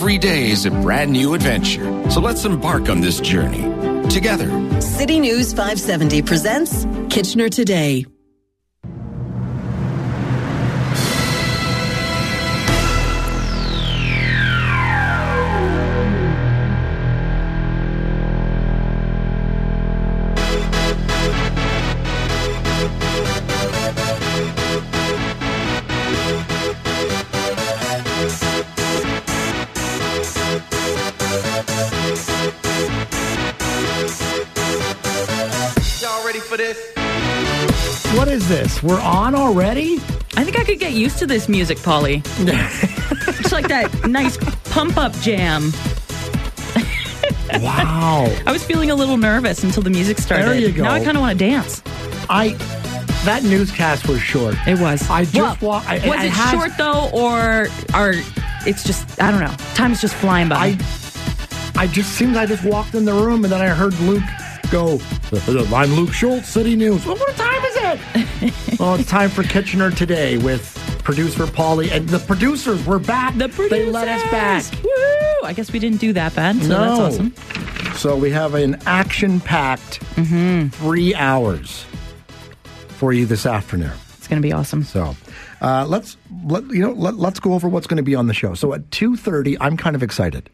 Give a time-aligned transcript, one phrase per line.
[0.00, 1.84] Every day is a brand new adventure.
[2.10, 3.60] So let's embark on this journey
[4.08, 4.48] together.
[4.80, 8.06] City News 570 presents Kitchener Today.
[38.82, 39.94] We're on already?
[40.36, 42.22] I think I could get used to this music, Polly.
[42.38, 44.36] it's like that nice
[44.70, 45.70] pump up jam.
[47.62, 48.26] Wow.
[48.46, 50.46] I was feeling a little nervous until the music started.
[50.46, 50.84] There you go.
[50.84, 51.82] Now I kind of want to dance.
[52.30, 52.50] I
[53.24, 54.54] that newscast was short.
[54.66, 55.08] It was.
[55.10, 58.14] I just Well, wa- I- was I it had- short though, or or
[58.66, 59.54] it's just I don't know.
[59.74, 60.56] Time's just flying by.
[60.56, 60.78] I
[61.76, 64.22] I just seems I just walked in the room and then I heard Luke
[64.70, 64.98] go.
[65.74, 67.04] I'm Luke Schultz, City News.
[67.04, 68.78] Well, what time is it?
[68.80, 72.84] well, it's time for Kitchener today with producer Polly and the producers.
[72.86, 73.36] We're back.
[73.36, 73.70] the producers.
[73.70, 74.64] They let us back.
[74.82, 74.90] Woo!
[75.46, 76.78] I guess we didn't do that bad, so No.
[76.78, 77.34] that's awesome.
[77.96, 80.68] So we have an action-packed Mm-hmm.
[80.68, 81.84] three hours
[82.88, 83.92] for you this afternoon.
[84.18, 84.82] It's gonna be awesome.
[84.84, 85.16] So
[85.60, 86.92] uh, let's let you know.
[86.92, 88.54] Let, let's go over what's going to be on the show.
[88.54, 90.48] So at two thirty, I'm kind of excited.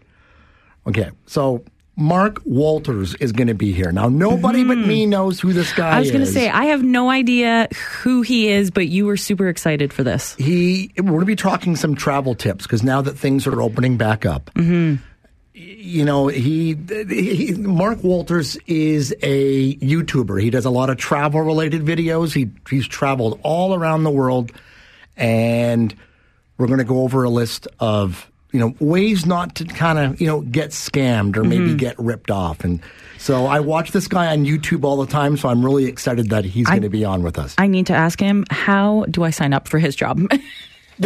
[0.86, 1.64] Okay, so
[1.98, 3.90] Mark Walters is going to be here.
[3.90, 5.90] Now nobody but me knows who this guy is.
[5.90, 5.96] Mm-hmm.
[5.96, 7.68] I was gonna say I have no idea
[8.02, 10.34] who he is, but you were super excited for this.
[10.36, 10.92] he.
[10.98, 14.26] We're going to be talking some travel tips because now that things are opening back
[14.26, 14.50] up.
[14.54, 15.02] Mm-hmm.
[15.54, 16.76] You know, he,
[17.08, 20.42] he Mark Walters is a YouTuber.
[20.42, 22.34] He does a lot of travel related videos.
[22.34, 24.52] He he's traveled all around the world,
[25.16, 25.94] and
[26.58, 30.20] we're going to go over a list of you know ways not to kind of
[30.20, 31.76] you know get scammed or maybe Mm-hmm.
[31.76, 32.64] get ripped off.
[32.64, 32.80] And
[33.18, 35.36] so I watch this guy on YouTube all the time.
[35.36, 37.54] So I'm really excited that he's going to be on with us.
[37.58, 40.20] I need to ask him how do I sign up for his job?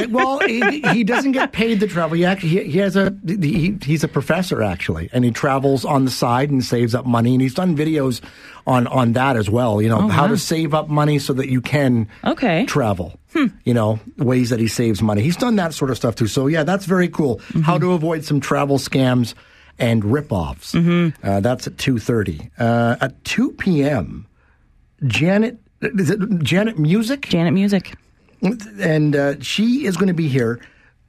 [0.08, 2.16] Well, he, he doesn't get paid to travel.
[2.16, 6.04] He actually he, he has a he, he's a professor actually, and he travels on
[6.04, 7.32] the side and saves up money.
[7.32, 8.20] And he's done videos
[8.68, 9.82] on on that as well.
[9.82, 12.66] You know how to save up money so that you can Okay.
[12.66, 13.18] travel.
[13.64, 15.22] You know ways that he saves money.
[15.22, 16.26] He's done that sort of stuff too.
[16.26, 17.40] So yeah, that's very cool.
[17.62, 19.34] How to avoid some travel scams
[19.78, 20.72] and ripoffs.
[20.74, 21.26] Mm-hmm.
[21.26, 22.50] Uh, that's at two thirty.
[22.58, 24.26] Uh, at two p.m.
[25.06, 27.22] Janet is it Janet Music?
[27.22, 27.94] Janet Music.
[28.80, 30.60] and uh, she is going to be here.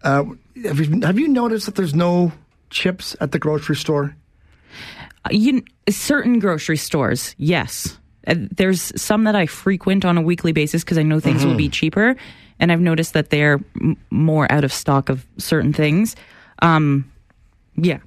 [0.04, 0.24] Uh,
[0.64, 2.32] have, you, have you noticed that there's no
[2.70, 4.16] chips at the grocery store?
[5.26, 7.98] Uh, You certain grocery stores, yes.
[8.32, 11.56] Uh, There's some that I frequent on a weekly basis because I know things will
[11.56, 12.16] be cheaper,
[12.60, 16.16] and I've noticed that they're m- more out of stock of certain things.
[16.62, 17.12] Um,
[17.76, 18.00] yeah.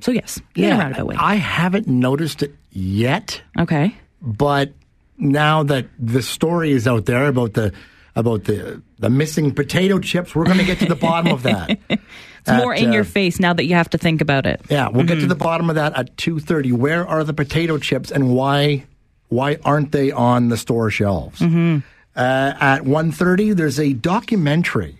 [0.00, 1.16] So yes, in a roundabout way.
[1.18, 3.96] I haven't noticed it yet, okay.
[4.22, 4.72] but
[5.16, 7.72] now that the story is out there about the
[8.14, 11.78] about the the missing potato chips, we're going to get to the bottom of that.
[12.46, 14.62] It's more in your face now that you have to think about it.
[14.70, 16.72] Yeah, we'll get to the bottom of that at two thirty.
[16.72, 18.86] Where are the potato chips, and why
[19.28, 21.40] why aren't they on the store shelves?
[21.40, 21.78] Mm-hmm.
[22.16, 24.98] Uh, at 1.30, there's a documentary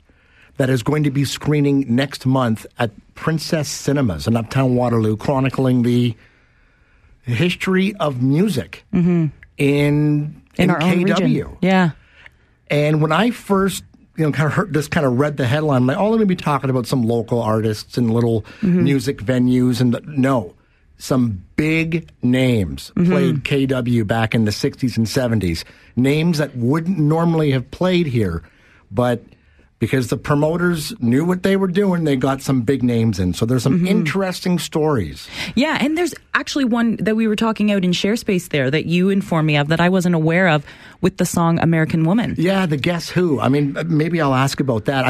[0.56, 5.82] that is going to be screening next month at Princess Cinemas in Uptown Waterloo, chronicling
[5.82, 6.16] the
[7.22, 9.26] history of music mm-hmm.
[9.56, 11.20] in In, in, our own KW.
[11.20, 11.56] region.
[11.60, 11.90] Yeah.
[12.70, 13.84] And when I first,
[14.16, 16.18] you know, kind of heard, just kind of read the headline, I'm like, oh, let
[16.18, 18.82] me be talking about some local artists and little mm-hmm.
[18.84, 19.80] music venues.
[19.80, 20.54] And the, no,
[20.98, 23.72] some big names played mm-hmm.
[23.72, 25.64] KW back in the 60s and 70s.
[25.96, 28.42] Names that wouldn't normally have played here,
[28.90, 29.22] but
[29.78, 33.32] because the promoters knew what they were doing, they got some big names in.
[33.32, 33.86] So there's some mm-hmm.
[33.86, 35.28] interesting stories.
[35.54, 39.08] Yeah, and there's actually one that we were talking out in ShareSpace there that you
[39.08, 40.66] informed me of that I wasn't aware of
[41.00, 42.34] with the song American Woman.
[42.36, 43.38] Yeah, the Guess Who.
[43.38, 45.04] I mean, maybe I'll ask about that.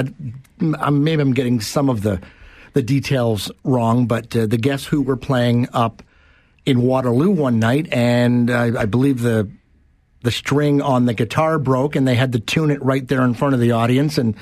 [0.60, 2.21] I, maybe I'm getting some of the
[2.73, 6.03] the details wrong, but uh, the Guess Who were playing up
[6.66, 9.51] in Waterloo one night, and I, I believe the
[10.22, 13.34] the string on the guitar broke, and they had to tune it right there in
[13.34, 14.34] front of the audience, and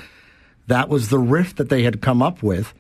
[0.67, 2.73] that was the riff that they had come up with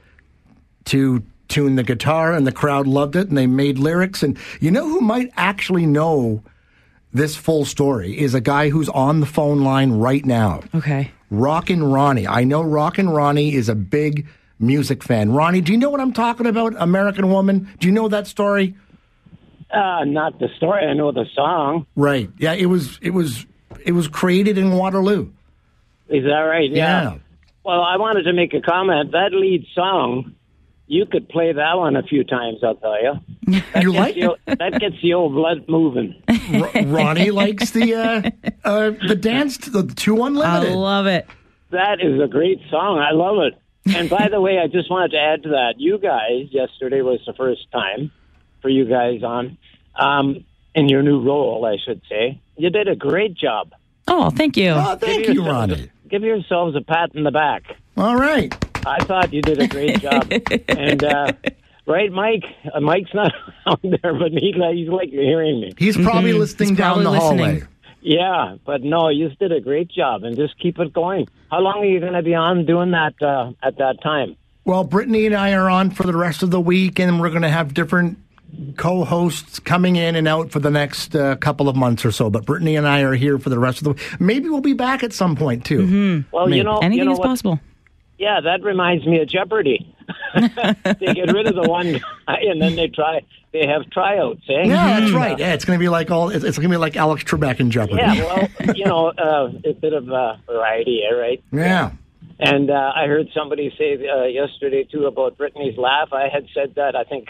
[0.87, 4.23] to tune the guitar, and the crowd loved it, and they made lyrics.
[4.23, 6.43] And you know who might actually know
[7.12, 10.62] this full story is a guy who's on the phone line right now.
[10.75, 11.11] Okay.
[11.31, 12.26] Rockin' Ronnie.
[12.26, 14.26] I know Rockin' Ronnie is a big
[14.58, 15.32] music fan.
[15.32, 16.75] Ronnie, do you know what I'm talking about?
[16.79, 17.73] American Woman?
[17.79, 18.75] Do you know that story?
[19.70, 20.87] Uh, not the story.
[20.87, 21.87] I know the song.
[21.97, 22.31] Right.
[22.38, 23.47] Yeah, it was it was
[23.85, 25.31] it was created in Waterloo.
[26.08, 26.70] Is that right?
[26.70, 27.19] Yeah.
[27.64, 29.12] Well, I wanted to make a comment.
[29.12, 30.37] That lead song
[30.88, 32.58] you could play that one a few times.
[32.62, 33.14] I'll tell you.
[33.75, 36.20] That You like the, that gets the old blood moving.
[36.29, 38.31] R- Ronnie likes the uh,
[38.64, 40.44] uh, the dance, the two unlimited.
[40.44, 40.76] I unlimited.
[40.79, 41.26] love it.
[41.70, 42.99] That is a great song.
[42.99, 43.55] I love it.
[43.94, 45.75] And by the way, I just wanted to add to that.
[45.79, 48.11] You guys, yesterday was the first time
[48.62, 49.59] for you guys on
[49.94, 50.44] um,
[50.75, 52.41] in your new role, I should say.
[52.56, 53.73] You did a great job.
[54.09, 54.71] Oh, thank you.
[54.71, 55.91] oh, thank Give you, yourselves Ronnie.
[56.09, 57.62] give yourselves a pat in the back.
[57.97, 58.55] All right.
[58.87, 60.31] I thought you did a great job.
[60.69, 61.32] and uh,
[61.87, 62.44] right, Mike.
[62.73, 63.32] Uh, Mike's not
[63.67, 65.75] out there, but he, he's like hearing me.
[65.79, 67.62] He's probably listening He's down probably the hallway.
[68.06, 68.19] Listening.
[68.19, 71.29] Yeah, but no, you just did a great job, and just keep it going.
[71.50, 74.37] How long are you going to be on doing that uh, at that time?
[74.64, 77.43] Well, Brittany and I are on for the rest of the week, and we're going
[77.43, 78.19] to have different
[78.76, 82.31] co-hosts coming in and out for the next uh, couple of months or so.
[82.31, 84.20] But Brittany and I are here for the rest of the week.
[84.20, 86.25] Maybe we'll be back at some point too.
[86.32, 86.58] Well, Maybe.
[86.58, 87.26] you know, Anything you know is what?
[87.29, 87.61] possible.
[88.19, 89.95] Yeah, that reminds me of Jeopardy.
[90.35, 93.21] they get rid of the one guy, and then they try.
[93.53, 94.65] They have tryouts, eh?
[94.65, 95.39] Yeah, that's right.
[95.39, 96.29] Yeah, it's going to be like all.
[96.29, 97.97] It's, it's going to be like Alex Trebek in Jeopardy.
[97.97, 101.43] Yeah, well, you know, uh, a bit of uh, variety, right?
[101.53, 101.93] Yeah.
[102.39, 106.13] And uh, I heard somebody say uh, yesterday too about Brittany's laugh.
[106.13, 107.29] I had said that I think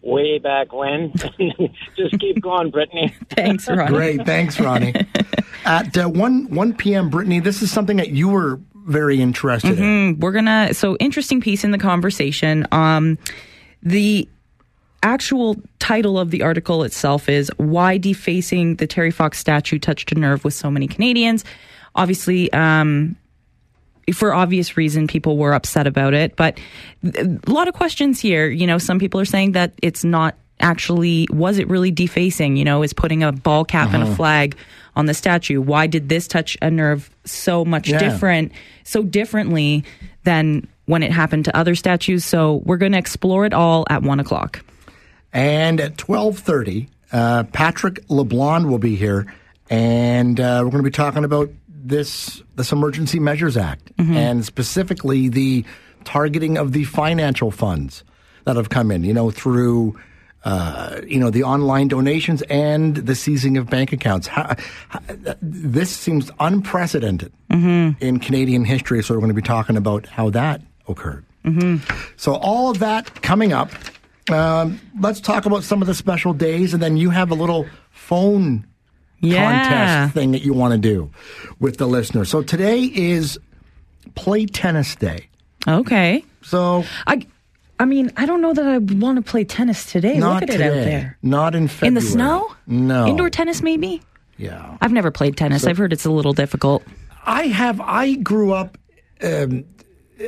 [0.00, 1.12] way back when.
[1.96, 3.14] Just keep going, Brittany.
[3.30, 3.88] Thanks, Ronnie.
[3.88, 4.24] Great.
[4.24, 4.94] Thanks, Ronnie.
[5.64, 10.18] At uh, 1, 1 p.m., Brittany, this is something that you were very interested in.
[10.20, 12.66] we're gonna so interesting piece in the conversation.
[12.72, 13.18] Um
[13.82, 14.28] the
[15.02, 20.14] actual title of the article itself is why defacing the terry fox statue touched a
[20.14, 21.44] nerve with so many canadians.
[21.94, 23.16] Obviously um
[24.14, 26.58] for obvious reason people were upset about it but
[27.04, 28.48] a lot of questions here.
[28.48, 32.56] You know some people are saying that it's not actually was it really defacing?
[32.56, 34.56] You know is putting a ball cap and a flag
[34.96, 35.60] on the statue.
[35.60, 37.98] Why did this touch a nerve so much Yeah.
[37.98, 38.52] different
[38.82, 39.84] so differently
[40.24, 42.24] than when it happened to other statues?
[42.24, 44.64] So we're going to explore it all at one o'clock.
[45.32, 49.32] And at 12.30, uh, Patrick LeBlond will be here,
[49.68, 55.28] and uh, we're going to be talking about this this Emergency Measures Act, and specifically
[55.28, 55.64] the
[56.04, 58.02] targeting of the financial funds
[58.44, 59.98] that have come in, you know, through...
[60.46, 64.28] Uh, you know the online donations and the seizing of bank accounts.
[64.28, 64.54] How,
[64.88, 65.00] how,
[65.42, 69.02] this seems unprecedented in Canadian history.
[69.02, 71.24] So we're going to be talking about how that occurred.
[72.16, 73.70] So all of that coming up.
[74.30, 77.66] Um, let's talk about some of the special days, and then you have a little
[77.90, 78.66] phone
[79.20, 79.50] Yeah.
[79.50, 81.10] contest thing that you want to do
[81.60, 82.24] with the listener.
[82.24, 83.38] So today is
[84.14, 85.26] Play Tennis Day.
[85.66, 87.26] okay So i
[87.78, 90.52] i mean i don't know that i want to play tennis today not look at
[90.52, 91.88] today, it out there not in February.
[91.88, 94.00] in the snow No indoor tennis maybe
[94.38, 95.66] Yeah, I've never played tennis.
[95.66, 96.82] I've heard it's a little difficult.
[97.24, 97.80] I have.
[97.80, 98.76] I grew up.
[99.22, 99.64] Um,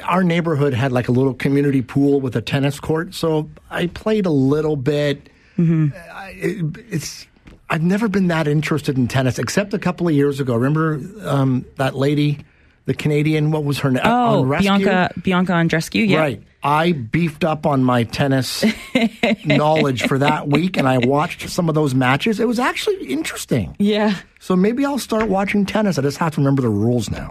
[0.02, 4.26] our neighborhood had like a little community pool with a tennis court, so I played
[4.26, 5.28] a little bit.
[5.58, 5.88] Mm-hmm.
[6.12, 7.26] I, it, it's.
[7.70, 10.54] I've never been that interested in tennis, except a couple of years ago.
[10.54, 12.38] Remember um, that lady,
[12.86, 13.50] the Canadian?
[13.50, 14.02] What was her name?
[14.04, 16.08] Oh, Bianca Bianca Andrescu.
[16.08, 16.20] Yeah.
[16.20, 16.42] Right.
[16.62, 18.64] I beefed up on my tennis
[19.44, 22.40] knowledge for that week, and I watched some of those matches.
[22.40, 23.76] It was actually interesting.
[23.78, 24.16] Yeah.
[24.40, 25.98] So maybe I'll start watching tennis.
[25.98, 27.28] I just have to remember the rules now.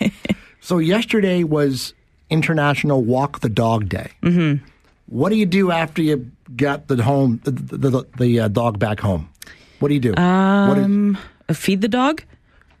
[0.60, 1.94] so yesterday was
[2.30, 4.10] International Walk the Dog Day.
[4.22, 4.64] Mm-hmm.
[5.06, 8.78] What do you do after you got the home the the, the, the uh, dog
[8.78, 9.30] back home?
[9.78, 10.16] What do you do?
[10.16, 11.16] Um,
[11.52, 12.22] feed the dog.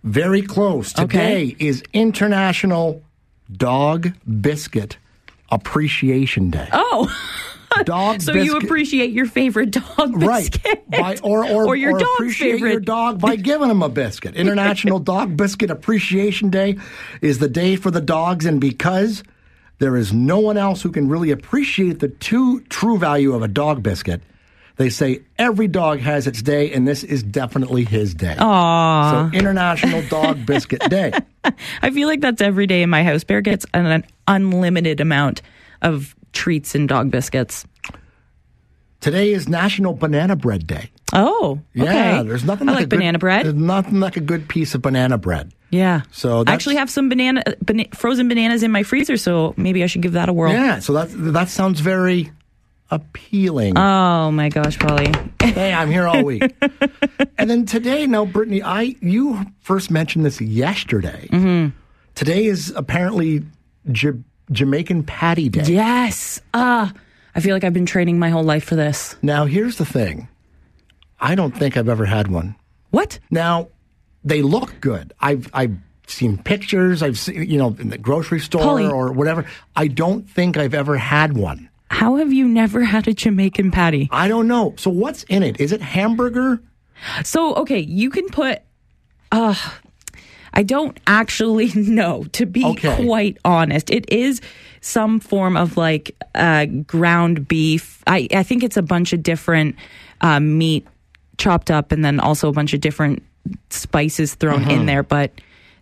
[0.02, 0.92] very close.
[0.92, 3.02] Today is International
[3.52, 4.96] Dog Biscuit
[5.50, 6.68] Appreciation Day.
[6.72, 7.10] Oh,
[7.82, 12.10] Dog so you appreciate your favorite dog right biscuit, by or or, your or dog's
[12.14, 12.70] appreciate favorite.
[12.70, 14.36] your dog by giving them a biscuit.
[14.36, 16.78] International Dog Biscuit Appreciation Day
[17.20, 19.24] is the day for the dogs, and because
[19.78, 23.48] there is no one else who can really appreciate the true true value of a
[23.48, 24.22] dog biscuit.
[24.76, 28.34] They say every dog has its day, and this is definitely his day.
[28.36, 29.30] Aww.
[29.32, 31.12] So International Dog Biscuit Day.
[31.82, 33.22] I feel like that's every day in my house.
[33.22, 35.42] Bear gets an, an unlimited amount
[35.82, 37.64] of treats and dog biscuits.
[39.00, 40.90] Today is National Banana Bread Day.
[41.12, 41.84] Oh, okay.
[42.16, 43.44] Yeah, there's nothing I like, like a good- banana bread.
[43.44, 45.52] There's nothing like a good piece of banana bread.
[45.70, 46.02] Yeah.
[46.10, 49.86] So I actually have some banana, bana- frozen bananas in my freezer, so maybe I
[49.86, 50.52] should give that a whirl.
[50.52, 52.32] Yeah, so that that sounds very
[52.90, 53.76] appealing.
[53.78, 55.12] Oh my gosh, Polly.
[55.42, 56.42] hey, I'm here all week.
[57.38, 61.28] and then today, now, Brittany, I you first mentioned this yesterday.
[61.30, 61.76] Mm-hmm.
[62.14, 63.42] Today is apparently
[63.92, 64.12] Ja-
[64.52, 65.64] Jamaican Patty Day.
[65.72, 66.40] yes.
[66.52, 66.92] Ah,
[67.34, 69.16] I feel like I've been training my whole life for this.
[69.22, 70.28] Now, here's the thing.
[71.20, 72.54] I don't think I've ever had one.
[72.90, 73.18] What?
[73.30, 73.68] Now,
[74.22, 75.12] they look good.
[75.20, 75.76] I've I've
[76.06, 77.02] seen pictures.
[77.02, 78.86] I've seen you know in the grocery store Polly.
[78.86, 79.46] or whatever.
[79.74, 81.68] I don't think I've ever had one.
[81.94, 84.08] How have you never had a Jamaican patty?
[84.10, 84.74] I don't know.
[84.76, 85.60] So what's in it?
[85.60, 86.60] Is it hamburger?
[87.22, 88.62] So, okay, you can put.
[89.30, 89.54] Uh,
[90.52, 92.96] I don't actually know, to be Okay.
[93.04, 93.90] quite honest.
[93.90, 94.40] It is
[94.80, 98.02] some form of like uh, ground beef.
[98.08, 99.76] I, I think it's a bunch of different
[100.20, 100.86] uh, meat
[101.38, 103.22] chopped up and then also a bunch of different
[103.70, 105.30] spices thrown in there, but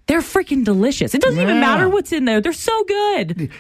[0.06, 1.14] they're freaking delicious.
[1.14, 3.50] It doesn't even matter what's in there, they're so good.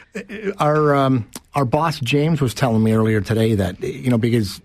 [0.58, 4.60] Our um, our boss James was telling me earlier today that you know because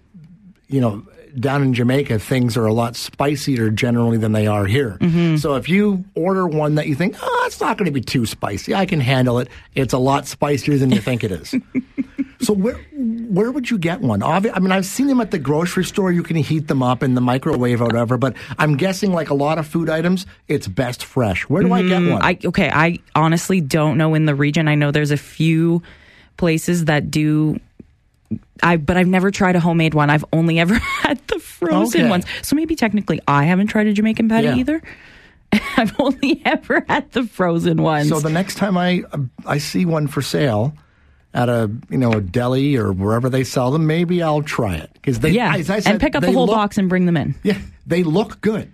[0.67, 1.05] you know
[1.39, 4.98] down in Jamaica things are a lot spicier generally than they are here.
[5.00, 5.38] Mm-hmm.
[5.38, 8.25] So if you order one that you think oh it's not going to be too
[8.25, 9.50] spicy, I can handle it.
[9.75, 11.56] It's a lot spicier than you think it is.
[12.41, 14.22] so where where would you get one?
[14.22, 16.12] Obvi- I mean I've seen them at the grocery store.
[16.12, 18.17] You can heat them up in the microwave or whatever.
[18.17, 21.44] But I'm guessing like a lot of food items, it's best fresh.
[21.50, 22.22] Where do I get mm, one?
[22.22, 24.67] I okay, I honestly don't know in the region.
[24.67, 25.84] I know there's a few
[26.38, 27.60] places that do
[28.63, 30.10] I but I've never tried a homemade one.
[30.10, 32.10] I've only ever had the frozen Okay.
[32.10, 32.25] ones.
[32.41, 34.55] So maybe technically I haven't tried a Jamaican patty Yeah.
[34.55, 34.81] either.
[35.77, 38.10] I've only ever had the frozen ones.
[38.10, 39.03] So the next time I
[39.46, 40.74] I see one for sale
[41.34, 44.89] at a you know a deli or wherever they sell them, maybe I'll try it
[44.93, 47.36] because they yeah, said, and pick up the whole look- box and bring them in.
[47.43, 48.72] Yeah, they look good.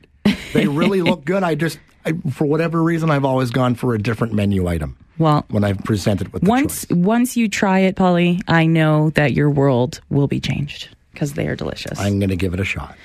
[0.53, 1.43] They really look good.
[1.43, 5.45] I just I, for whatever reason I've always gone for a different menu item Well,
[5.49, 6.97] when I've presented with the once choice.
[6.97, 11.47] once you try it, Polly, I know that your world will be changed because they
[11.47, 11.99] are delicious.
[11.99, 12.95] I'm going to give it a shot.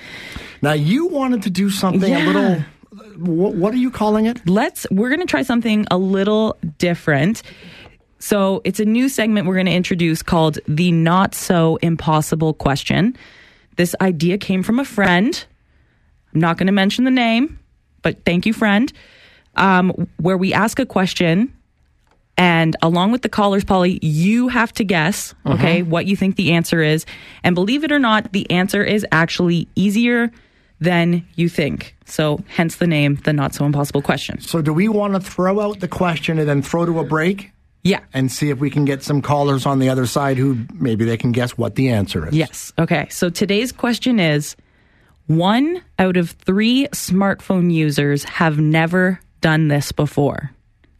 [0.61, 2.63] Now you wanted to do something a little.
[3.17, 4.39] What, what are you calling it?
[4.47, 7.43] let's we're going to try something a little different
[8.17, 13.15] so it's a new segment we're going to introduce called the not so impossible question
[13.75, 15.45] this idea came from a friend
[16.33, 17.59] i'm not going to mention the name
[18.01, 18.91] but thank you friend
[19.55, 21.53] um, where we ask a question
[22.39, 25.53] and along with the callers polly you have to guess uh-huh.
[25.53, 27.05] okay what you think the answer is
[27.43, 30.31] and believe it or not the answer is actually easier
[30.79, 34.87] than you think so hence the name the not so impossible question So do we
[34.87, 37.51] want to throw out the question and then throw to a break?
[37.81, 38.01] Yeah.
[38.13, 41.15] and see if we can get some callers on the other side who maybe they
[41.15, 42.33] can guess what the answer is.
[42.33, 42.73] Yes.
[42.77, 43.07] Okay.
[43.09, 44.57] So today's question is
[45.27, 50.51] one out of three smartphone users have never done this before.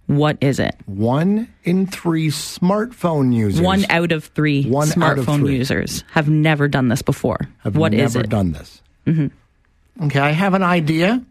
[0.10, 0.76] What is it?
[0.88, 5.58] One in three smartphone users One out of three One out of smartphone three.
[5.58, 7.38] users have never done this before.
[7.60, 8.28] have What never is it?
[8.30, 8.82] done this.
[9.06, 10.06] Mm-hmm.
[10.08, 11.24] Okay, I have an idea.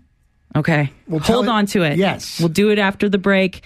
[0.54, 0.92] Okay.
[1.08, 1.98] We'll Hold it- on to it.
[1.98, 2.38] Yes.
[2.38, 3.62] We'll do it after the break.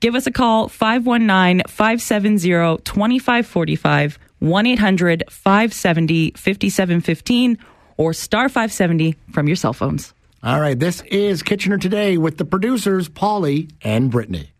[0.00, 7.58] Give us a call 519 570 2545 1 800 570 5715
[7.98, 10.14] or star 570 from your cell phones.
[10.40, 14.52] All right, this is Kitchener Today with the producers, Polly and Brittany.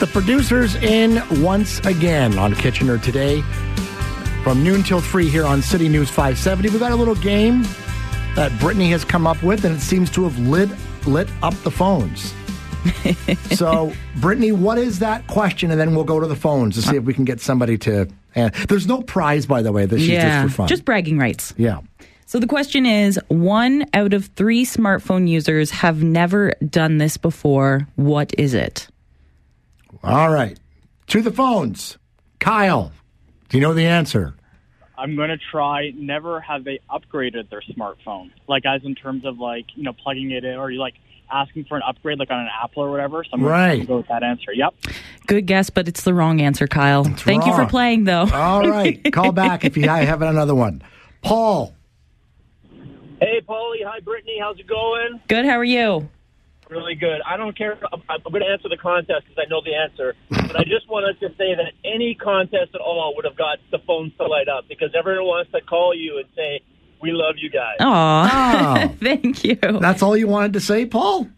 [0.00, 3.42] The producers in once again on Kitchener Today
[4.42, 6.70] from noon till 3 here on City News 570.
[6.70, 7.64] We got a little game
[8.34, 10.70] that Brittany has come up with, and it seems to have lit,
[11.06, 12.32] lit up the phones.
[13.52, 15.70] so, Brittany, what is that question?
[15.70, 18.08] And then we'll go to the phones to see if we can get somebody to.
[18.34, 19.86] Uh, there's no prize, by the way.
[19.86, 20.68] This is just for fun.
[20.68, 21.54] just bragging rights.
[21.56, 21.80] yeah.
[22.26, 27.86] So the question is one out of three smartphone users have never done this before.
[27.96, 28.88] What is it?
[30.02, 30.58] All right.
[31.08, 31.98] To the phones.
[32.40, 32.90] Kyle,
[33.50, 34.34] do you know the answer?
[34.96, 38.30] I'm going to try never have they upgraded their smartphone.
[38.48, 40.94] Like, as in terms of, like, you know, plugging it in or you like
[41.32, 43.24] asking for an upgrade, like on an Apple or whatever.
[43.24, 43.68] So I'm Right.
[43.70, 44.52] going to go with that answer.
[44.52, 44.74] Yep.
[45.26, 47.04] Good guess, but it's the wrong answer, Kyle.
[47.04, 48.28] Thank you for playing, though.
[48.32, 49.00] All right.
[49.12, 50.82] Call back if you have another one.
[51.22, 51.74] Paul.
[53.20, 53.84] Hey, Paulie.
[53.86, 54.38] Hi, Brittany.
[54.40, 55.20] How's it going?
[55.28, 55.44] Good.
[55.44, 56.08] How are you?
[56.68, 57.20] Really good.
[57.26, 57.78] I don't care.
[57.92, 60.14] I'm, I'm going to answer the contest because I know the answer.
[60.30, 63.78] But I just wanted to say that any contest at all would have got the
[63.86, 66.60] phones to light up because everyone wants to call you and say,
[67.02, 68.84] "We love you guys." Aw.
[68.84, 68.94] Oh.
[69.02, 69.56] Thank you.
[69.56, 71.28] That's all you wanted to say, Paul?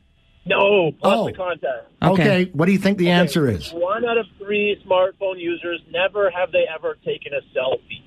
[0.46, 1.26] No, plus Oh.
[1.26, 1.86] the contest.
[2.02, 2.12] Okay.
[2.22, 2.50] Okay.
[2.52, 3.72] What do you think the answer is?
[3.72, 8.02] One out of three smartphone users never have they ever taken a selfie.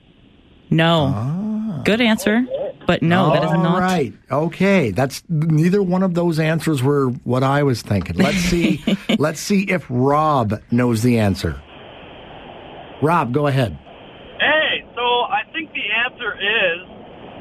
[0.69, 1.11] No.
[1.15, 1.81] Ah.
[1.83, 2.45] Good answer.
[2.85, 4.13] But no, that is not right.
[4.31, 4.91] Okay.
[4.91, 8.17] That's neither one of those answers were what I was thinking.
[8.17, 8.83] Let's see.
[9.17, 11.59] let's see if Rob knows the answer.
[13.01, 13.77] Rob, go ahead.
[14.39, 16.87] Hey, so I think the answer is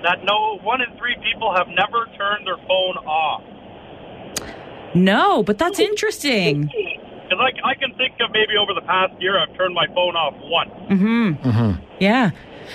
[0.06, 3.42] that no one in three people have never turned their phone off.
[4.94, 6.62] No, but that's interesting.
[6.62, 10.14] Because I, I can think of maybe over the past year I've turned my phone
[10.14, 10.70] off once.
[10.92, 11.82] Mm-hmm.
[11.98, 12.30] Yeah.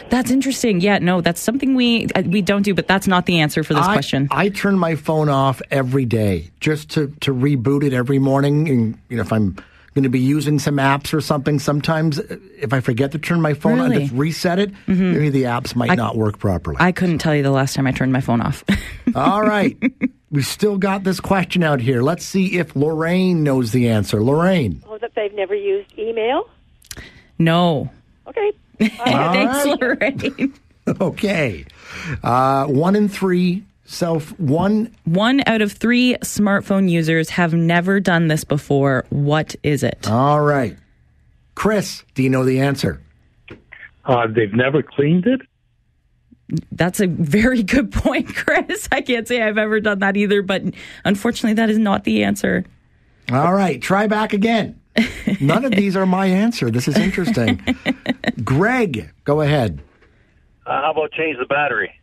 [0.10, 0.82] That's interesting.
[0.82, 3.74] Yeah, no, that's something we uh, we don't do, but that's not the answer for
[3.74, 4.28] this I, question.
[4.32, 8.70] I turn my phone off every day just to, to reboot it every morning.
[8.70, 9.58] And you know, if I'm
[9.94, 13.54] going to be using some apps or something, sometimes if I forget to turn my
[13.54, 14.04] phone on, Really?
[14.04, 16.78] just reset it, maybe the apps might I- not work properly.
[16.80, 18.64] I couldn't tell you the last time I turned my phone off.
[19.16, 19.78] All right.
[20.32, 22.02] we still got this question out here.
[22.02, 24.22] Let's see if Lorraine knows the answer.
[24.24, 24.82] Lorraine.
[24.88, 26.50] Oh, that they've never used email?
[27.38, 27.90] no.
[28.28, 28.52] Okay.
[28.80, 29.82] Thanks, right.
[29.82, 30.54] Lorraine.
[31.00, 31.66] Okay.
[32.24, 38.28] Uh, one in three self, one One out of three smartphone users have never done
[38.28, 39.06] this before.
[39.10, 40.10] What is it?
[40.10, 40.78] All right.
[41.56, 43.02] Chris, do you know the answer?
[44.06, 45.42] Uh, they've never cleaned it.
[46.72, 48.88] That's a very good point, Chris.
[48.92, 50.64] I can't say I've ever done that either, but
[51.06, 52.66] unfortunately, that is not the answer.
[53.32, 53.82] All right.
[53.82, 54.80] Try back again.
[55.42, 56.70] None of these are my answer.
[56.70, 57.62] This is interesting.
[58.44, 59.82] Greg, go ahead.
[60.66, 61.94] Uh, how about change the battery?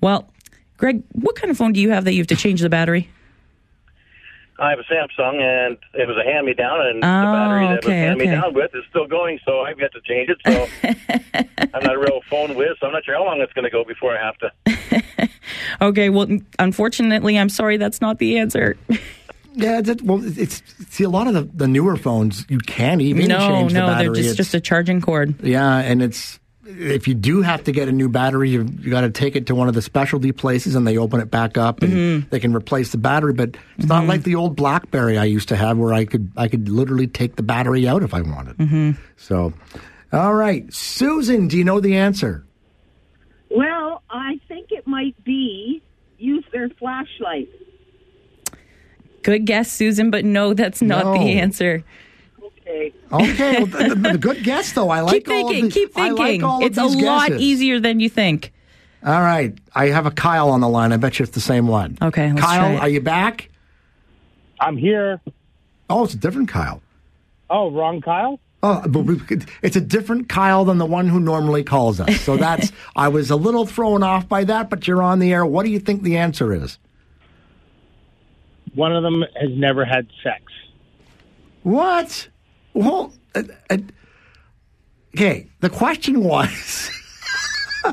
[0.00, 0.30] Well,
[0.76, 3.08] Greg, what kind of phone do you have that you have to change the battery?
[4.58, 7.88] I have a Samsung, and it was a hand-me-down, and the Oh, battery that okay,
[7.88, 8.54] was hand-me-down okay.
[8.54, 10.38] with is still going, so I've got to change it.
[10.46, 10.68] So
[11.74, 13.70] I'm not a real phone whiz, so I'm not sure how long it's going to
[13.70, 15.28] go before I have to.
[15.80, 16.28] Okay, well,
[16.58, 18.76] unfortunately, I'm sorry, that's not the answer.
[19.56, 23.28] Yeah, that, well, it's see a lot of the, the newer phones you can't even
[23.28, 23.86] no, change the battery.
[23.86, 24.04] no, battery.
[24.06, 25.36] they're just, It's- just a charging cord.
[25.44, 26.40] yeah, and it's
[26.76, 29.46] if you do have to get a new battery, you you got to take it
[29.46, 32.28] to one of the specialty places, and they open it back up, and Mm-hmm.
[32.30, 33.32] they can replace the battery.
[33.32, 36.48] But it's not like the old BlackBerry I used to have, where I could I
[36.48, 38.56] could literally take the battery out if I wanted.
[38.58, 38.90] Mm-hmm.
[39.16, 39.52] So,
[40.12, 42.44] all right, Susan, do you know the answer?
[43.50, 45.82] Well, I think it might be
[46.18, 47.48] use their flashlight.
[49.22, 51.12] Good guess, Susan, but no, that's not No.
[51.14, 51.82] the answer.
[52.66, 52.92] Okay.
[53.12, 54.88] Okay, well, the, the- the good guess though.
[54.90, 56.24] I like keep all of thinking, the- keep I thinking.
[56.24, 57.42] like all of it's a lot guesses.
[57.42, 58.52] easier than you think.
[59.04, 60.90] All right, I have a Kyle on the line.
[60.92, 61.98] I bet you it's the same one.
[62.00, 62.80] Okay, let's Kyle, try it.
[62.80, 63.50] are you back?
[64.60, 65.20] I'm here.
[65.90, 66.80] Oh, it's a different Kyle.
[67.50, 68.40] Oh, wrong Kyle?
[68.62, 69.20] Oh, but we
[69.60, 72.18] it's a different Kyle than the one who normally calls us.
[72.22, 75.44] So that's I was a little thrown off by that, but you're on the air.
[75.44, 76.78] What do you think the answer is?
[78.74, 80.42] One of them has never had sex.
[81.62, 82.28] What?
[82.74, 83.78] Well, uh, uh,
[85.14, 85.46] okay.
[85.60, 86.90] The question was.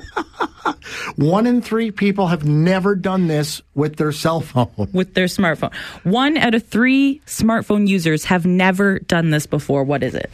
[1.16, 4.90] One in three people have never done this with their cell phone.
[4.94, 5.74] with their smartphone.
[6.04, 9.84] One out of three smartphone users have never done this before.
[9.84, 10.32] What is it?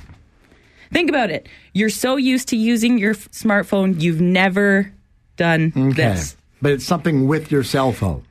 [0.92, 1.48] Think about it.
[1.74, 4.94] You're so used to using your f- smartphone, you've never
[5.36, 5.92] done Okay.
[5.94, 6.38] this.
[6.62, 8.24] But it's something with your cell phone.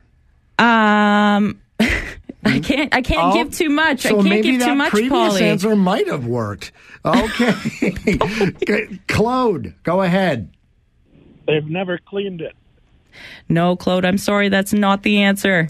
[0.58, 1.60] Um,
[2.46, 2.60] I mm-hmm.
[2.60, 2.94] can't.
[2.94, 4.02] I can't Oh, give too much.
[4.02, 5.42] So I can't give too much, previous Polly.
[5.42, 6.72] answer might have worked.
[7.04, 7.52] Okay.
[8.18, 10.50] Okay, Claude, go ahead.
[11.46, 12.54] They've never cleaned it.
[13.48, 14.04] No, Claude.
[14.04, 14.48] I'm sorry.
[14.48, 15.68] That's not the answer.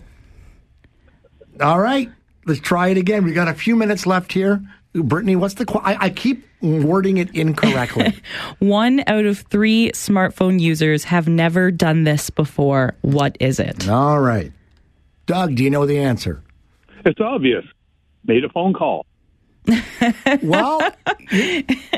[1.61, 2.11] All right.
[2.47, 3.25] Let's try it again.
[3.25, 4.63] We got a few minutes left here.
[4.95, 8.15] Brittany, what's the qu- I, I keep wording it incorrectly.
[8.59, 12.95] One out of three smartphone users have never done this before.
[13.03, 13.89] What is it?
[13.89, 14.53] All right.
[15.27, 16.43] Doug, do you know the answer?
[17.07, 17.65] It's obvious.
[18.25, 19.07] Made a phone call.
[20.43, 20.81] Well,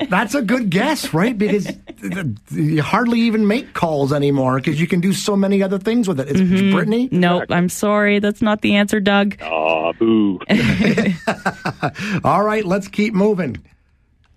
[0.09, 1.37] that's a good guess, right?
[1.37, 5.63] Because th- th- you hardly even make calls anymore because you can do so many
[5.63, 6.29] other things with it.
[6.29, 6.73] It's mm-hmm.
[6.73, 7.09] Brittany?
[7.11, 8.21] No, I'm sorry.
[8.21, 9.41] That's not the answer, Doug.
[9.43, 10.39] Aw, boo.
[12.25, 13.59] All right, let's keep moving.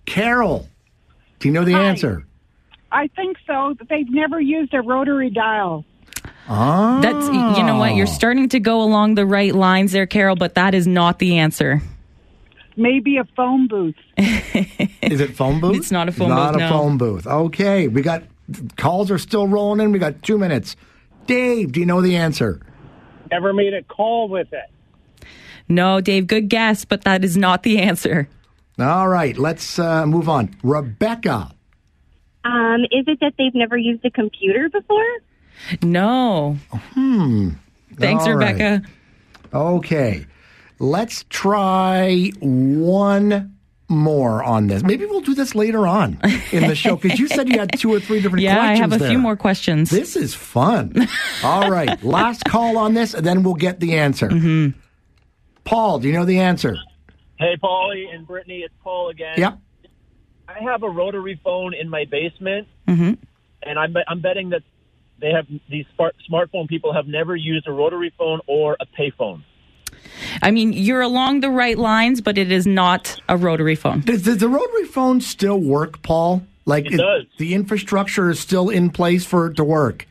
[0.04, 0.68] Carol,
[1.38, 1.84] do you know the Hi.
[1.84, 2.26] answer?
[2.90, 3.74] I think so.
[3.78, 5.84] but They've never used a rotary dial.
[6.48, 7.00] Oh.
[7.00, 10.54] That's you know what you're starting to go along the right lines there, Carol, but
[10.54, 11.80] that is not the answer.
[12.76, 13.94] Maybe a phone booth.
[14.16, 15.76] Is it phone booth?
[15.76, 16.70] It's not a phone not booth, a no.
[16.70, 17.26] phone booth.
[17.26, 18.22] Okay, we got
[18.76, 19.92] calls are still rolling in.
[19.92, 20.74] We got two minutes.
[21.26, 22.60] Dave, do you know the answer?
[23.30, 25.26] Never made a call with it.
[25.68, 28.28] No, Dave, good guess, but that is not the answer.
[28.78, 30.54] All right, let's uh, move on.
[30.62, 31.54] Rebecca.
[32.44, 35.04] Um, is it that they've never used a computer before?
[35.82, 36.56] No.
[36.72, 37.50] Hmm.
[37.96, 38.52] Thanks, All right.
[38.52, 38.82] Rebecca.
[39.54, 40.26] Okay,
[40.78, 43.54] let's try one
[43.88, 44.82] more on this.
[44.82, 46.18] Maybe we'll do this later on
[46.52, 48.92] in the show because you said you had two or three different Yeah, I have
[48.94, 49.10] a there.
[49.10, 49.90] few more questions.
[49.90, 51.06] This is fun.
[51.44, 54.28] All right, last call on this, and then we'll get the answer.
[54.28, 54.78] Mm-hmm.
[55.64, 56.76] Paul, do you know the answer?
[57.38, 59.34] Hey, Paulie and Brittany, it's Paul again.
[59.36, 59.58] Yep.
[60.48, 63.12] I have a rotary phone in my basement, hmm
[63.64, 64.62] and I'm, I'm betting that
[65.22, 69.42] they have these smart, smartphone people have never used a rotary phone or a payphone.
[70.42, 74.00] I mean, you're along the right lines, but it is not a rotary phone.
[74.00, 76.42] Does, does the rotary phone still work, Paul?
[76.64, 77.24] Like It does.
[77.38, 80.06] the infrastructure is still in place for it to work.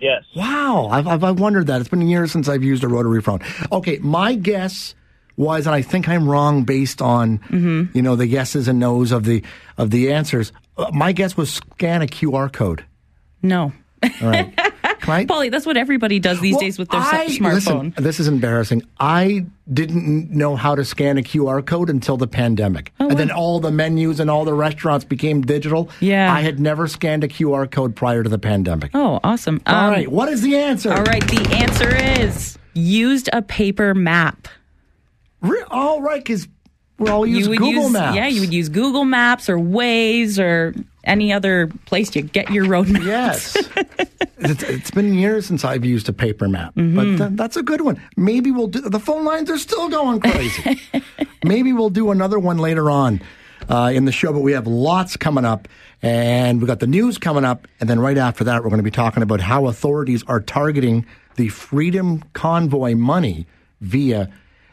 [0.00, 0.24] Yes.
[0.34, 1.80] Wow, I've, I've, I've wondered that.
[1.80, 3.40] It's been years since I've used a rotary phone.
[3.70, 4.94] Okay, my guess
[5.36, 7.96] was, and I think I'm wrong based on Mm-hmm.
[7.96, 9.42] you know the yeses and nos of the
[9.78, 10.52] of the answers.
[10.76, 12.84] Uh, my guess was scan a QR code.
[13.42, 13.72] No.
[14.22, 14.52] All right.
[15.00, 17.52] Can Polly, that's what everybody does these Well, days with their I- smartphone.
[17.54, 18.82] Listen, this is embarrassing.
[19.00, 22.92] I didn't know how to scan a QR code until the pandemic.
[23.00, 25.88] Oh, and then all the menus and all the restaurants became digital.
[26.00, 26.32] Yeah.
[26.32, 28.90] I had never scanned a QR code prior to the pandemic.
[28.94, 29.60] Oh, awesome.
[29.66, 30.10] All Um, right.
[30.10, 30.92] What is the answer?
[30.92, 31.26] All right.
[31.26, 34.48] The answer is used a paper map.
[35.40, 36.46] Re- all right, because
[36.98, 38.14] we all use Google use, Maps.
[38.16, 40.72] Yeah, you would use Google Maps or Waze or
[41.04, 43.04] any other place you get your road maps.
[43.06, 43.56] Yes.
[44.38, 46.96] it's, it's been years since I've used a paper map, Mm-hmm.
[46.96, 48.00] but th- that's a good one.
[48.16, 48.80] Maybe we'll do.
[48.80, 50.80] The phone lines are still going crazy.
[51.44, 53.20] Maybe we'll do another one later on
[53.68, 55.68] uh, in the show, but we have lots coming up.
[56.04, 57.68] And we've got the news coming up.
[57.80, 61.06] And then right after that, we're going to be talking about how authorities are targeting
[61.36, 63.46] the Freedom Convoy money
[63.80, 64.28] via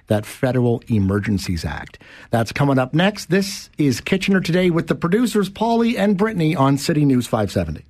[0.10, 1.98] that Federal Emergencies Act.
[2.30, 3.30] That's coming up next.
[3.30, 7.86] This is Kitchener Today with the producers, Paulie and Brittany on City News 570.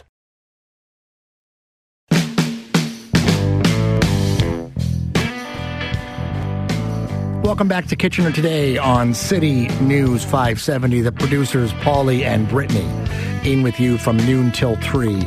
[7.43, 11.01] Welcome back to Kitchener Today on City News 570.
[11.01, 12.87] The producers, Paulie and Brittany,
[13.43, 15.25] in with you from noon till 3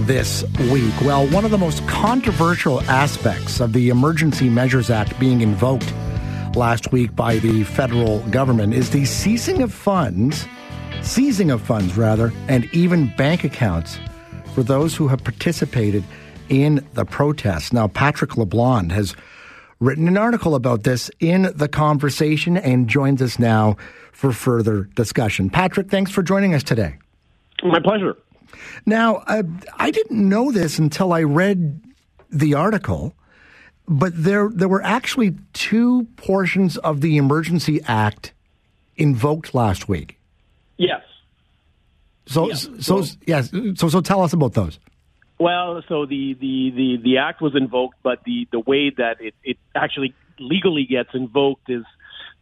[0.00, 0.92] this week.
[1.02, 5.94] Well, one of the most controversial aspects of the Emergency Measures Act being invoked
[6.56, 10.46] last week by the federal government is the ceasing of funds,
[11.02, 13.98] seizing of funds rather, and even bank accounts
[14.54, 16.04] for those who have participated
[16.48, 17.72] in the protests.
[17.72, 19.14] Now, Patrick LeBlond has
[19.80, 23.76] written an article about this in the conversation and joins us now
[24.12, 25.50] for further discussion.
[25.50, 26.98] Patrick, thanks for joining us today.
[27.64, 28.16] My pleasure.
[28.86, 29.42] Now, uh,
[29.76, 31.80] I didn't know this until I read
[32.30, 33.14] the article,
[33.88, 38.32] but there there were actually two portions of the Emergency Act
[38.96, 40.18] invoked last week.
[40.76, 41.02] Yes.
[42.26, 44.78] So, so Well- yes, so so tell us about those.
[45.38, 49.34] Well, so the, the, the, the act was invoked, but the, the way that it,
[49.42, 51.82] it actually legally gets invoked is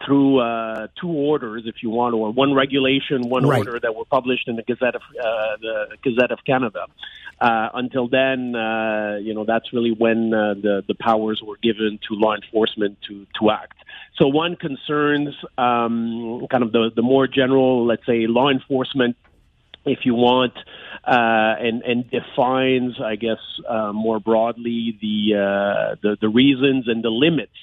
[0.05, 3.59] through uh, two orders, if you want, or one regulation, one Right.
[3.59, 6.85] order that were published in the Gazette of uh, the Gazette of Canada.
[7.40, 11.98] Uh, until then, uh, you know, that's really when uh, the the powers were given
[12.07, 13.79] to law enforcement to to act.
[14.16, 19.16] So one concerns um, kind of the the more general, let's say, law enforcement
[19.87, 20.53] if you want,
[21.07, 27.03] uh, and and defines, I guess, uh, more broadly the, uh, the the reasons and
[27.03, 27.57] the limits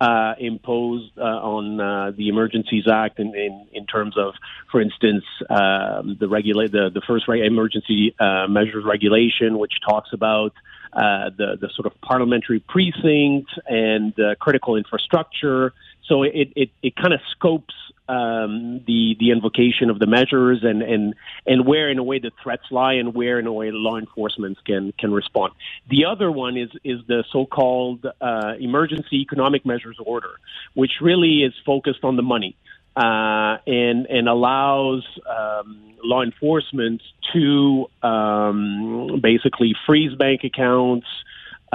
[0.00, 4.34] uh, imposed uh, on uh, the Emergencies Act in, in, in terms of,
[4.70, 10.10] for instance, um, the regulate the, the first re- emergency uh, measures regulation, which talks
[10.12, 10.52] about
[10.92, 15.72] uh, the the sort of parliamentary precinct and uh, critical infrastructure.
[16.06, 17.74] So it it, it kind of scopes
[18.08, 21.14] um, the the invocation of the measures and and
[21.46, 24.58] and where in a way the threats lie and where in a way law enforcement
[24.64, 25.52] can can respond.
[25.88, 30.32] The other one is is the so-called uh, emergency economic measures order,
[30.74, 32.56] which really is focused on the money
[32.96, 41.06] uh, and and allows um, law enforcement to um, basically freeze bank accounts.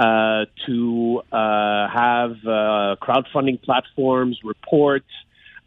[0.00, 5.04] Uh, to uh, have uh, crowdfunding platforms report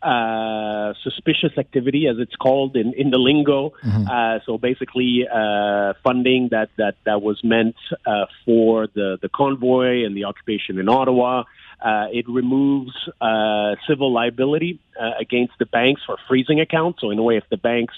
[0.02, 3.74] uh, suspicious activity, as it's called in, in the lingo.
[4.10, 7.76] Uh, so basically, uh, funding that, that, that was meant
[8.08, 11.44] uh, for the, the convoy and the occupation in Ottawa.
[11.80, 17.02] Uh, it removes uh, civil liability uh, against the banks for freezing accounts.
[17.02, 17.94] So in a way, if the banks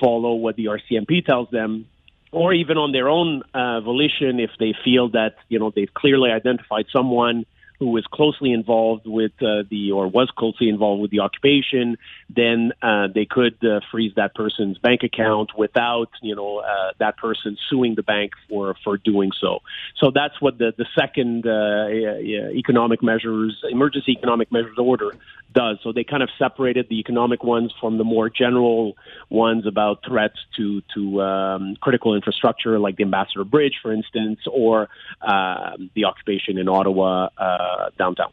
[0.00, 1.86] follow what the RCMP tells them,
[2.34, 6.30] or even on their own uh, volition, if they feel that you know they've clearly
[6.30, 7.46] identified someone
[7.78, 11.98] who was closely involved with uh, the or was closely involved with the occupation,
[12.30, 17.16] then uh, they could uh, freeze that person's bank account without you know uh, that
[17.16, 19.60] person suing the bank for for doing so.
[19.96, 25.12] So that's what the the second uh, e- economic measures, emergency economic measures order
[25.52, 25.78] does.
[25.82, 28.96] So they kind of separated the economic ones from the more general
[29.30, 34.88] ones about threats to to um, critical infrastructure, like the Ambassador Bridge, for instance, or
[35.22, 37.63] um the occupation in Ottawa uh,
[37.98, 38.32] downtown.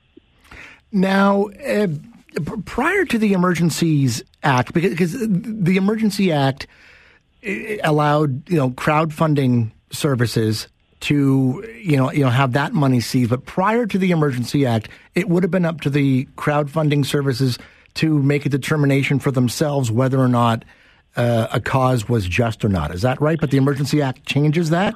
[0.91, 1.88] Now, uh,
[2.65, 6.67] prior to the Emergencies Act, because, because the Emergency Act
[7.44, 10.67] eh, allowed you know crowdfunding services
[11.02, 14.89] to you know you know have that money seized, but prior to the Emergency Act,
[15.15, 17.58] it would have been up to the crowdfunding services
[17.96, 20.63] to make a determination for themselves whether or not
[21.17, 22.94] uh, a cause was just or not.
[22.94, 23.39] Is that right?
[23.39, 24.96] But the Emergency Act changes that.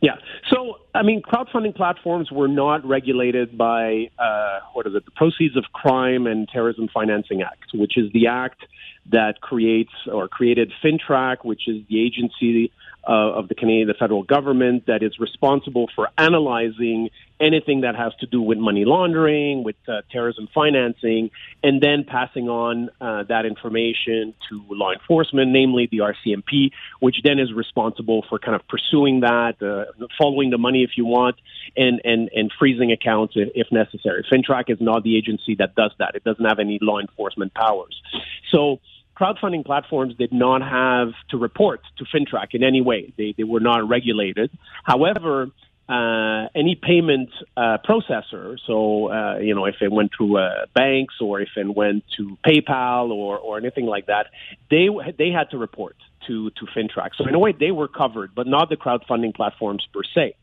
[0.00, 0.16] Yeah.
[0.48, 0.59] So
[0.94, 5.04] I mean, crowdfunding platforms were not regulated by uh, what is it?
[5.04, 8.64] The Proceeds of Crime and Terrorism Financing Act, which is the act
[9.10, 12.72] that creates or created FINTRAC, which is the agency
[13.06, 17.10] uh, of the Canadian the federal government that is responsible for analyzing
[17.40, 21.30] anything that has to do with money laundering, with uh, terrorism financing,
[21.62, 27.38] and then passing on uh, that information to law enforcement, namely the RCMP, which then
[27.38, 31.36] is responsible for kind of pursuing that, uh, following the money if you want,
[31.76, 34.24] and and and freezing accounts if, if necessary.
[34.30, 38.00] FINTRAC is not the agency that does that; it doesn't have any law enforcement powers.
[38.50, 38.80] So
[39.20, 43.12] crowdfunding platforms did not have to report to FINTRAC in any way.
[43.16, 44.50] They, they were not regulated.
[44.84, 45.50] However,
[45.88, 51.14] uh, any payment uh, processor, so uh, you know if it went to uh, banks
[51.20, 54.26] or if it went to PayPal or, or anything like that,
[54.70, 55.96] they they had to report
[56.28, 57.10] to to FINTRAC.
[57.18, 60.36] So in a way, they were covered, but not the crowdfunding platforms per se.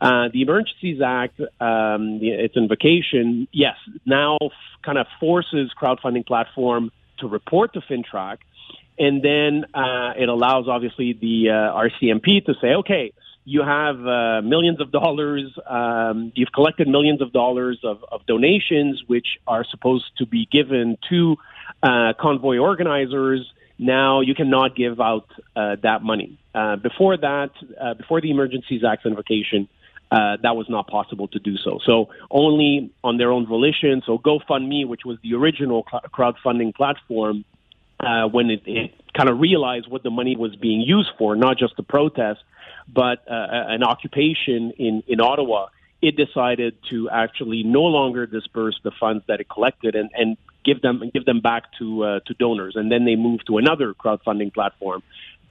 [0.00, 4.50] Uh, the Emergencies Act, um, its invocation, yes, now f-
[4.84, 8.38] kind of forces crowdfunding platform to report to FINTRAC,
[8.98, 13.12] and then uh, it allows obviously the uh, RCMP to say, okay,
[13.44, 19.02] you have uh, millions of dollars, um, you've collected millions of dollars of, of, donations,
[19.06, 21.36] which are supposed to be given to
[21.82, 23.50] uh, convoy organizers.
[23.78, 26.38] Now you cannot give out uh, that money.
[26.54, 27.50] Uh, before that,
[27.96, 29.68] before the Emergencies Act invocation,
[30.10, 31.78] uh, that was not possible to do so.
[31.84, 34.02] So only on their own volition.
[34.06, 37.44] So GoFundMe, which was the original crowdfunding platform,
[38.00, 41.58] uh, when it, it kind of realized what the money was being used for, not
[41.58, 42.40] just the protest,
[42.92, 45.66] but uh, an occupation in, in Ottawa,
[46.00, 50.80] it decided to actually no longer disperse the funds that it collected and, and give
[50.80, 52.76] them give them back to uh, to donors.
[52.76, 55.02] And then they moved to another crowdfunding platform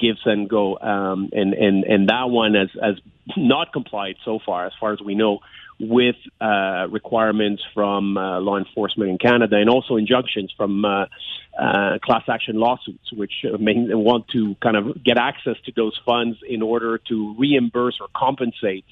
[0.01, 2.95] GiveSendGo, um, and and and that one has has
[3.35, 5.39] not complied so far, as far as we know,
[5.79, 11.05] with uh, requirements from uh, law enforcement in Canada and also injunctions from uh,
[11.59, 16.37] uh, class action lawsuits, which may want to kind of get access to those funds
[16.47, 18.85] in order to reimburse or compensate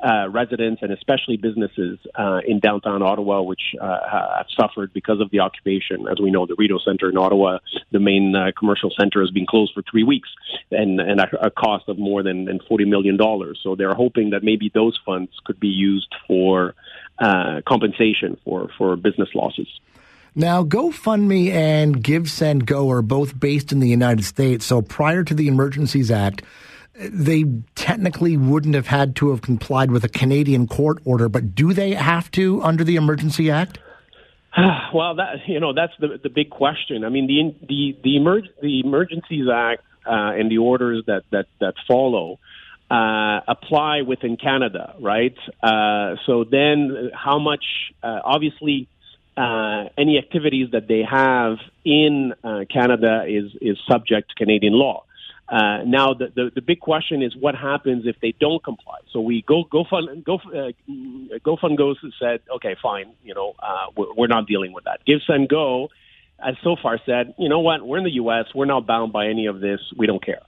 [0.00, 5.30] uh, residents and especially businesses uh, in downtown Ottawa, which uh, have suffered because of
[5.30, 6.06] the occupation.
[6.08, 7.58] As we know, the Rideau Centre in Ottawa,
[7.90, 10.28] the main uh, commercial center, has been closed for three weeks
[10.70, 13.18] and, and a, a cost of more than, than $40 million.
[13.62, 16.74] So they're hoping that maybe those funds could be used for
[17.18, 19.68] uh, compensation for, for business losses.
[20.34, 24.64] Now, GoFundMe and GiveSendGo are both based in the United States.
[24.64, 26.42] So prior to the Emergencies Act,
[26.98, 31.72] they technically wouldn't have had to have complied with a Canadian court order, but do
[31.72, 33.78] they have to under the Emergency Act?
[34.94, 37.04] Well, that you know that's the the big question.
[37.04, 41.46] I mean, the the the, emerg- the Emergencies Act uh, and the orders that that
[41.60, 42.38] that follow
[42.90, 45.36] uh, apply within Canada, right?
[45.62, 47.64] Uh, so then, how much?
[48.02, 48.88] Uh, obviously,
[49.36, 55.04] uh, any activities that they have in uh, Canada is is subject to Canadian law.
[55.48, 58.98] Uh, now, the, the, the big question is what happens if they don't comply.
[59.12, 60.72] So we go go fund go uh,
[61.44, 61.78] GoFund
[62.20, 65.00] said, okay, fine, you know, uh, we're, we're not dealing with that.
[65.06, 65.88] Give Send Go
[66.38, 69.26] has so far said, you know what, we're in the U.S., we're not bound by
[69.26, 70.42] any of this, we don't care.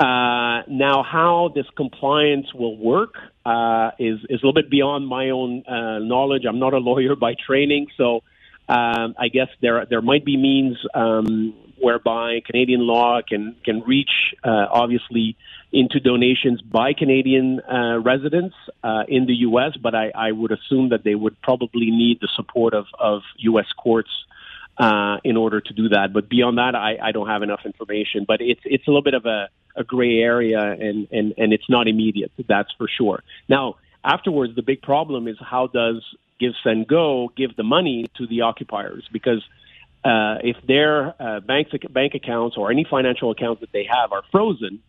[0.00, 3.14] Uh, now, how this compliance will work
[3.44, 6.44] uh, is is a little bit beyond my own uh, knowledge.
[6.48, 8.22] I'm not a lawyer by training, so
[8.68, 10.76] um, I guess there there might be means.
[10.94, 15.36] Um, whereby Canadian law can can reach uh, obviously
[15.70, 20.90] into donations by Canadian uh, residents uh, in the U.S., but I, I, would assume
[20.90, 23.66] that they would probably need the support of, of U.S.
[23.76, 24.10] courts
[24.78, 26.12] uh, in order to do that.
[26.12, 28.24] But beyond that, I, I, don't have enough information.
[28.26, 31.68] But it's it's a little bit of a, a gray area, and, and, and it's
[31.68, 32.30] not immediate.
[32.48, 33.22] That's for sure.
[33.48, 36.02] Now, afterwards, the big problem is how does
[36.38, 39.42] Give Send Go give the money to the occupiers because
[40.04, 44.22] uh, if their uh, bank bank accounts or any financial accounts that they have are
[44.30, 44.80] frozen,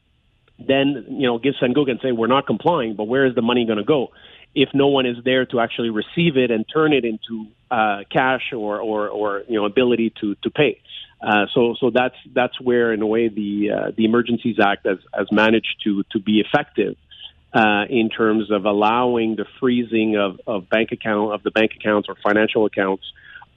[0.59, 3.41] then you know give Send Go and say we're not complying, but where is the
[3.41, 4.11] money going to go?
[4.53, 8.53] If no one is there to actually receive it and turn it into uh, cash
[8.53, 10.81] or, or, or you know ability to to pay.
[11.25, 14.99] Uh, so so that's that's where in a way the uh, the Emergencies Act has,
[15.13, 16.97] has managed to to be effective
[17.53, 22.09] uh, in terms of allowing the freezing of, of bank account of the bank accounts
[22.09, 23.05] or financial accounts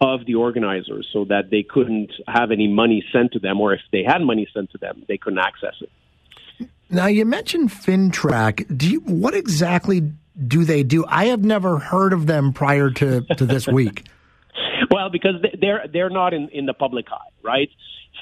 [0.00, 3.80] of the organizers so that they couldn't have any money sent to them, or if
[3.90, 6.68] they had money sent to them, they couldn't access it.
[6.90, 8.76] Now, you mentioned FINTRAC.
[8.76, 10.12] Do you, what exactly
[10.46, 11.04] do they do?
[11.06, 14.06] I have never heard of them prior to, to this week.
[14.90, 17.68] well, because they're they're not in, in the public eye, right?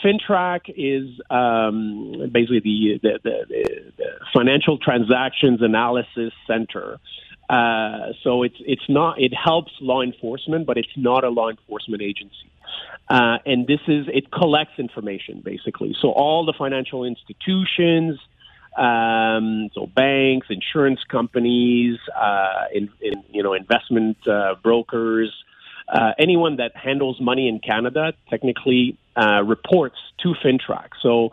[0.04, 6.98] FINTRAC is um, basically the, the, the, the, Financial Transactions Analysis Center
[7.48, 12.02] Uh, so it's it's not it helps law enforcement, but it's not a law enforcement
[12.02, 12.50] agency.
[13.08, 15.94] Uh, and this is it collects information basically.
[16.00, 18.18] So all the financial institutions,
[18.76, 25.32] um, so banks, insurance companies, uh, in, in, you know investment uh, brokers,
[25.88, 30.88] uh, anyone that handles money in Canada technically uh, reports to FINTRAC.
[31.00, 31.30] So,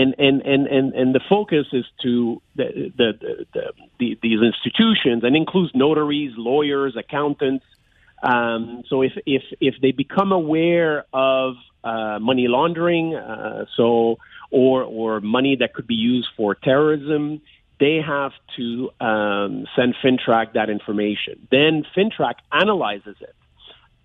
[0.00, 3.08] and, and, and, and, and the focus is to the, the,
[3.54, 7.64] the, the, these institutions and includes notaries, lawyers, accountants.
[8.22, 11.54] Um, so if, if, if they become aware of
[11.84, 14.18] uh, money laundering, uh, so
[14.50, 17.40] or or money that could be used for terrorism,
[17.78, 21.46] they have to um, send FINTRAC that information.
[21.50, 23.34] Then FINTRAC analyzes it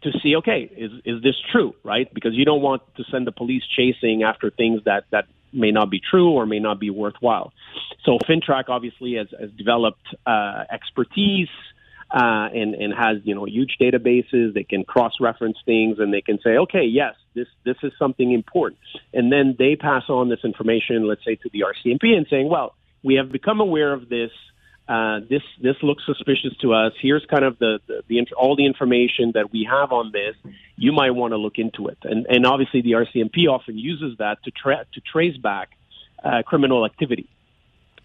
[0.04, 2.12] to see, okay, is is this true, right?
[2.14, 5.90] Because you don't want to send the police chasing after things that that may not
[5.90, 7.54] be true or may not be worthwhile.
[8.06, 11.50] So FINTRAC obviously has, has developed uh, expertise.
[12.14, 14.54] Uh, and, and has you know huge databases.
[14.54, 18.82] They can cross-reference things, and they can say, okay, yes, this this is something important.
[19.14, 22.76] And then they pass on this information, let's say, to the RCMP, and saying, well,
[23.02, 24.32] we have become aware of this
[24.88, 26.94] uh, this this looks suspicious to us.
[27.02, 30.36] Here's kind of the, the, the all the information that we have on this.
[30.76, 34.44] You might want to look into it, and and obviously the RCMP often uses that
[34.44, 35.70] to tra- to trace back
[36.24, 37.30] uh, criminal activity,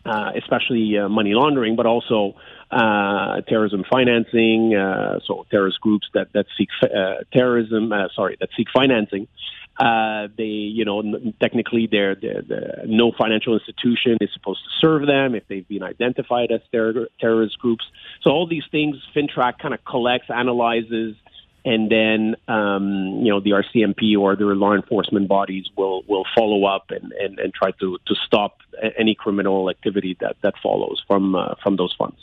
[0.04, 2.36] uh, especially uh, money laundering, but also
[2.70, 4.76] uh, terrorism financing.
[4.76, 9.26] Uh, so terrorist groups that that seek uh, terrorism, uh, sorry, that seek financing.
[9.78, 14.70] Uh, they, you know, n- technically, they're, they're, they're, no financial institution is supposed to
[14.80, 17.84] serve them if they've been identified as terror, terrorist groups.
[18.22, 21.14] So all these things, FINTRAC kind of collects, analyzes,
[21.66, 26.64] and then um, you know the RCMP or the law enforcement bodies will will follow
[26.64, 28.58] up and, and, and try to, to stop
[28.96, 32.16] any criminal activity that, that follows from uh, from those funds.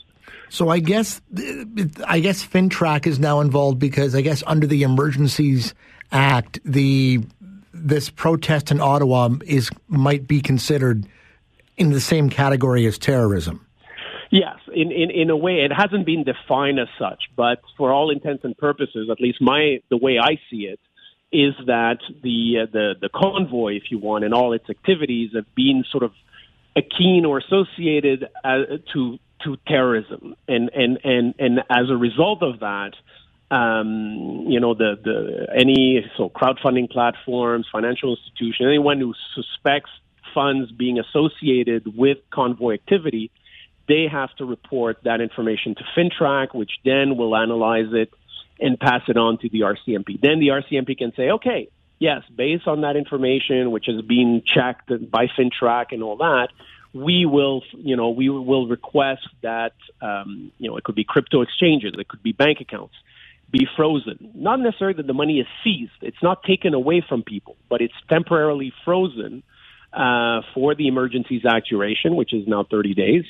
[0.49, 1.21] So I guess
[2.05, 5.73] I guess FINTRAC is now involved because I guess under the Emergencies
[6.11, 7.21] Act, the
[7.73, 11.05] this protest in Ottawa is might be considered
[11.77, 13.65] in the same category as terrorism.
[14.31, 18.09] Yes, in, in, in a way, it hasn't been defined as such, but for all
[18.09, 20.79] intents and purposes, at least my the way I see it,
[21.31, 25.53] is that the uh, the the convoy, if you want, and all its activities have
[25.55, 26.13] been sort of
[26.75, 32.59] akin or associated uh, to to terrorism, and and and and as a result of
[32.61, 32.93] that,
[33.53, 39.91] um, you know, the, the any so crowdfunding platforms, financial institutions, anyone who suspects
[40.33, 43.29] funds being associated with convoy activity,
[43.87, 48.11] they have to report that information to FINTRAC, which then will analyze it
[48.59, 50.19] and pass it on to the RCMP.
[50.19, 51.67] Then the RCMP can say, okay,
[51.99, 56.47] yes, based on that information, which has been checked by FINTRAC and all that,
[56.91, 61.41] we will, you know, we will request that, um, you know, it could be crypto
[61.41, 62.95] exchanges, it could be bank accounts
[63.53, 64.31] be frozen.
[64.33, 65.91] Not necessarily that the money is seized.
[66.01, 69.43] It's not taken away from people, but it's temporarily frozen
[69.93, 73.25] uh, for the Emergencies Act duration, which is now 30 days.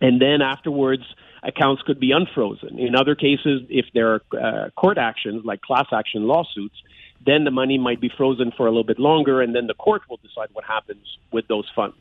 [0.00, 1.02] And then afterwards,
[1.42, 2.78] accounts could be unfrozen.
[2.78, 6.76] In other cases, if there are uh, court actions like class action lawsuits,
[7.24, 10.02] then the money might be frozen for a little bit longer, and then the court
[10.08, 11.96] will decide what happens with those funds,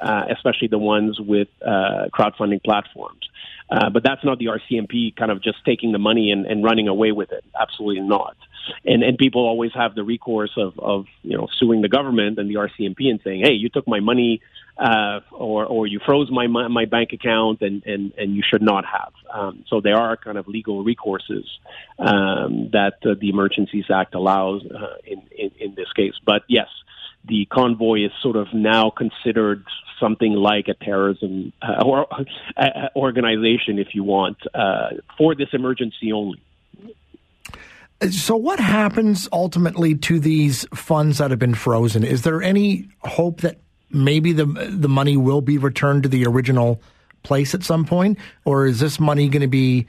[0.00, 3.20] uh, especially the ones with uh, crowdfunding platforms.
[3.68, 6.88] Uh, but that's not the RCMP kind of just taking the money and, and running
[6.88, 7.44] away with it.
[7.58, 8.36] Absolutely not.
[8.84, 12.50] And and people always have the recourse of, of you know suing the government and
[12.50, 14.40] the RCMP and saying, hey, you took my money,
[14.76, 18.84] uh, or or you froze my my bank account, and and and you should not
[18.84, 19.12] have.
[19.32, 21.44] Um, so there are kind of legal recourses
[21.98, 26.14] um, that uh, the Emergencies Act allows uh, in, in in this case.
[26.24, 26.68] But yes,
[27.28, 29.64] the convoy is sort of now considered
[30.00, 32.06] something like a terrorism uh, or
[32.56, 36.40] uh, organization, if you want, uh, for this emergency only.
[38.10, 42.04] So, what happens ultimately to these funds that have been frozen?
[42.04, 43.58] Is there any hope that
[43.90, 46.82] maybe the the money will be returned to the original
[47.22, 49.86] place at some point, or is this money going to be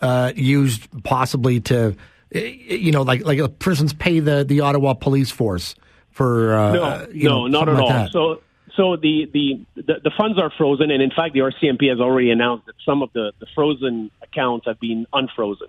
[0.00, 1.94] uh, used possibly to,
[2.32, 5.76] you know, like like prisons pay the the Ottawa police force
[6.14, 6.54] for?
[6.54, 7.88] Uh, no, no, know, not at like all.
[7.90, 8.12] That.
[8.12, 8.40] So
[8.76, 12.30] so the, the, the, the, funds are frozen, and in fact, the RCMP has already
[12.30, 15.68] announced that some of the, the frozen accounts have been unfrozen.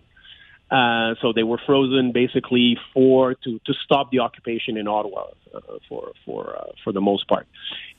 [0.72, 5.60] Uh, so they were frozen basically for to, to stop the occupation in Ottawa uh,
[5.88, 7.46] for for uh, for the most part.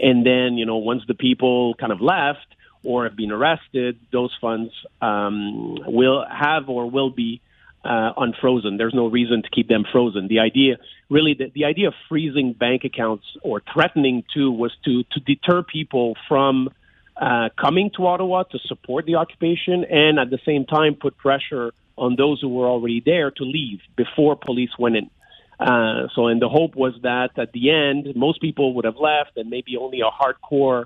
[0.00, 2.46] And then you know once the people kind of left
[2.82, 7.40] or have been arrested, those funds um, will have or will be
[7.84, 8.78] uh, unfrozen.
[8.78, 10.26] There's no reason to keep them frozen.
[10.26, 10.78] The idea,
[11.08, 15.62] really, the, the idea of freezing bank accounts or threatening to was to to deter
[15.62, 16.70] people from
[17.16, 21.72] uh, coming to Ottawa to support the occupation, and at the same time put pressure
[21.96, 25.10] on those who were already there to leave before police went in.
[25.58, 29.36] Uh, so, and the hope was that at the end, most people would have left,
[29.36, 30.84] and maybe only a hardcore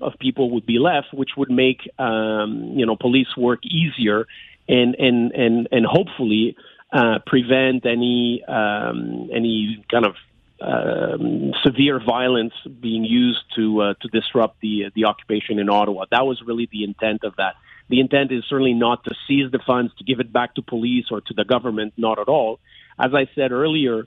[0.00, 4.26] of people would be left, which would make um, you know police work easier,
[4.68, 6.56] and and and and hopefully
[6.92, 10.14] uh, prevent any um, any kind of
[10.60, 16.04] um, severe violence being used to uh, to disrupt the the occupation in Ottawa.
[16.10, 17.54] That was really the intent of that.
[17.88, 21.06] The intent is certainly not to seize the funds, to give it back to police
[21.10, 22.60] or to the government, not at all.
[22.98, 24.06] As I said earlier,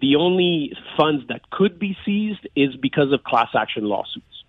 [0.00, 4.41] the only funds that could be seized is because of class action lawsuits,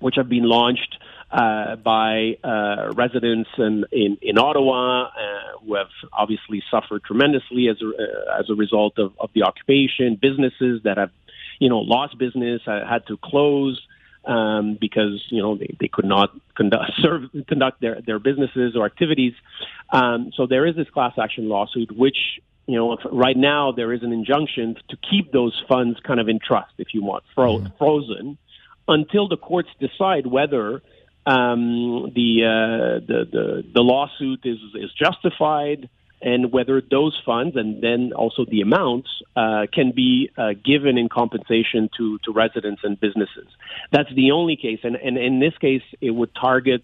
[0.00, 0.96] which have been launched
[1.30, 5.10] uh, by uh, residents in, in, in Ottawa uh,
[5.64, 10.18] who have obviously suffered tremendously as a, uh, as a result of, of the occupation,
[10.20, 11.10] businesses that have,
[11.60, 13.80] you know, lost business, uh, had to close
[14.24, 18.84] um, because, you know, they, they could not conduct, serve, conduct their, their businesses or
[18.84, 19.34] activities.
[19.92, 22.16] Um, so there is this class action lawsuit, which
[22.66, 26.38] you know, right now there is an injunction to keep those funds kind of in
[26.38, 27.78] trust, if you want, fro- mm.
[27.78, 28.38] frozen,
[28.90, 30.82] until the courts decide whether
[31.26, 35.88] um, the, uh, the the the lawsuit is is justified
[36.22, 41.08] and whether those funds and then also the amounts uh, can be uh, given in
[41.08, 43.46] compensation to to residents and businesses.
[43.90, 46.82] That's the only case, and, and in this case, it would target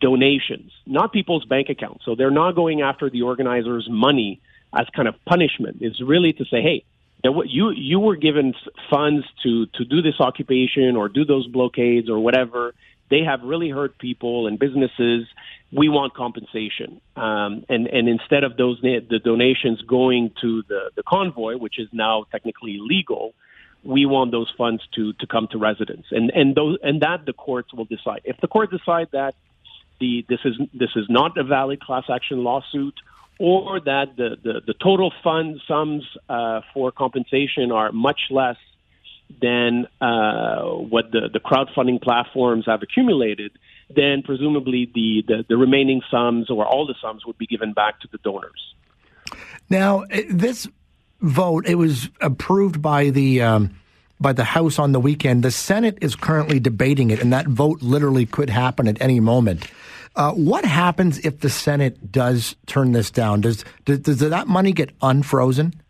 [0.00, 2.04] donations, not people's bank accounts.
[2.04, 4.40] So they're not going after the organizers' money
[4.72, 5.78] as kind of punishment.
[5.80, 6.84] It's really to say, hey,
[7.24, 8.54] you you were given
[8.90, 12.74] funds to to do this occupation or do those blockades or whatever.
[13.10, 15.26] They have really hurt people and businesses.
[15.72, 21.02] We want compensation, um, and and instead of those the donations going to the the
[21.02, 23.34] convoy, which is now technically legal,
[23.82, 27.32] we want those funds to to come to residents, and and those and that the
[27.32, 28.20] courts will decide.
[28.24, 29.34] If the court decide that
[30.00, 32.94] the this is this is not a valid class action lawsuit
[33.38, 38.56] or that the, the, the total fund sums uh, for compensation are much less
[39.40, 43.52] than uh, what the, the crowdfunding platforms have accumulated,
[43.94, 48.00] then presumably the, the, the remaining sums or all the sums would be given back
[48.00, 48.74] to the donors.
[49.70, 50.66] Now, this
[51.20, 53.42] vote, it was approved by the.
[53.42, 53.74] Um,
[54.20, 55.44] by the House on the weekend.
[55.44, 59.70] The Senate is currently debating it, and that vote literally could happen at any moment.
[60.18, 63.40] Uh, what happens if the Senate does turn this down?
[63.40, 65.80] Does, does, does that money get unfrozen?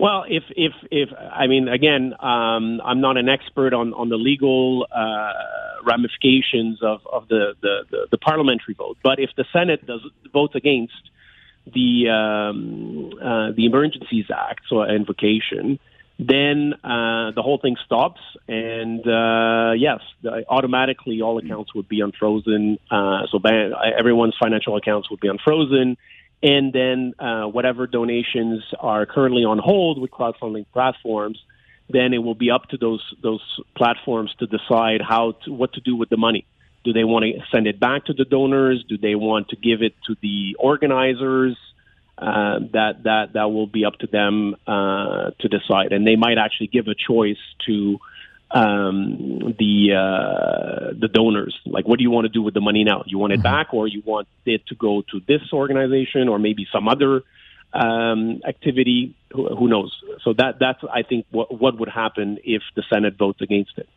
[0.00, 4.16] Well, if if if I mean, again, um, I'm not an expert on on the
[4.16, 5.32] legal uh,
[5.84, 10.00] ramifications of of the, the, the the parliamentary vote, but if the Senate does
[10.32, 11.10] votes against
[11.66, 15.78] the um, uh, the Emergencies Act, so invocation,
[16.20, 20.00] then uh, the whole thing stops, and uh, yes,
[20.48, 22.78] automatically all accounts would be unfrozen.
[22.90, 25.96] Uh, so ban- everyone's financial accounts would be unfrozen,
[26.42, 31.38] and then uh, whatever donations are currently on hold with crowdfunding platforms,
[31.88, 33.42] then it will be up to those those
[33.74, 36.44] platforms to decide how to, what to do with the money.
[36.84, 38.84] Do they want to send it back to the donors?
[38.86, 41.56] Do they want to give it to the organizers?
[42.20, 46.36] Uh, that that that will be up to them uh, to decide, and they might
[46.36, 47.98] actually give a choice to
[48.50, 51.58] um, the uh, the donors.
[51.64, 53.04] Like, what do you want to do with the money now?
[53.06, 53.44] You want it mm-hmm.
[53.44, 57.22] back, or you want it to go to this organization, or maybe some other
[57.72, 59.16] um, activity?
[59.32, 59.96] Who, who knows?
[60.22, 63.88] So that that's I think what what would happen if the Senate votes against it.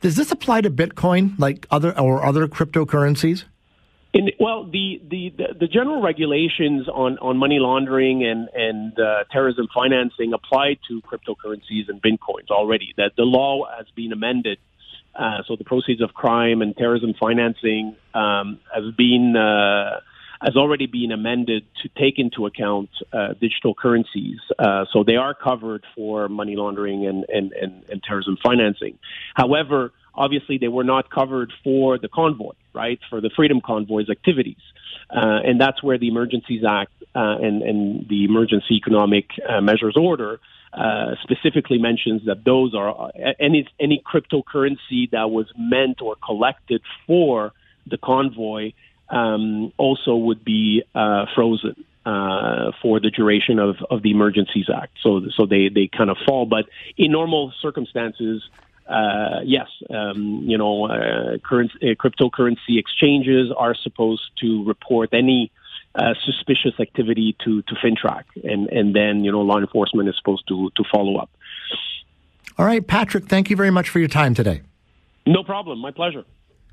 [0.00, 3.44] Does this apply to Bitcoin, like other or other cryptocurrencies?
[4.12, 9.68] In, well, the, the, the, general regulations on, on money laundering and, and uh, terrorism
[9.72, 12.92] financing apply to cryptocurrencies and bitcoins already.
[12.96, 14.58] That the law has been amended,
[15.14, 20.00] uh, so the proceeds of crime and terrorism financing um, has been uh,
[20.40, 24.38] has already been amended to take into account uh, digital currencies.
[24.58, 28.98] Uh, so they are covered for money laundering and, and, and, and terrorism financing.
[29.34, 34.62] However, obviously they were not covered for the convoy, right, for the Freedom Convoy's activities.
[35.10, 39.96] Uh, and that's where the Emergencies Act uh, and, and the Emergency Economic uh, Measures
[39.96, 40.40] Order
[40.72, 46.80] uh, specifically mentions that those are uh, any any cryptocurrency that was meant or collected
[47.08, 47.52] for
[47.88, 48.72] the convoy
[49.08, 51.84] um, also would be uh, frozen.
[52.06, 54.90] Uh, for the duration of, of the Emergencies Act.
[55.02, 56.46] So, so they, they kind of fall.
[56.46, 56.64] But
[56.96, 58.42] in normal circumstances,
[58.90, 65.52] uh, yes, um, you know, uh, current, uh, cryptocurrency exchanges are supposed to report any
[65.94, 70.46] uh, suspicious activity to, to FINTRAC, and, and then, you know, law enforcement is supposed
[70.48, 71.30] to, to follow up.
[72.58, 74.62] All right, Patrick, thank you very much for your time today.
[75.26, 75.78] No problem.
[75.78, 76.24] My pleasure.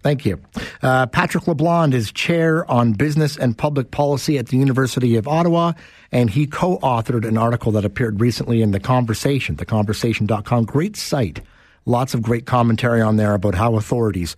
[0.03, 0.39] Thank you.
[0.81, 5.73] Uh, Patrick LeBlond is chair on business and public policy at the University of Ottawa,
[6.11, 10.65] and he co authored an article that appeared recently in The Conversation, theconversation.com.
[10.65, 11.41] Great site.
[11.87, 14.35] Lots of great commentary on there about how authorities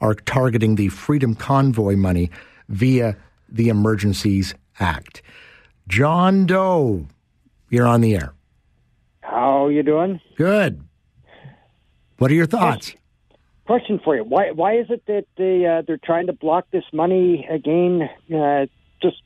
[0.00, 2.30] are targeting the Freedom Convoy money
[2.68, 3.16] via
[3.48, 5.20] the Emergencies Act.
[5.88, 7.08] John Doe,
[7.70, 8.34] you're on the air.
[9.20, 10.20] How you doing?
[10.36, 10.80] Good.
[12.18, 12.94] What are your thoughts?
[13.66, 16.84] Question for you: Why why is it that they uh, they're trying to block this
[16.92, 18.08] money again?
[18.32, 18.66] Uh,
[19.02, 19.16] just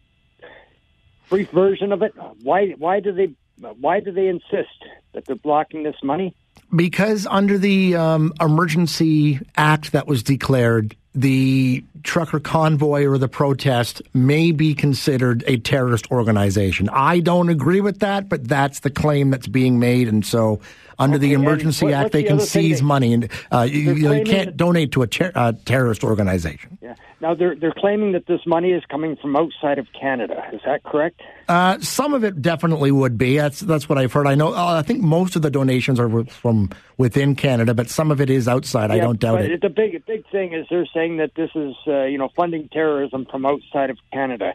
[1.29, 2.15] brief version of it.
[2.43, 6.35] Why why do they why do they insist that they're blocking this money?
[6.75, 14.03] Because under the um, emergency act that was declared, the trucker convoy or the protest
[14.13, 16.89] may be considered a terrorist organization.
[16.91, 20.61] I don't agree with that, but that's the claim that's being made, and so
[20.99, 23.95] under Okay, the emergency what- act, they the can seize they- money, and uh, you,
[23.95, 26.79] you know, you can't donate to a ter- uh, terrorist organization.
[26.83, 26.95] Yeah.
[27.21, 30.43] Now they're they're claiming that this money is coming from outside of Canada.
[30.53, 31.23] Is that correct?
[31.49, 33.39] Uh, some of it definitely would be.
[33.39, 34.27] That's that's what I've heard.
[34.27, 34.53] I know.
[34.53, 38.29] Uh, I think most of the donations are from within Canada, but some of it
[38.29, 38.91] is outside.
[38.91, 39.61] I don't doubt but it.
[39.63, 43.27] The big big thing is they're saying that this is uh, you know funding terrorism
[43.31, 44.53] from outside of Canada.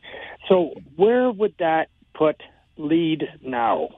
[0.48, 2.42] So where would that put
[2.78, 3.90] lead now?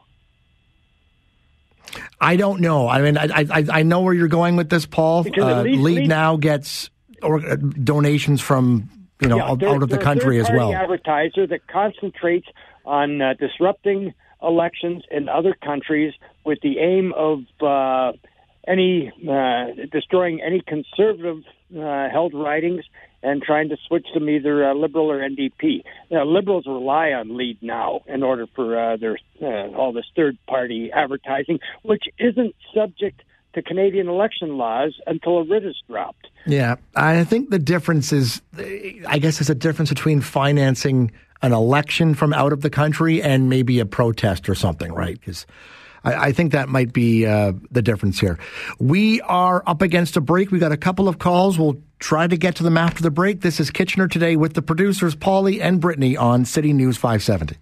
[2.19, 2.87] I don't know.
[2.87, 5.23] I mean, I I, I know where you're going with this, Paul.
[5.23, 6.89] Because Uh, Lead least- now gets
[7.23, 8.89] or, uh, donations from
[9.21, 10.73] you know Yeah, out, out of the country as well.
[10.73, 12.47] Advertiser that concentrates
[12.85, 16.13] on uh, disrupting elections in other countries
[16.45, 18.11] with the aim of uh,
[18.67, 21.43] any uh, destroying any conservative
[21.77, 22.83] uh, held writings
[23.23, 25.83] and trying to switch them either uh, liberal or NDP.
[26.11, 30.91] Now, liberals rely on Leadnow in order for uh, their uh, all this third party
[30.91, 33.21] advertising, which isn't subject
[33.53, 36.27] to Canadian election laws until a writ is dropped.
[36.45, 38.41] Yeah, I think the difference is,
[39.07, 43.49] I guess, there's a difference between financing an election from out of the country and
[43.49, 45.19] maybe a protest or something, right?
[45.19, 45.45] Because
[46.03, 48.39] I, I think that might be uh, the difference here.
[48.79, 50.51] We are up against a break.
[50.51, 51.59] We got a couple of calls.
[51.59, 53.41] We'll try to get to them after the break.
[53.41, 57.57] This is Kitchener today with the producers Paulie and Brittany on City News 570.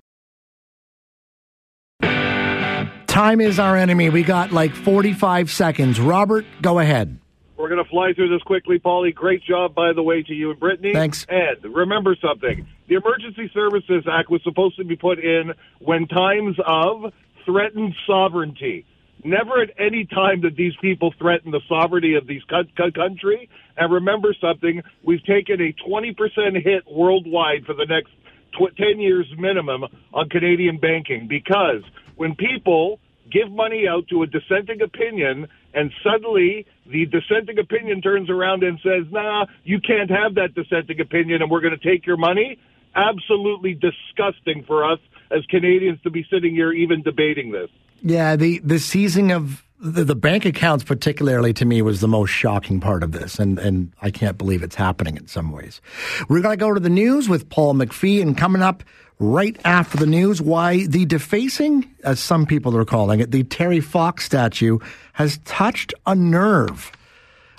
[3.22, 4.10] Time is our enemy.
[4.10, 6.00] We got like 45 seconds.
[6.00, 7.20] Robert, go ahead.
[7.56, 9.14] We're going to fly through this quickly, Paulie.
[9.14, 10.92] Great job, by the way, to you and Brittany.
[10.92, 11.28] Thanks.
[11.30, 16.56] Ed, remember something: the Emergency Services Act was supposed to be put in when times
[16.66, 17.14] of
[17.46, 18.88] threatened sovereignty.
[19.24, 23.52] Never at any time did these people threaten the sovereignty of these co- co- country.
[23.78, 28.10] And remember something: we've taken a 20% hit worldwide for the next
[28.54, 31.84] tw- 10 years minimum on Canadian banking because
[32.16, 33.00] when people
[33.32, 38.80] give money out to a dissenting opinion and suddenly the dissenting opinion turns around and
[38.84, 42.60] says, nah, you can't have that dissenting opinion and we're going to take your money.
[42.96, 45.00] Absolutely disgusting for us
[45.32, 47.70] as Canadians to be sitting here even debating this.
[48.04, 52.30] Yeah, the the seizing of the, the bank accounts, particularly to me, was the most
[52.30, 55.82] shocking part of this, and and I can't believe it's happening in some ways.
[56.28, 58.84] We're going to go to the news with Paul McPhee, and coming up
[59.22, 63.80] right after the news, why the defacing, as some people are calling it, the Terry
[63.80, 64.80] Fox statue
[65.14, 66.92] has touched a nerve.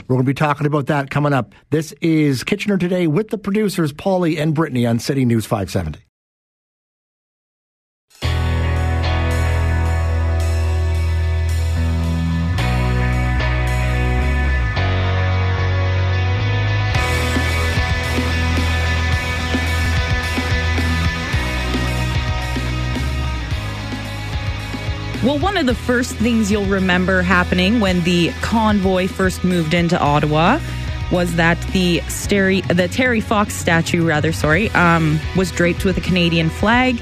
[0.00, 1.54] We're going to be talking about that coming up.
[1.70, 6.00] This is Kitchener Today with the producers, Paulie and Brittany on City News 570.
[25.24, 29.96] Well, one of the first things you'll remember happening when the convoy first moved into
[29.96, 30.58] Ottawa
[31.12, 36.50] was that the the Terry Fox statue, rather, sorry, um, was draped with a Canadian
[36.50, 37.00] flag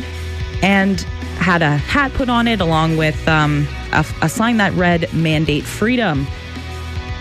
[0.63, 1.01] and
[1.39, 5.65] had a hat put on it along with um, a, a sign that read "Mandate
[5.65, 6.27] Freedom."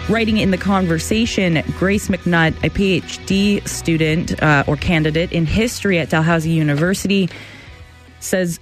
[0.10, 6.10] Writing in the conversation, Grace McNutt, a PhD student uh, or candidate in history at
[6.10, 7.30] Dalhousie University,
[8.20, 8.60] says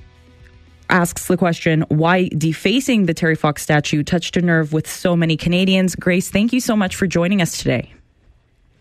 [0.89, 5.37] asks the question why defacing the Terry Fox statue touched a nerve with so many
[5.37, 5.95] Canadians.
[5.95, 7.93] Grace, thank you so much for joining us today.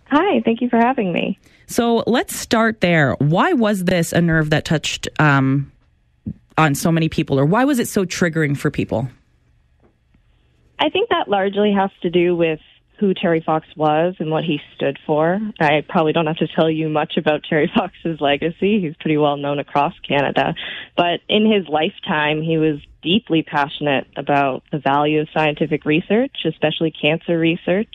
[0.07, 1.39] Hi, thank you for having me.
[1.67, 3.15] So let's start there.
[3.15, 5.73] Why was this a nerve that touched um,
[6.57, 9.09] on so many people, or why was it so triggering for people?
[10.79, 12.61] I think that largely has to do with
[12.99, 15.39] who Terry Fox was and what he stood for.
[15.61, 18.81] I probably don't have to tell you much about Terry Fox's legacy.
[18.81, 20.55] He's pretty well known across Canada.
[20.97, 26.91] But in his lifetime, he was deeply passionate about the value of scientific research, especially
[26.91, 27.95] cancer research.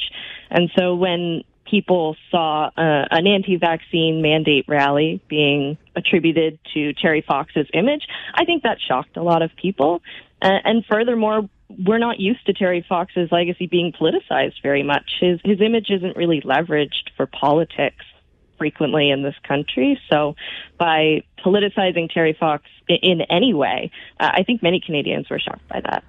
[0.49, 7.67] And so when people saw uh, an anti-vaccine mandate rally being attributed to Terry Fox's
[7.73, 10.01] image, I think that shocked a lot of people.
[10.41, 11.49] Uh, and furthermore,
[11.85, 15.09] we're not used to Terry Fox's legacy being politicized very much.
[15.19, 18.05] His his image isn't really leveraged for politics
[18.57, 19.99] frequently in this country.
[20.09, 20.35] So
[20.77, 25.81] by politicizing Terry Fox in any way, uh, I think many Canadians were shocked by
[25.81, 26.03] that.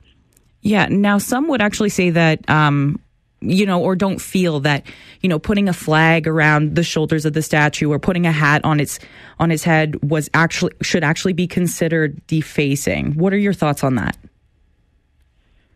[0.60, 0.86] Yeah.
[0.90, 2.48] Now, some would actually say that.
[2.48, 3.00] Um,
[3.44, 4.86] you know, or don't feel that,
[5.20, 8.64] you know, putting a flag around the shoulders of the statue or putting a hat
[8.64, 9.00] on its
[9.40, 13.14] on its head was actually should actually be considered defacing.
[13.14, 14.16] What are your thoughts on that?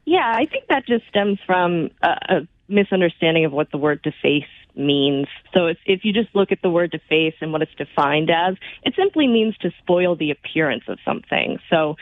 [0.07, 4.44] Yeah, I think that just stems from a, a misunderstanding of what the word deface
[4.76, 5.26] means.
[5.52, 8.57] So if, if you just look at the word deface and what it's defined as,
[8.84, 11.59] it simply means to spoil the appearance of something.
[11.70, 11.96] So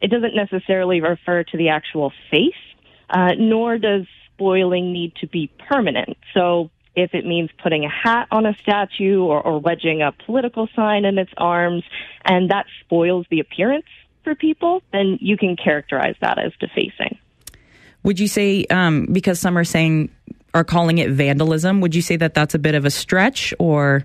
[0.00, 2.54] it doesn't necessarily refer to the actual face,
[3.10, 6.16] uh, nor does spoiling need to be permanent.
[6.32, 10.66] So if it means putting a hat on a statue or, or wedging a political
[10.74, 11.84] sign in its arms,
[12.24, 13.86] and that spoils the appearance
[14.24, 17.18] for people, then you can characterize that as defacing.
[18.02, 20.10] Would you say, um, because some are saying,
[20.54, 24.04] are calling it vandalism, would you say that that's a bit of a stretch or?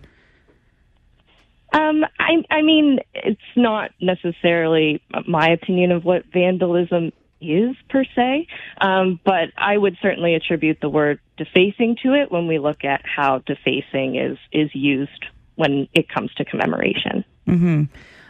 [1.73, 8.47] Um, I, I mean, it's not necessarily my opinion of what vandalism is per se,
[8.79, 13.01] um, but I would certainly attribute the word defacing to it when we look at
[13.05, 15.25] how defacing is is used
[15.55, 17.25] when it comes to commemoration.
[17.47, 17.83] Mm-hmm.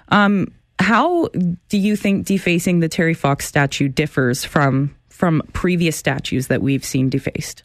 [0.09, 1.29] Um, how
[1.69, 6.83] do you think defacing the Terry Fox statue differs from from previous statues that we've
[6.83, 7.63] seen defaced?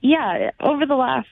[0.00, 1.28] Yeah, over the last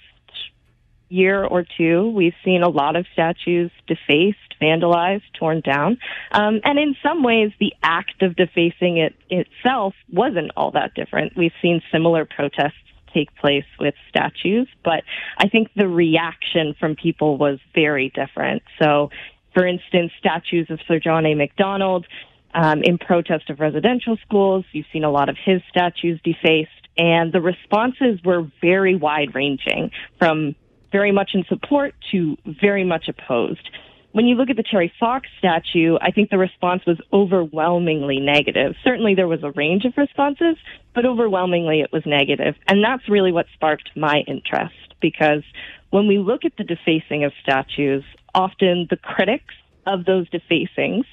[1.09, 5.99] year or two, we've seen a lot of statues defaced, vandalized, torn down.
[6.31, 11.37] Um, and in some ways, the act of defacing it itself wasn't all that different.
[11.37, 12.73] We've seen similar protests
[13.13, 15.03] take place with statues, but
[15.37, 18.63] I think the reaction from people was very different.
[18.81, 19.11] So,
[19.53, 21.35] for instance, statues of Sir John A.
[21.35, 22.07] Macdonald
[22.55, 24.65] um, in protest of residential schools.
[24.73, 29.91] You've seen a lot of his statues defaced, and the responses were very wide ranging
[30.19, 30.55] from
[30.91, 33.69] very much in support to very much opposed.
[34.13, 38.75] When you look at the Terry Fox statue, I think the response was overwhelmingly negative.
[38.85, 40.57] Certainly there was a range of responses,
[40.95, 42.55] but overwhelmingly it was negative.
[42.69, 45.43] And that's really what sparked my interest because
[45.89, 49.55] when we look at the defacing of statues, often the critics
[49.87, 51.05] of those defacings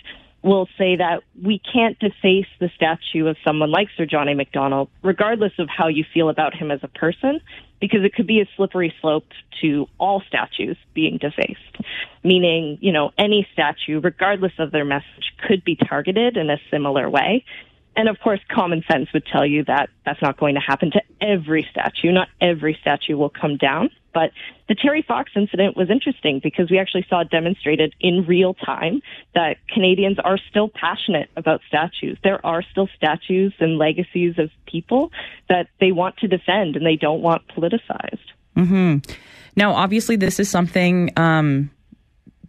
[0.42, 4.36] will say that we can't deface the statue of someone like Sir John A.
[4.36, 7.42] Macdonald, regardless of how you feel about him as a person,
[7.82, 9.26] because it could be a slippery slope
[9.62, 11.78] to all statues being defaced.
[12.24, 17.10] Meaning, you know, any statue, regardless of their message, could be targeted in a similar
[17.10, 17.44] way.
[17.96, 21.02] And of course, common sense would tell you that that's not going to happen to
[21.22, 22.12] every statue.
[22.12, 23.90] Not every statue will come down.
[24.14, 24.32] But
[24.68, 29.02] the Terry Fox incident was interesting because we actually saw demonstrated in real time
[29.36, 32.18] that Canadians are still passionate about statues.
[32.24, 35.12] There are still statues and legacies of people
[35.48, 38.20] that they want to defend and they don't want politicized.
[38.56, 38.98] Mm-hmm.
[39.56, 41.70] Now, obviously, this is something um,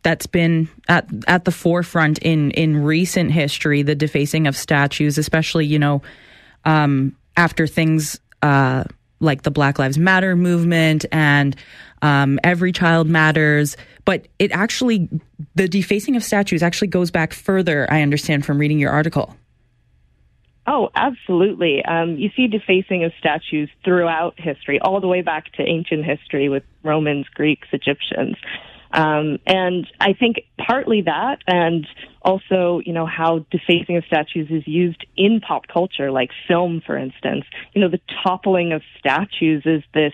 [0.02, 3.82] that's been at at the forefront in in recent history.
[3.82, 6.02] The defacing of statues, especially you know
[6.64, 8.20] um, after things.
[8.42, 8.84] Uh,
[9.20, 11.54] like the Black Lives Matter movement and
[12.02, 13.76] um, Every Child Matters.
[14.04, 15.08] But it actually,
[15.54, 19.36] the defacing of statues actually goes back further, I understand from reading your article.
[20.66, 21.84] Oh, absolutely.
[21.84, 26.48] Um, you see defacing of statues throughout history, all the way back to ancient history
[26.48, 28.36] with Romans, Greeks, Egyptians.
[28.93, 31.86] Um, and I think partly that, and
[32.22, 36.97] also, you know, how defacing of statues is used in pop culture, like film, for
[36.97, 37.45] instance.
[37.72, 40.12] You know, the toppling of statues is this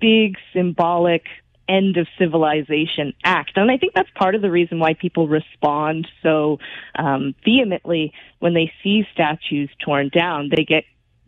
[0.00, 1.24] big symbolic
[1.68, 3.52] end of civilization act.
[3.56, 6.58] And I think that's part of the reason why people respond so
[6.98, 10.50] um, vehemently when they see statues torn down.
[10.54, 10.84] They get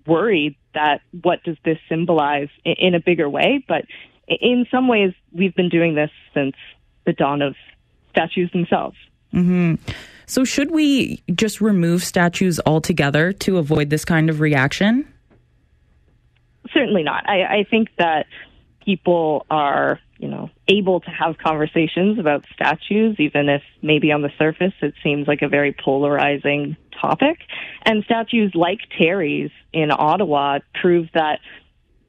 [0.06, 3.64] worried that what does this symbolize in, in a bigger way?
[3.66, 3.84] But
[4.26, 6.54] in some ways, we've been doing this since
[7.06, 7.54] the dawn of
[8.10, 8.96] statues themselves.
[9.32, 9.74] Mm-hmm.
[10.26, 15.12] So, should we just remove statues altogether to avoid this kind of reaction?
[16.72, 17.28] Certainly not.
[17.28, 18.26] I, I think that
[18.84, 24.30] people are, you know, able to have conversations about statues, even if maybe on the
[24.38, 27.38] surface it seems like a very polarizing topic.
[27.84, 31.40] And statues like Terry's in Ottawa prove that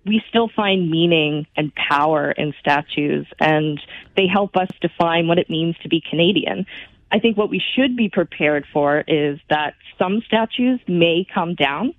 [0.06, 3.80] we still find meaning and power in statues, and
[4.18, 6.66] they help us define what it means to be Canadian.
[7.12, 11.94] I think what we should be prepared for is that some statues may come down,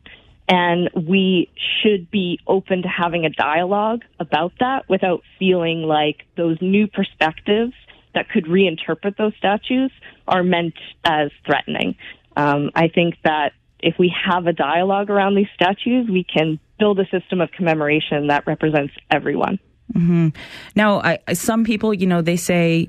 [0.48, 1.50] And we
[1.80, 7.74] should be open to having a dialogue about that without feeling like those new perspectives
[8.14, 9.90] that could reinterpret those statues
[10.26, 10.74] are meant
[11.04, 11.94] as threatening.
[12.36, 16.98] Um, I think that if we have a dialogue around these statues, we can build
[16.98, 19.56] a system of commemoration that represents everyone.
[19.92, 20.30] hmm
[20.74, 22.88] Now, I, some people, you know, they say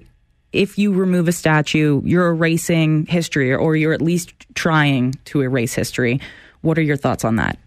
[0.52, 5.76] if you remove a statue, you're erasing history, or you're at least trying to erase
[5.76, 6.20] history.
[6.62, 7.60] What are your thoughts on that?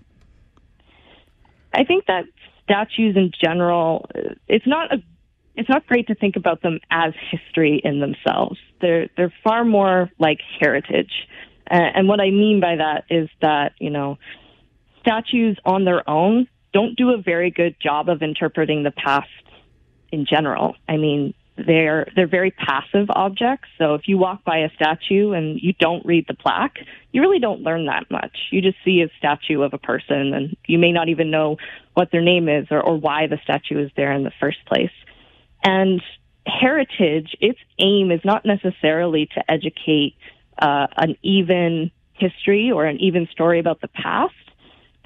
[1.73, 2.25] I think that
[2.65, 4.11] statues in general,
[4.49, 4.97] it's not a,
[5.55, 8.59] it's not great to think about them as history in themselves.
[8.81, 11.13] They're they're far more like heritage,
[11.71, 14.19] uh, and what I mean by that is that you know,
[15.07, 19.29] statues on their own don't do a very good job of interpreting the past
[20.11, 20.75] in general.
[20.89, 23.69] I mean, they're they're very passive objects.
[23.79, 26.77] So if you walk by a statue and you don't read the plaque,
[27.13, 28.37] you really don't learn that much.
[28.51, 31.57] You just see a statue of a person and you may not even know
[31.95, 34.91] what their name is or, or why the statue is there in the first place.
[35.65, 36.03] And
[36.47, 40.15] heritage, its aim is not necessarily to educate
[40.61, 44.35] uh, an even history or an even story about the past.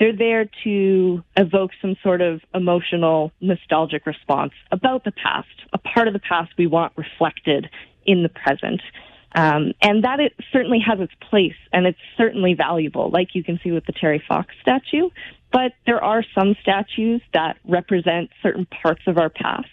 [0.01, 6.09] They're there to evoke some sort of emotional, nostalgic response about the past, a part
[6.09, 7.69] of the past we want reflected
[8.07, 8.81] in the present.
[9.33, 13.61] Um, and that it certainly has its place and it's certainly valuable, like you can
[13.63, 15.11] see with the Terry Fox statue.
[15.53, 19.69] But there are some statues that represent certain parts of our past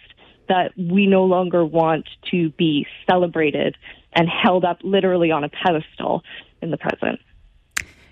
[0.48, 3.76] that we no longer want to be celebrated
[4.12, 6.22] and held up literally on a pedestal
[6.60, 7.18] in the present.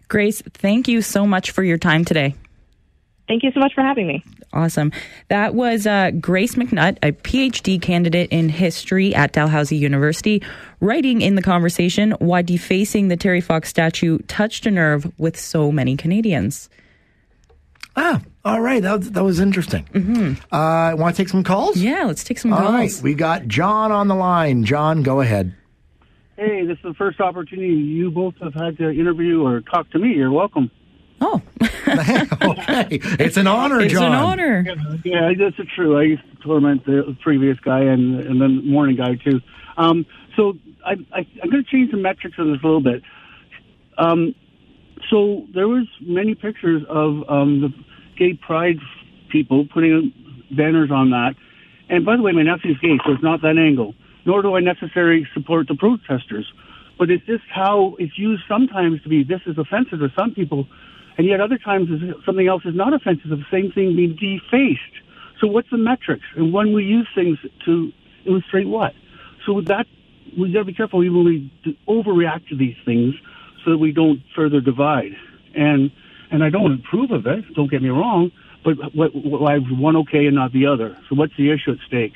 [0.09, 2.35] Grace, thank you so much for your time today.
[3.29, 4.23] Thank you so much for having me.
[4.53, 4.93] Awesome.
[5.29, 10.43] That was uh, Grace McNutt, a PhD candidate in history at Dalhousie University,
[10.81, 15.73] writing in the conversation why defacing the Terry Fox statue touched a nerve with so
[15.73, 16.71] many Canadians.
[17.97, 18.81] Ah, all right.
[18.83, 19.85] That, was- that was interesting.
[19.93, 20.55] Mm-hmm.
[20.55, 21.77] Uh, Want to take some calls?
[21.79, 22.73] Yeah, let's take some All calls.
[22.73, 23.03] right.
[23.03, 24.65] We got John on the line.
[24.65, 25.53] John, go ahead.
[26.37, 29.99] Hey, this is the first opportunity you both have had to interview or talk to
[29.99, 30.11] me.
[30.15, 30.71] You're welcome.
[31.21, 31.41] Oh.
[31.63, 32.89] okay.
[32.91, 33.85] It's an honor, John.
[33.85, 34.05] It's John.
[34.05, 34.65] an honor.
[35.03, 35.99] Yeah, that's true.
[35.99, 39.41] I used to torment the previous guy and and then the morning guy too.
[39.79, 40.05] Um,
[40.37, 43.03] so I, I, I'm going to change the metrics of this a little bit.
[43.97, 44.35] Um,
[45.11, 47.69] so there was many pictures of um, the
[48.19, 48.77] gay pride
[49.31, 50.13] people putting
[50.51, 51.35] banners on that.
[51.89, 53.95] And by the way, my nephew's gay, so it's not that angle.
[54.27, 56.53] Nor do I necessarily support the protesters.
[56.99, 60.67] But it's just how it's used sometimes to be this is offensive to some people,
[61.17, 61.89] and yet other times
[62.25, 63.31] something else is not offensive.
[63.31, 64.81] The same thing being defaced.
[65.41, 66.25] So what's the metrics?
[66.37, 67.93] And when we use things to
[68.25, 68.95] illustrate what?
[69.47, 69.87] So that,
[70.37, 73.15] we got to be careful even when we overreact to these things,
[73.65, 75.17] so that we don't further divide.
[75.55, 75.91] And
[76.31, 77.55] and I don't approve of it.
[77.55, 78.33] Don't get me wrong.
[78.65, 80.97] But why one okay and not the other?
[81.09, 82.15] So what's the issue at stake?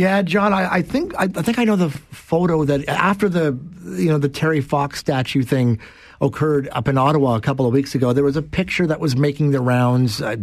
[0.00, 3.58] Yeah, John, I, I think I, I think I know the photo that after the
[3.84, 5.78] you know the Terry Fox statue thing
[6.22, 8.14] occurred up in Ottawa a couple of weeks ago.
[8.14, 10.22] There was a picture that was making the rounds.
[10.22, 10.38] I,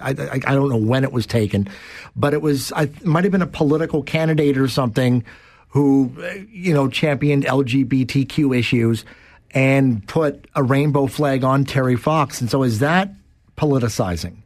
[0.00, 1.68] I, I don't know when it was taken,
[2.16, 5.22] but it was I might have been a political candidate or something
[5.68, 6.12] who
[6.50, 9.04] you know championed LGBTQ issues
[9.52, 12.40] and put a rainbow flag on Terry Fox.
[12.40, 13.12] And so is that
[13.56, 14.38] politicizing?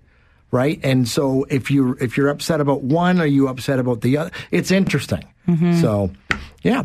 [0.51, 4.17] Right, and so if you if you're upset about one, are you upset about the
[4.17, 4.31] other?
[4.51, 5.25] It's interesting.
[5.47, 5.81] Mhm.
[5.81, 6.11] So,
[6.63, 6.85] yeah.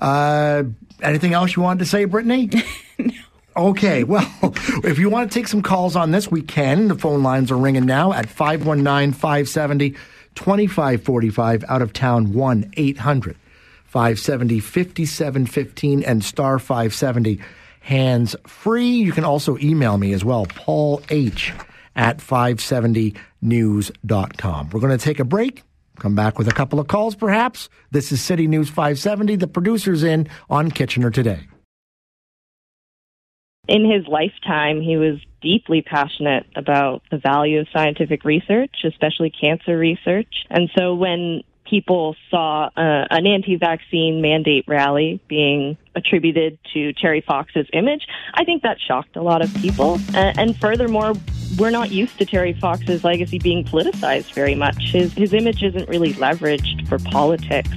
[0.00, 0.64] Uh,
[1.02, 2.50] anything else you wanted to say, Brittany?
[2.98, 3.12] no.
[3.56, 4.28] Okay, well,
[4.84, 6.88] if you want to take some calls on this, we can.
[6.88, 9.90] The phone lines are ringing now at 519 570
[10.34, 13.36] 2545, out of town 1 800
[13.86, 17.40] 570 5715 and star 570
[17.80, 18.90] hands free.
[18.90, 21.52] You can also email me as well, Paul H
[21.96, 24.70] at 570news.com.
[24.70, 25.64] We're going to take a break.
[25.98, 27.68] Come back with a couple of calls, perhaps.
[27.90, 29.34] This is City News 570.
[29.36, 31.48] The producer's in on Kitchener today.
[33.68, 39.76] in his lifetime, he was deeply passionate about the value of scientific research, especially cancer
[39.76, 40.46] research.
[40.50, 47.66] And so when people saw uh, an anti-vaccine mandate rally being attributed to Terry Fox's
[47.72, 50.00] image, I think that shocked a lot of people.
[50.14, 51.12] And furthermore,
[51.56, 54.90] we're not used to Terry Fox's legacy being politicized very much.
[54.90, 57.70] His his image isn't really leveraged for politics.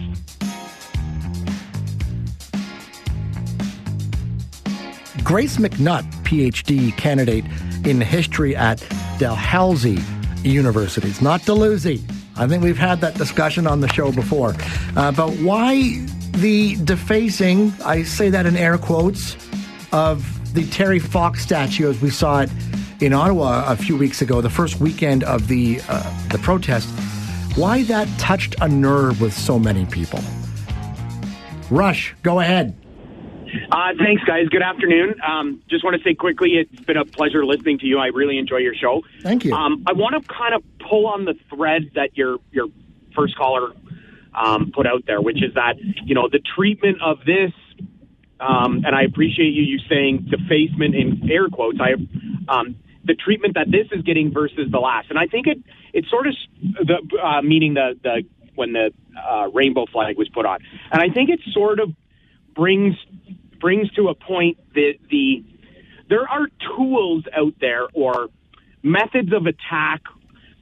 [5.23, 7.45] Grace McNutt, PhD candidate
[7.85, 8.85] in history at
[9.17, 9.99] Dalhousie
[10.43, 11.07] University.
[11.07, 12.03] It's not Dalhousie.
[12.35, 14.55] I think we've had that discussion on the show before
[14.97, 19.37] uh, about why the defacing, I say that in air quotes,
[19.91, 22.49] of the Terry Fox statue as we saw it
[23.01, 26.87] in Ottawa a few weeks ago, the first weekend of the uh, the protest,
[27.57, 30.19] why that touched a nerve with so many people.
[31.69, 32.77] Rush, go ahead.
[33.71, 34.47] Uh, thanks, guys.
[34.49, 35.15] Good afternoon.
[35.27, 37.97] Um, just want to say quickly, it's been a pleasure listening to you.
[37.99, 39.01] I really enjoy your show.
[39.21, 39.53] Thank you.
[39.53, 42.67] Um, I want to kind of pull on the thread that your your
[43.15, 43.73] first caller
[44.33, 47.51] um, put out there, which is that you know the treatment of this,
[48.39, 51.79] um, and I appreciate you you saying defacement in air quotes.
[51.81, 51.93] I
[52.47, 55.57] um, the treatment that this is getting versus the last, and I think it
[55.93, 58.23] it's sort of the uh, meaning the the
[58.55, 60.59] when the uh, rainbow flag was put on,
[60.91, 61.93] and I think it sort of
[62.55, 62.95] brings
[63.59, 65.43] brings to a point that the
[66.09, 68.27] there are tools out there or
[68.83, 70.01] methods of attack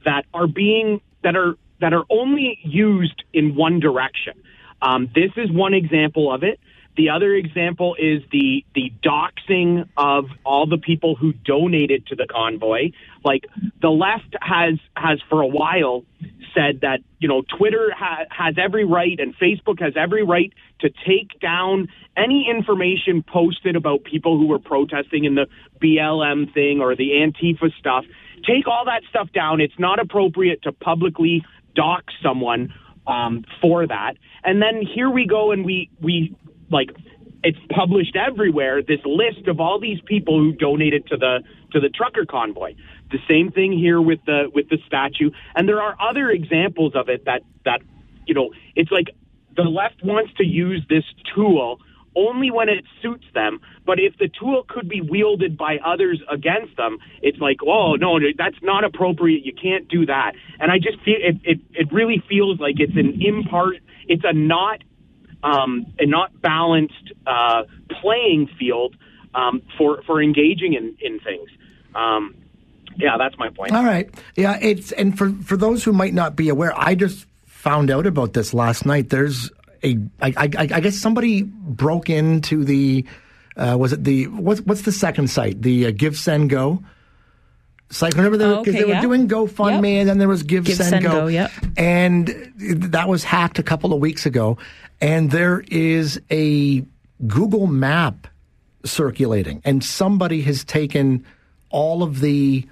[0.04, 4.34] that are being that are that are only used in one direction.
[4.82, 6.60] Um, this is one example of it.
[7.00, 12.26] The other example is the the doxing of all the people who donated to the
[12.30, 12.90] convoy.
[13.24, 13.46] Like
[13.80, 16.04] the left has has for a while
[16.54, 20.90] said that you know Twitter ha- has every right and Facebook has every right to
[21.06, 21.88] take down
[22.18, 25.46] any information posted about people who were protesting in the
[25.82, 28.04] BLM thing or the Antifa stuff.
[28.46, 29.62] Take all that stuff down.
[29.62, 32.74] It's not appropriate to publicly dox someone
[33.06, 34.16] um, for that.
[34.44, 36.36] And then here we go and we we
[36.70, 36.90] like
[37.42, 41.42] it's published everywhere this list of all these people who donated to the
[41.72, 42.74] to the trucker convoy.
[43.10, 45.30] The same thing here with the with the statue.
[45.54, 47.80] And there are other examples of it that that
[48.26, 49.14] you know it's like
[49.56, 51.04] the left wants to use this
[51.34, 51.80] tool
[52.16, 53.60] only when it suits them.
[53.86, 58.18] But if the tool could be wielded by others against them it's like oh no
[58.36, 59.46] that's not appropriate.
[59.46, 60.32] You can't do that.
[60.58, 63.76] And i just feel it it, it really feels like it's an impart
[64.08, 64.82] it's a not
[65.42, 67.64] um, a not balanced uh,
[68.00, 68.96] playing field
[69.34, 71.48] um, for for engaging in in things.
[71.94, 72.34] Um,
[72.96, 73.72] yeah, that's my point.
[73.72, 74.10] All right.
[74.36, 78.06] Yeah, it's and for for those who might not be aware, I just found out
[78.06, 79.10] about this last night.
[79.10, 79.50] There's
[79.82, 83.04] a I, I, I guess somebody broke into the
[83.56, 86.82] uh, was it the what's what's the second site the uh, Give Send Go
[87.90, 88.14] site.
[88.14, 89.00] Remember they, were- Oh, okay, they were yeah.
[89.02, 90.00] doing GoFundMe Yep.
[90.00, 91.10] and then there was Give, Give, Send, Send, Go.
[91.10, 91.50] Go, yep.
[91.76, 94.58] and that was hacked a couple of weeks ago.
[95.00, 96.84] And there is a
[97.26, 98.26] Google map
[98.84, 101.24] circulating, and somebody has taken
[101.70, 102.66] all of the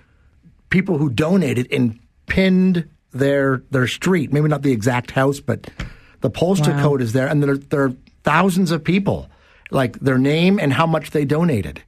[0.71, 4.33] people who donated and pinned their their street.
[4.33, 5.69] Maybe not the exact house, but
[6.21, 6.83] the postal Wow.
[6.83, 7.93] code is there, and there there are
[8.25, 9.29] thousands of people,
[9.71, 11.83] like their name and how much they donated.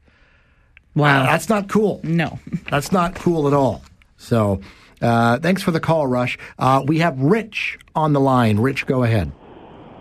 [0.94, 2.00] Wow, that's not cool.
[2.02, 2.38] No,
[2.70, 3.82] that's not cool at all.
[4.16, 4.60] So,
[5.00, 6.38] uh, thanks for the call, Rush.
[6.58, 8.58] Uh, we have Rich on the line.
[8.58, 9.32] Rich, go ahead.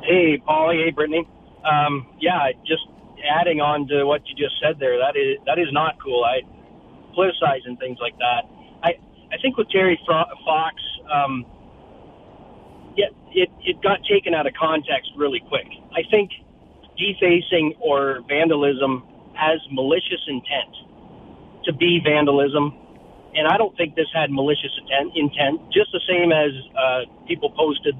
[0.03, 0.83] Hey, Paulie.
[0.83, 1.27] Hey, Brittany.
[1.63, 2.83] Um, yeah, just
[3.39, 4.97] adding on to what you just said there.
[4.97, 6.23] That is that is not cool.
[6.23, 6.41] I
[7.15, 8.43] politicizing things like that.
[8.83, 8.91] I
[9.31, 10.75] I think with Terry Fro- Fox,
[11.11, 11.45] um,
[12.95, 15.67] yeah, it it got taken out of context really quick.
[15.91, 16.31] I think
[16.97, 19.03] defacing or vandalism
[19.33, 20.73] has malicious intent
[21.65, 22.73] to be vandalism.
[23.35, 27.51] And I don't think this had malicious intent, intent just the same as uh, people
[27.51, 27.93] posted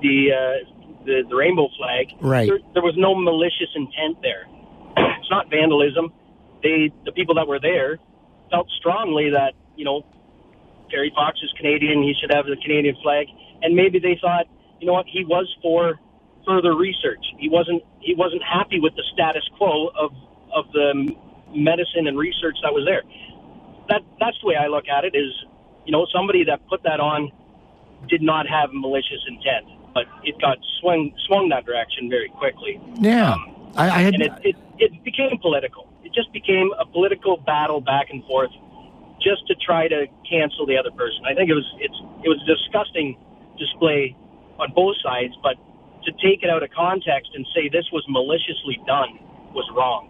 [0.00, 2.12] the, uh, the the rainbow flag.
[2.20, 2.48] Right.
[2.48, 4.48] There, there was no malicious intent there.
[5.20, 6.12] it's not vandalism.
[6.62, 7.98] They the people that were there
[8.50, 10.04] felt strongly that you know
[10.90, 12.02] Terry Fox is Canadian.
[12.02, 13.26] He should have the Canadian flag.
[13.62, 14.46] And maybe they thought,
[14.80, 16.00] you know what, he was for
[16.46, 17.24] further research.
[17.38, 17.82] He wasn't.
[18.00, 20.12] He wasn't happy with the status quo of
[20.54, 21.14] of the
[21.54, 23.02] medicine and research that was there.
[23.88, 25.14] That that's the way I look at it.
[25.14, 25.32] Is
[25.84, 27.30] you know somebody that put that on
[28.08, 32.80] did not have malicious intent, but it got swung swung that direction very quickly.
[33.00, 34.14] Yeah, um, I, I had.
[34.14, 35.88] and it, it, it became political.
[36.04, 38.50] It just became a political battle back and forth,
[39.20, 41.24] just to try to cancel the other person.
[41.26, 43.18] I think it was it's it was a disgusting
[43.58, 44.16] display
[44.58, 45.56] on both sides, but
[46.04, 49.18] to take it out of context and say this was maliciously done
[49.52, 50.09] was wrong.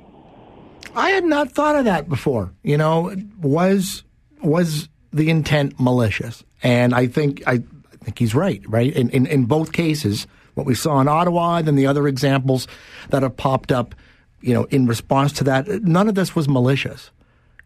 [0.94, 2.50] I had not thought of that before.
[2.62, 4.02] You know, was
[4.42, 6.42] was the intent malicious?
[6.62, 7.62] And I think I, I
[8.02, 8.60] think he's right.
[8.66, 12.06] Right in, in in both cases, what we saw in Ottawa, and then the other
[12.08, 12.66] examples
[13.10, 13.94] that have popped up.
[14.42, 17.10] You know, in response to that, none of this was malicious,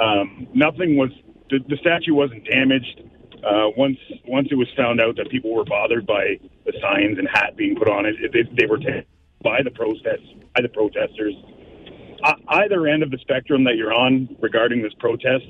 [0.00, 1.10] Um, nothing was
[1.50, 3.02] the, the statue wasn't damaged.
[3.42, 3.98] Uh, once
[4.28, 7.74] once it was found out that people were bothered by the signs and hat being
[7.74, 9.04] put on it, they, they were taken
[9.42, 11.34] by the protests by the protesters.
[12.48, 15.44] Either end of the spectrum that you're on regarding this protest,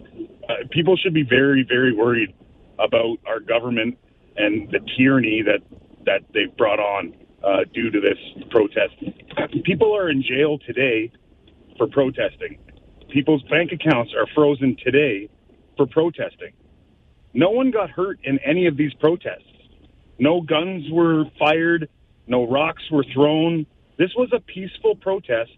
[0.48, 2.34] uh, people should be very very worried
[2.78, 3.96] about our government
[4.36, 5.60] and the tyranny that
[6.04, 7.14] that they've brought on
[7.44, 8.18] uh, due to this
[8.50, 8.94] protest.
[9.64, 11.12] People are in jail today
[11.78, 12.58] for protesting.
[13.10, 15.28] People's bank accounts are frozen today
[15.76, 16.52] for protesting.
[17.32, 19.42] No one got hurt in any of these protests.
[20.18, 21.88] No guns were fired.
[22.26, 23.66] No rocks were thrown.
[23.98, 25.52] This was a peaceful protest,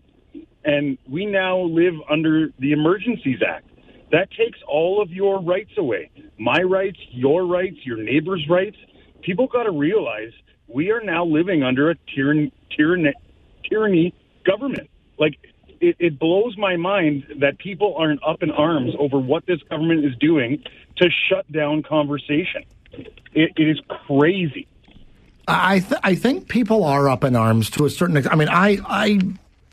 [0.65, 3.69] and we now live under the Emergencies Act.
[4.13, 6.11] That takes all of your rights away.
[6.39, 8.77] My rights, your rights, your neighbor's rights.
[9.23, 10.33] People got to realize
[10.69, 13.13] we are now living under a tyranny, tyranny,
[13.69, 14.15] tyranny
[14.45, 14.89] government.
[15.19, 15.39] Like,
[15.81, 20.05] it, it blows my mind that people aren't up in arms over what this government
[20.05, 20.63] is doing
[20.97, 22.65] to shut down conversation.
[22.93, 24.67] it, it is crazy.
[25.49, 28.35] I th- I think people are up in arms to a certain extent.
[28.35, 29.21] I mean, I I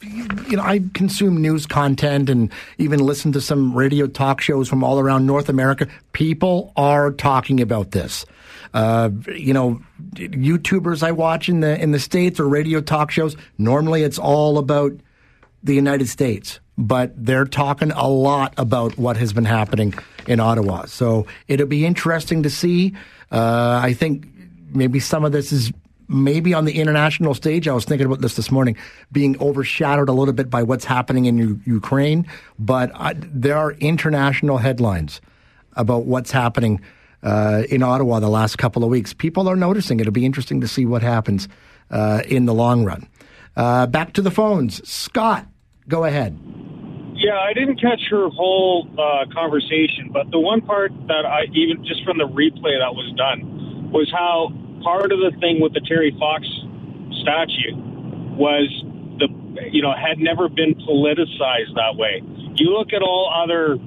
[0.04, 4.84] you know I consume news content and even listen to some radio talk shows from
[4.84, 5.88] all around North America.
[6.12, 8.26] People are talking about this.
[8.74, 9.82] Uh, you know,
[10.14, 13.36] YouTubers I watch in the in the states or radio talk shows.
[13.58, 14.94] Normally, it's all about
[15.64, 19.94] the United States, but they're talking a lot about what has been happening
[20.28, 20.86] in Ottawa.
[20.86, 22.94] So it'll be interesting to see.
[23.32, 24.28] Uh, I think
[24.74, 25.72] maybe some of this is
[26.14, 27.68] maybe on the international stage.
[27.68, 28.78] I was thinking about this this morning,
[29.12, 32.28] being overshadowed a little bit by what's happening in U- Ukraine,
[32.60, 35.22] but I, there are international headlines
[35.76, 36.82] about what's happening
[37.24, 39.14] uh, in Ottawa the last couple of weeks.
[39.14, 40.00] People are noticing.
[40.00, 41.48] It'll be interesting to see what happens
[41.90, 43.08] uh, in the long run.
[43.56, 44.88] Uh, back to the phones.
[44.88, 45.48] Scott,
[45.88, 46.38] go ahead.
[47.16, 51.86] Yeah, I didn't catch her whole uh, conversation, but the one part that I even
[51.86, 54.52] just from the replay that was done was how
[54.84, 56.46] part of the thing with the Terry Fox
[57.24, 57.76] statue
[58.36, 58.68] was
[59.20, 59.28] the
[59.72, 62.22] you know had never been politicized that way.
[62.56, 63.80] You look at all other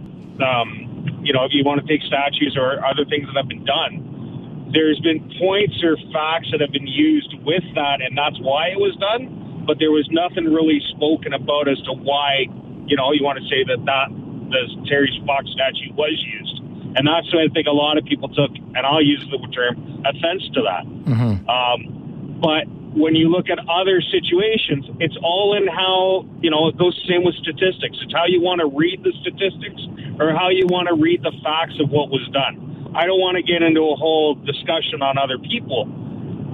[0.42, 3.64] um, you know if you want to take statues or other things that have been
[3.64, 8.68] done, there's been points or facts that have been used with that, and that's why
[8.68, 9.64] it was done.
[9.66, 12.46] But there was nothing really spoken about as to why
[12.86, 14.08] you know you want to say that that
[14.50, 16.55] the Terry Fox statue was used.
[16.96, 20.00] And that's what I think a lot of people took, and I'll use the term,
[20.04, 20.84] offense to that.
[20.84, 21.44] Mm-hmm.
[21.44, 22.64] Um, but
[22.96, 27.12] when you look at other situations, it's all in how, you know, it goes the
[27.12, 28.00] same with statistics.
[28.00, 29.84] It's how you want to read the statistics
[30.18, 32.94] or how you want to read the facts of what was done.
[32.96, 35.84] I don't want to get into a whole discussion on other people,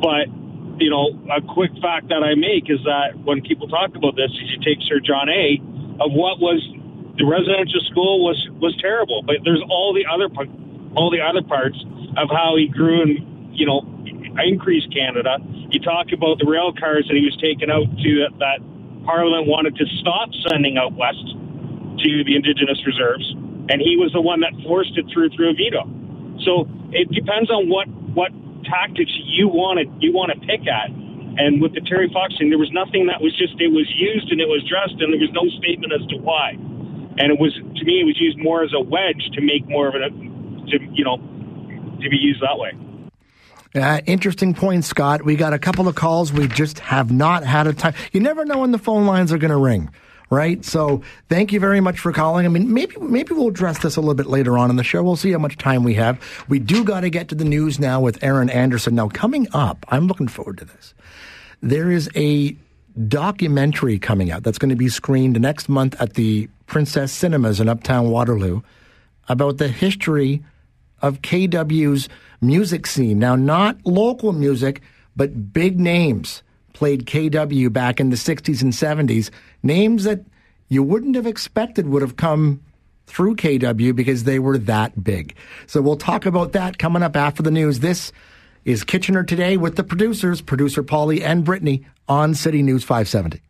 [0.02, 0.26] but,
[0.82, 4.34] you know, a quick fact that I make is that when people talk about this,
[4.34, 5.62] you take Sir John A.
[6.02, 6.58] of what was
[7.22, 10.26] the residential school was was terrible, but there's all the other
[10.98, 11.78] all the other parts
[12.18, 13.22] of how he grew and
[13.54, 13.86] you know
[14.42, 15.38] increased Canada.
[15.70, 18.10] You talk about the rail cars that he was taking out to
[18.42, 18.58] that,
[19.06, 21.22] Parliament wanted to stop sending out west
[22.02, 23.26] to the Indigenous reserves,
[23.70, 25.86] and he was the one that forced it through through a veto.
[26.42, 27.86] So it depends on what
[28.18, 28.34] what
[28.66, 30.90] tactics you want to you want to pick at.
[31.38, 34.30] And with the Terry Fox thing, there was nothing that was just it was used
[34.34, 36.58] and it was dressed, and there was no statement as to why
[37.18, 39.88] and it was to me it was used more as a wedge to make more
[39.88, 42.72] of a to you know to be used that way.
[43.74, 45.24] Uh, interesting point, Scott.
[45.24, 46.32] We got a couple of calls.
[46.32, 47.94] We just have not had a time.
[48.12, 49.90] You never know when the phone lines are going to ring,
[50.28, 50.62] right?
[50.62, 51.00] So
[51.30, 52.44] thank you very much for calling.
[52.44, 55.02] I mean, maybe maybe we'll address this a little bit later on in the show.
[55.02, 56.20] We'll see how much time we have.
[56.48, 58.94] We do got to get to the news now with Aaron Anderson.
[58.94, 60.92] Now coming up, I'm looking forward to this.
[61.62, 62.56] There is a
[63.08, 67.68] documentary coming out that's going to be screened next month at the Princess Cinemas in
[67.68, 68.62] Uptown Waterloo
[69.28, 70.42] about the history
[71.00, 72.08] of KW's
[72.40, 73.18] music scene.
[73.18, 74.82] Now, not local music,
[75.16, 79.30] but big names played KW back in the 60s and 70s.
[79.62, 80.24] Names that
[80.68, 82.62] you wouldn't have expected would have come
[83.06, 85.34] through KW because they were that big.
[85.66, 87.80] So we'll talk about that coming up after the news.
[87.80, 88.12] This
[88.64, 93.40] is Kitchener Today with the producers, producer Polly and Brittany on City News 570.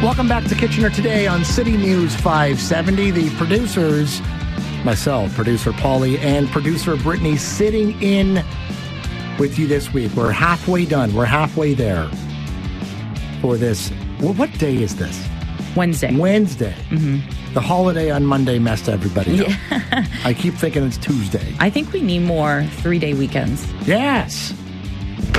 [0.00, 3.10] Welcome back to Kitchener Today on City News 570.
[3.10, 4.20] The producers,
[4.84, 8.44] myself, producer Polly, and producer Brittany, sitting in
[9.40, 10.12] with you this week.
[10.12, 11.14] We're halfway done.
[11.14, 12.06] We're halfway there
[13.40, 13.90] for this.
[14.20, 15.26] Well, what day is this?
[15.74, 16.14] Wednesday.
[16.14, 16.74] Wednesday.
[16.90, 17.54] Mm-hmm.
[17.54, 19.52] The holiday on Monday messed everybody up.
[20.24, 21.56] I keep thinking it's Tuesday.
[21.58, 23.66] I think we need more three day weekends.
[23.86, 24.54] Yes.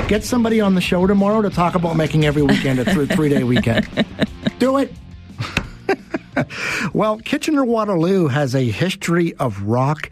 [0.08, 3.28] Get somebody on the show tomorrow to talk about making every weekend a th- three
[3.28, 3.86] day weekend.
[4.58, 4.92] Do it.
[6.92, 10.10] well, Kitchener Waterloo has a history of rock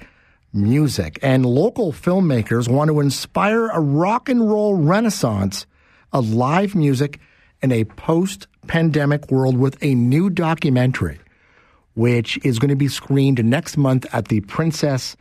[0.52, 5.66] music, and local filmmakers want to inspire a rock and roll renaissance
[6.12, 7.20] of live music
[7.62, 11.18] in a post pandemic world with a new documentary,
[11.94, 15.16] which is going to be screened next month at the Princess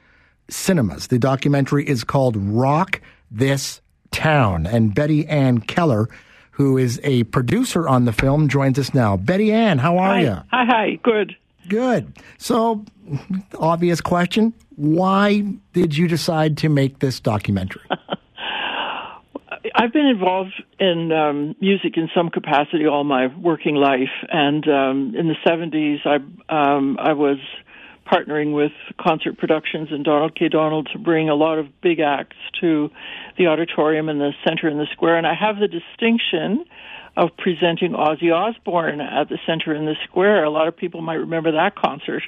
[0.50, 1.08] Cinemas.
[1.08, 6.10] The documentary is called Rock This Town, and Betty Ann Keller,
[6.52, 9.16] who is a producer on the film, joins us now.
[9.16, 10.22] Betty Ann, how are Hi.
[10.22, 10.34] you?
[10.52, 11.00] Hi, hi.
[11.04, 11.36] Good.
[11.70, 12.18] Good.
[12.38, 12.84] So,
[13.60, 15.42] obvious question: Why
[15.74, 17.84] did you decide to make this documentary?
[19.76, 25.14] I've been involved in um, music in some capacity all my working life, and um,
[25.18, 26.16] in the '70s, I
[26.54, 27.38] um, I was
[28.12, 30.50] partnering with Concert Productions and Donald K.
[30.50, 32.90] Donald to bring a lot of big acts to
[33.38, 36.66] the auditorium and the center and the square, and I have the distinction
[37.20, 40.46] of presenting Ozzy Osbourne at the center in the square.
[40.46, 42.24] A lot of people might remember that concert.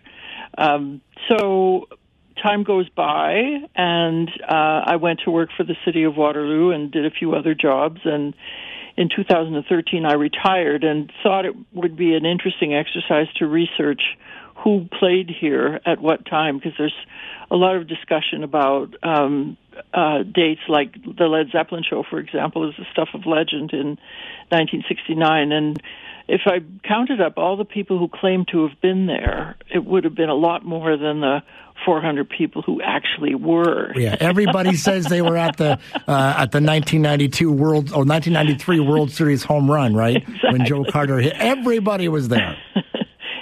[0.57, 1.87] Um, so
[2.43, 6.91] time goes by, and uh, I went to work for the city of Waterloo and
[6.91, 8.01] did a few other jobs.
[8.03, 8.33] And
[8.97, 14.01] in 2013, I retired and thought it would be an interesting exercise to research
[14.57, 16.93] who played here at what time, because there's
[17.49, 19.55] a lot of discussion about um,
[19.93, 23.97] uh, dates like the Led Zeppelin show, for example, is the stuff of legend in
[24.49, 25.51] 1969.
[25.51, 25.81] And
[26.27, 30.03] if I counted up all the people who claimed to have been there, it would
[30.03, 31.43] have been a lot more than the
[31.85, 33.91] 400 people who actually were.
[33.95, 39.11] Yeah, everybody says they were at the uh, at the 1992 World or 1993 World
[39.11, 40.23] Series home run, right?
[40.43, 42.57] When Joe Carter hit, everybody was there.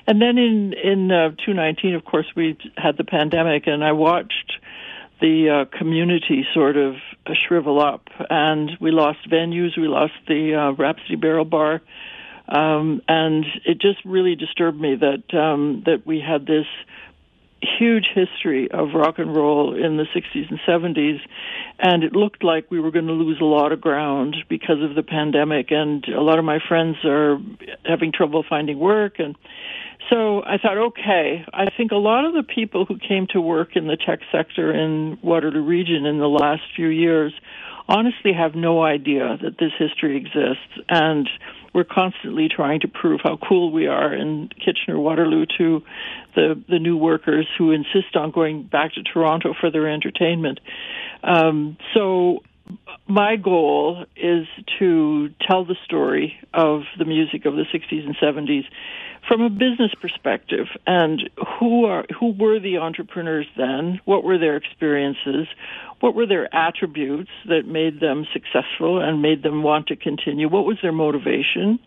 [0.10, 4.54] And then in in uh, 2019, of course, we had the pandemic, and I watched
[5.22, 6.95] the uh, community sort of
[7.47, 11.82] shrivel up, and we lost venues, we lost the uh, Rhapsody Barrel Bar,
[12.47, 16.65] um, and it just really disturbed me that um, that we had this
[17.61, 21.20] huge history of rock and roll in the 60s and 70s,
[21.78, 24.95] and it looked like we were going to lose a lot of ground because of
[24.95, 27.38] the pandemic, and a lot of my friends are
[27.84, 29.36] having trouble finding work, and
[30.10, 33.76] so I thought, okay, I think a lot of the people who came to work
[33.76, 37.34] in the tech sector in Waterloo region in the last few years
[37.88, 41.28] honestly have no idea that this history exists, and
[41.74, 45.84] we're constantly trying to prove how cool we are in Kitchener Waterloo to
[46.36, 50.60] the the new workers who insist on going back to Toronto for their entertainment.
[51.24, 52.39] Um, so
[53.07, 54.47] my goal is
[54.78, 58.66] to tell the story of the music of the 60s and 70s
[59.28, 63.99] from a business perspective and who are who were the entrepreneurs then?
[64.05, 65.47] What were their experiences
[66.00, 70.47] what were their attributes that made them successful and made them want to continue?
[70.47, 71.80] What was their motivation?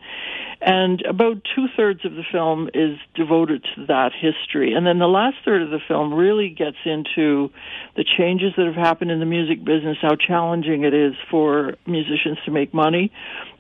[0.61, 4.75] And about two thirds of the film is devoted to that history.
[4.75, 7.51] And then the last third of the film really gets into
[7.97, 12.39] the changes that have happened in the music business how challenging it is for musicians
[12.45, 13.11] to make money.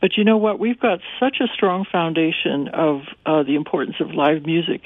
[0.01, 0.61] But you know what?
[0.61, 4.83] We've got such a strong foundation of uh, the importance of live music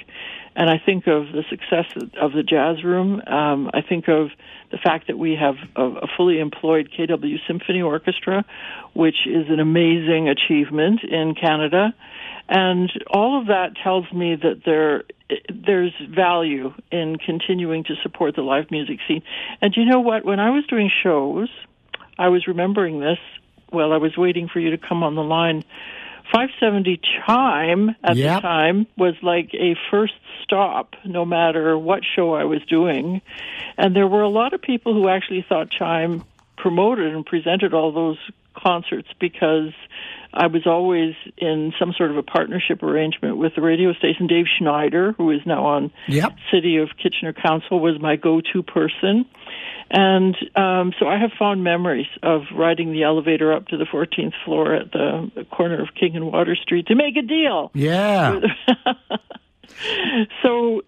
[0.57, 1.85] and I think of the success
[2.21, 3.21] of the jazz room.
[3.27, 4.31] Um, I think of
[4.71, 8.45] the fact that we have a, a fully employed KW Symphony Orchestra,
[8.95, 11.95] which is an amazing achievement in Canada.
[12.49, 15.05] And all of that tells me that there
[15.49, 19.23] there's value in continuing to support the live music scene.
[19.61, 20.25] And you know what?
[20.25, 21.49] When I was doing shows,
[22.19, 23.19] I was remembering this
[23.71, 25.65] while I was waiting for you to come on the line.
[26.33, 28.37] 570 CHYM at Yep.
[28.37, 33.21] the time was like a first stop no matter what show I was doing.
[33.79, 36.25] And there were a lot of people who actually thought CHYM
[36.57, 38.19] promoted and presented all those
[38.55, 39.73] concerts because
[40.33, 44.27] I was always in some sort of a partnership arrangement with the radio station.
[44.27, 46.35] Dave Schnider, who is now on Yep.
[46.51, 49.27] City of Kitchener Council, was my go-to person.
[49.91, 54.33] And um, so I have fond memories of riding the elevator up to the 14th
[54.45, 57.71] floor at the corner of King and Water Street to make a deal.
[57.75, 58.41] Yeah.
[60.43, 60.83] so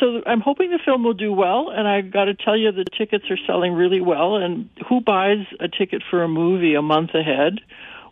[0.00, 2.84] so I'm hoping the film will do well and I've got to tell you the
[2.96, 7.10] tickets are selling really well and who buys a ticket for a movie a month
[7.14, 7.60] ahead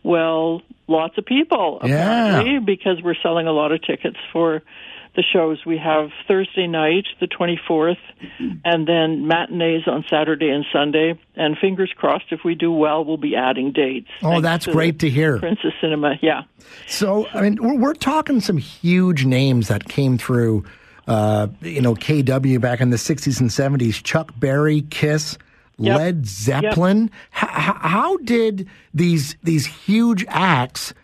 [0.02, 2.28] well lots of people Yeah.
[2.38, 4.62] apparently because we're selling a lot of tickets for
[5.14, 5.64] the shows.
[5.66, 7.98] We have Thursday night, the 24th,
[8.64, 11.18] and then matinees on Saturday and Sunday.
[11.36, 14.08] And fingers crossed, if we do well, we'll be adding dates.
[14.22, 15.38] Oh, that's to great to hear.
[15.38, 16.42] Princess Cinema, yeah.
[16.88, 20.64] So, I mean, we're, we're talking some huge names that came through,
[21.06, 24.02] uh, you know, KW back in the 60s and 70s.
[24.02, 25.36] Chuck Berry, Kiss,
[25.78, 25.98] Yep.
[25.98, 27.10] Led Zeppelin.
[27.34, 30.94] H- how did these these huge acts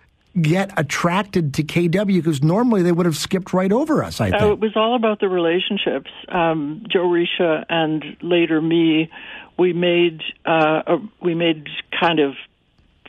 [0.40, 2.06] get attracted to KW?
[2.06, 4.42] Because normally they would have skipped right over us, I think.
[4.42, 6.10] Uh, it was all about the relationships.
[6.28, 9.10] Um, Joe Risha and later me,
[9.58, 11.68] we made uh, a, we made
[11.98, 12.34] kind of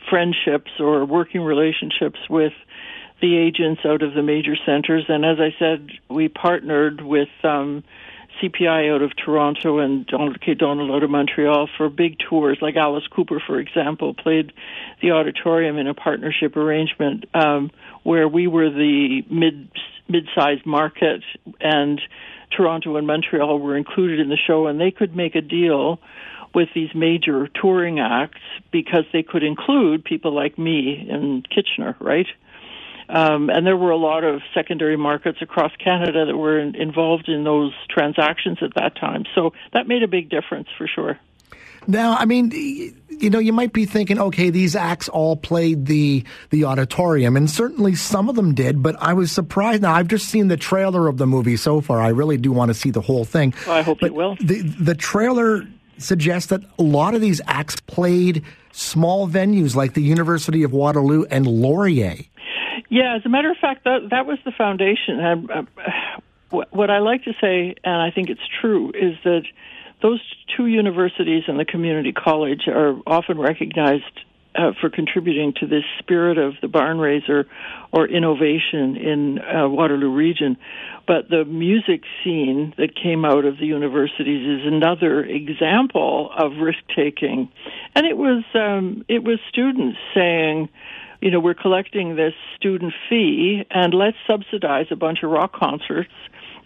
[0.08, 2.52] friendships or working relationships with
[3.20, 5.04] the agents out of the major centers.
[5.08, 7.84] And as I said, we partnered with um,
[8.42, 10.54] CPI out of Toronto and Donald K.
[10.54, 12.58] Donald out of Montreal for big tours.
[12.60, 14.52] Like Alice Cooper, for example, played
[15.02, 17.70] the auditorium in a partnership arrangement um,
[18.02, 19.70] where we were the mid
[20.08, 21.22] mid-sized market
[21.60, 22.00] and
[22.56, 26.00] Toronto and Montreal were included in the show, and they could make a deal
[26.52, 28.40] with these major touring acts
[28.72, 32.26] because they could include people like me in Kitchener, right?
[33.10, 37.28] Um, and there were a lot of secondary markets across Canada that were in, involved
[37.28, 39.24] in those transactions at that time.
[39.34, 41.18] So that made a big difference for sure.
[41.86, 42.52] Now, I mean,
[43.08, 47.50] you know, you might be thinking, okay, these acts all played the the auditorium, and
[47.50, 48.82] certainly some of them did.
[48.82, 49.82] But I was surprised.
[49.82, 52.00] Now, I've just seen the trailer of the movie so far.
[52.00, 53.54] I really do want to see the whole thing.
[53.66, 54.36] Well, I hope but you will.
[54.36, 55.66] The the trailer
[55.98, 61.24] suggests that a lot of these acts played small venues like the University of Waterloo
[61.30, 62.24] and Laurier.
[62.90, 65.20] Yeah, as a matter of fact, that that was the foundation.
[65.20, 65.62] And, uh,
[66.50, 69.42] what, I like to say, and I think it's true, is that
[70.02, 70.20] those
[70.56, 74.04] two universities and the community college are often recognized
[74.56, 77.46] uh, for contributing to this spirit of the barn raiser
[77.92, 80.56] or innovation in uh, Waterloo region.
[81.06, 86.80] But the music scene that came out of the universities is another example of risk
[86.96, 87.48] taking,
[87.94, 90.68] and it was um, it was students saying
[91.20, 96.12] you know, we're collecting this student fee and let's subsidize a bunch of rock concerts.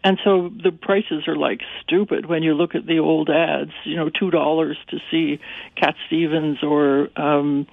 [0.04, 3.96] And so the prices are like stupid when you look at the old ads, you
[3.96, 5.40] know, $2 to see
[5.76, 7.66] Cat Stevens or um,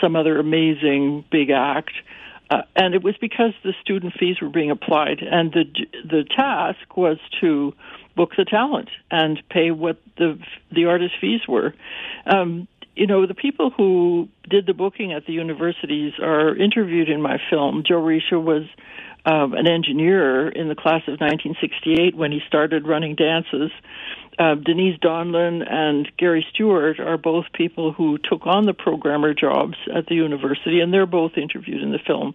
[0.00, 1.92] some other amazing big act.
[2.50, 5.64] Uh, and it was because the student fees were being applied, and the
[6.02, 7.74] the task was to
[8.16, 10.38] book the talent and pay what the
[10.74, 11.74] the artist fees were.
[12.26, 12.66] Um,
[12.98, 17.38] you know, the people who did the booking at the universities are interviewed in my
[17.48, 17.84] film.
[17.86, 18.64] Joe Risha was
[19.24, 23.70] um, an engineer in the class of 1968 when he started running dances.
[24.38, 29.74] Uh, Denise Donlon and Gary Stewart are both people who took on the programmer jobs
[29.92, 32.34] at the university, and they're both interviewed in the film.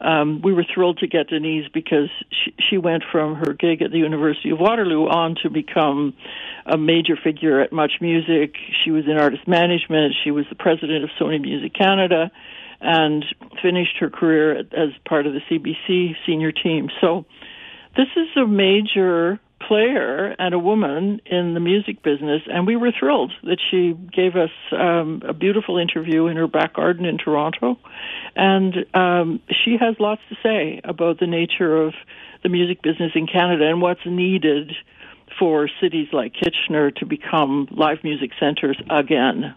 [0.00, 3.92] Um, we were thrilled to get Denise because she, she went from her gig at
[3.92, 6.14] the University of Waterloo on to become
[6.66, 8.54] a major figure at Much Music.
[8.84, 10.14] She was in artist management.
[10.24, 12.32] She was the president of Sony Music Canada
[12.80, 13.24] and
[13.62, 16.88] finished her career as part of the CBC senior team.
[17.00, 17.24] So
[17.96, 22.92] this is a major player and a woman in the music business, and we were
[22.96, 27.78] thrilled that she gave us um, a beautiful interview in her back garden in Toronto.
[28.36, 31.94] And um, she has lots to say about the nature of
[32.42, 34.72] the music business in Canada and what's needed
[35.38, 39.54] for cities like Kitchener to become live music centers again.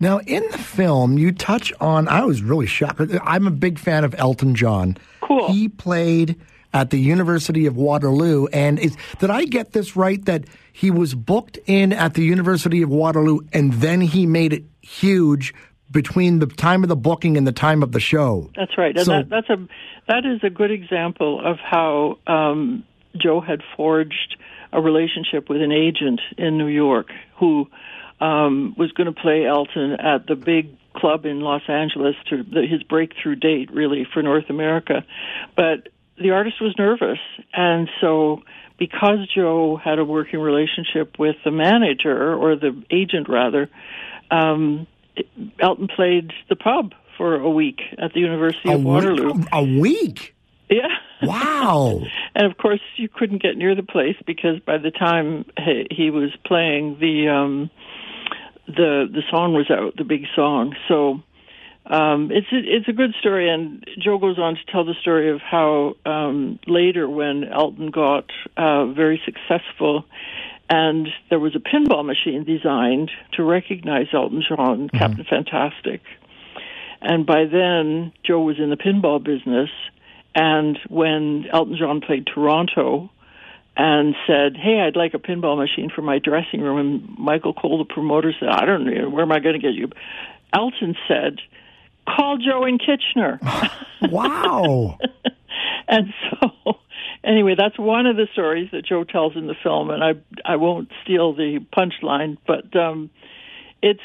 [0.00, 2.08] Now, in the film, you touch on.
[2.08, 3.00] I was really shocked.
[3.22, 4.96] I'm a big fan of Elton John.
[5.20, 5.52] Cool.
[5.52, 6.36] He played
[6.72, 10.22] at the University of Waterloo, and is, did I get this right?
[10.24, 14.64] That he was booked in at the University of Waterloo, and then he made it
[14.82, 15.54] huge
[15.90, 18.50] between the time of the booking and the time of the show.
[18.56, 19.68] That's right, and So- that, that's a
[20.08, 22.84] that is a good example of how um,
[23.16, 24.36] Joe had forged
[24.72, 27.06] a relationship with an agent in New York
[27.38, 27.68] who
[28.20, 32.66] um, was going to play Elton at the big club in Los Angeles to the,
[32.66, 35.04] his breakthrough date, really for North America,
[35.56, 37.18] but the artist was nervous,
[37.52, 38.42] and so
[38.78, 43.68] because Joe had a working relationship with the manager or the agent rather.
[44.30, 44.86] Um,
[45.60, 49.32] Elton played the pub for a week at the University A of Waterloo.
[49.32, 49.46] week?
[49.52, 50.34] A week?
[50.68, 50.88] Yeah.
[51.22, 52.00] Wow.
[52.34, 56.10] and of course, you couldn't get near the place because by the time he, he
[56.10, 57.70] was playing, the um,
[58.66, 60.74] the the song was out, the big song.
[60.88, 61.22] So
[61.86, 65.30] um, it's a, it's a good story, and Joe goes on to tell the story
[65.30, 70.04] of how um, later, when Elton got uh, very successful,
[70.70, 76.00] and there was a pinball machine designed to recognize Elton John, Captain Fantastic,
[77.02, 79.68] and by then Joe was in the pinball business,
[80.34, 83.10] And when Elton John played Toronto
[83.76, 87.78] and said, "Hey, I'd like a pinball machine for my dressing room," and Michael Cohl,
[87.78, 89.90] the promoter, said, "I don't know where am I going to get you."
[90.52, 91.40] Elton said,
[92.08, 93.40] "Call Joe in Kitchener."
[94.02, 94.98] wow.
[95.88, 96.78] and so
[97.24, 100.12] anyway, that's one of the stories that Joe tells in the film, and I
[100.44, 103.10] I won't steal the punchline, but um,
[103.82, 104.00] it's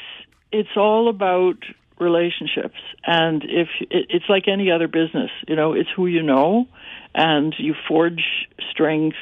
[0.50, 1.58] it's all about
[2.00, 6.66] relationships, and if it, it's like any other business, you know, it's who you know,
[7.14, 9.16] and you forge strength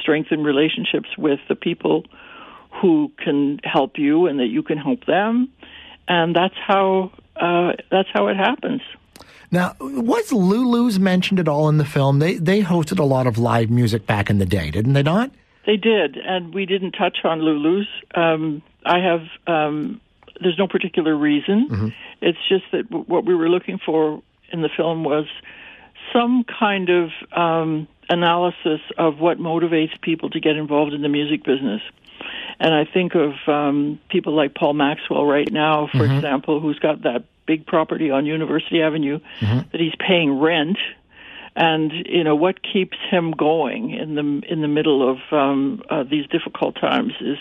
[0.00, 2.04] strengthen relationships with the people
[2.80, 5.50] who can help you, and that you can help them,
[6.06, 8.82] and that's how uh, that's how it happens.
[9.50, 12.18] Now, was Lulu's mentioned at all in the film?
[12.18, 15.30] They they hosted a lot of live music back in the day, didn't they not?
[15.66, 17.88] They did, and we didn't touch on Lulu's.
[18.14, 19.22] Um, I have.
[19.46, 20.00] Um,
[20.40, 21.68] there's no particular reason.
[21.68, 21.88] Mm-hmm.
[22.20, 24.22] It's just that w- what we were looking for
[24.52, 25.26] in the film was
[26.12, 31.44] some kind of um, analysis of what motivates people to get involved in the music
[31.44, 31.82] business.
[32.60, 36.16] And I think of um, people like Paul Maxwell right now, for Mhm.
[36.16, 39.70] example, who's got that big property on University Avenue Mhm.
[39.70, 40.78] that he's paying rent.
[41.56, 46.04] And you know what keeps him going in the in the middle of um, uh,
[46.04, 47.38] these difficult times is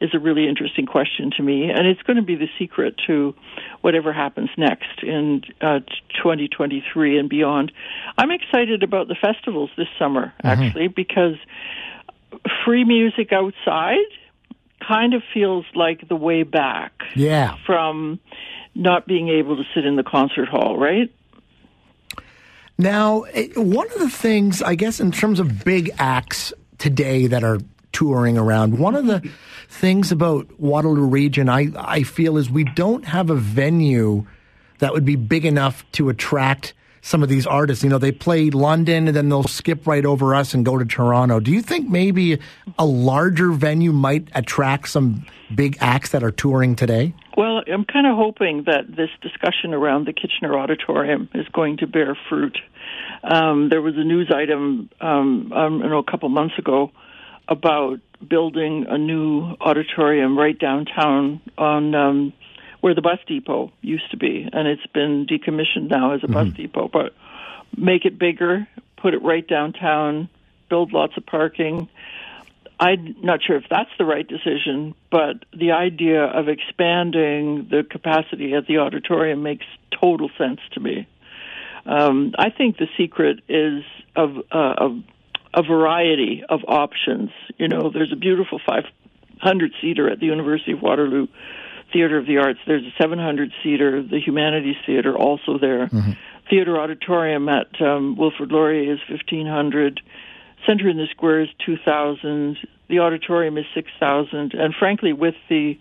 [0.00, 3.34] is a really interesting question to me, and it's going to be the secret to
[3.80, 5.80] whatever happens next in uh,
[6.22, 7.72] 2023 and beyond.
[8.18, 11.36] I'm excited about the festivals this summer, actually, because
[12.64, 13.96] free music outside
[14.86, 17.56] kind of feels like the way back Yeah.
[17.64, 18.20] from
[18.74, 21.10] not being able to sit in the concert hall, right?
[22.78, 27.42] Now, eh, one of the things, I guess, in terms of big acts today that
[27.42, 27.58] are
[27.96, 29.26] touring around, one of the
[29.70, 34.26] things about Waterloo Region, I, I feel, is we don't have a venue
[34.80, 37.82] that would be big enough to attract some of these artists.
[37.82, 40.84] You know, they play London and then they'll skip right over us and go to
[40.84, 41.40] Toronto.
[41.40, 42.38] Do you think maybe
[42.78, 45.24] a larger venue might attract some
[45.54, 47.14] big acts that are touring today?
[47.34, 51.86] Well, I'm kind of hoping that this discussion around the Kitchener Auditorium is going to
[51.86, 52.58] bear fruit.
[53.24, 56.90] Um, there was a news item, um, um, you know, a couple months ago
[57.48, 62.32] about building a new auditorium right downtown on um,
[62.80, 66.48] where the bus depot used to be, and it's been decommissioned now as a bus
[66.54, 66.88] depot.
[66.88, 67.14] But
[67.76, 68.66] make it bigger,
[68.96, 70.28] put it right downtown,
[70.68, 71.88] build lots of parking.
[72.78, 78.54] I'm not sure if that's the right decision, but the idea of expanding the capacity
[78.54, 79.64] at the auditorium makes
[79.98, 81.08] total sense to me.
[81.86, 83.82] Um, I think the secret is
[84.14, 85.02] of, uh, of
[85.56, 87.30] a variety of options.
[87.56, 91.26] You know, there's a beautiful 500 seater at the University of Waterloo
[91.92, 92.58] Theater of the Arts.
[92.66, 95.88] There's a 700 seater, the Humanities Theater, also there.
[96.50, 100.00] Theater Auditorium at um, Wilfrid Laurier is 1500.
[100.66, 102.58] Center in the Square is 2000.
[102.88, 104.52] The auditorium is 6000.
[104.54, 105.78] And frankly, with the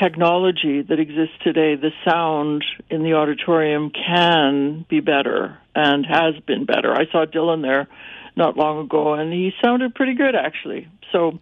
[0.00, 6.64] technology that exists today, the sound in the auditorium can be better and has been
[6.64, 6.92] better.
[6.92, 7.88] I saw Dylan there
[8.36, 10.88] not long ago, and he sounded pretty good actually.
[11.12, 11.38] So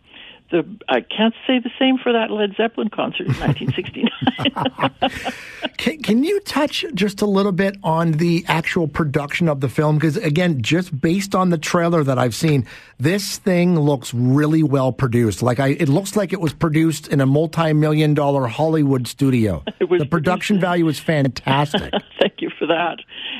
[0.52, 5.32] the I can't say the same for that Led Zeppelin concert in 1969.
[5.78, 9.96] Can, can you touch just a little bit on the actual production of the film?
[9.96, 12.66] Because again, just based on the trailer that I've seen,
[12.98, 15.42] this thing looks really well produced.
[15.42, 19.64] Like I, it looks like it was produced in a multi-million dollar Hollywood studio.
[19.80, 21.92] the production value is fantastic.
[22.20, 22.98] Thank you for that.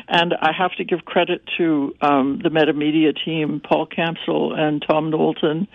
[0.08, 5.10] And I have to give credit to um, the Metamedia team, Paul Campbell and Tom
[5.10, 5.68] Knowlton,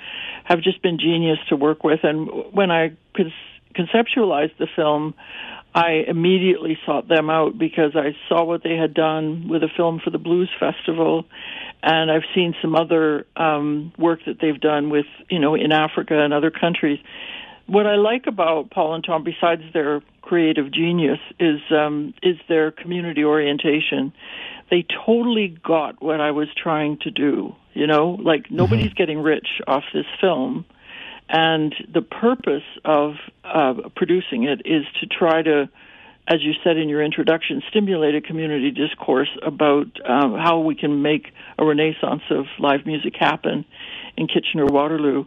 [0.47, 1.99] have just been genius to work with.
[2.03, 3.33] And when I con-
[3.75, 5.13] conceptualized the film,
[5.75, 9.99] I immediately sought them out because I saw what they had done with a film
[10.03, 11.25] for the Blues Festival,
[11.83, 16.17] and I've seen some other um, work that they've done with, you know, in Africa
[16.17, 16.99] and other countries.
[17.67, 22.71] What I like about Paul and Tom, besides their creative genius, is um, is their
[22.71, 24.13] community orientation.
[24.69, 27.55] They totally got what I was trying to do.
[27.73, 30.65] You know, like nobody's getting rich off this film.
[31.29, 35.69] And the purpose of uh, producing it is to try to,
[36.27, 41.01] as you said in your introduction, stimulate a community discourse about um, how we can
[41.01, 41.27] make
[41.57, 43.65] a renaissance of live music happen
[44.15, 45.25] in Kitchener Waterloo.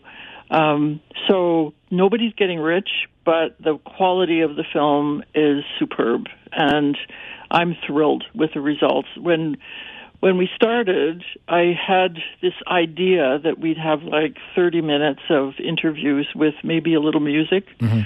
[0.51, 2.89] Um, so nobody's getting rich,
[3.25, 6.97] but the quality of the film is superb, and
[7.51, 9.09] I'm thrilled with the results.
[9.17, 9.57] When
[10.21, 16.29] when we started, I had this idea that we'd have like 30 minutes of interviews
[16.35, 17.65] with maybe a little music.
[17.79, 18.01] Mm-hmm.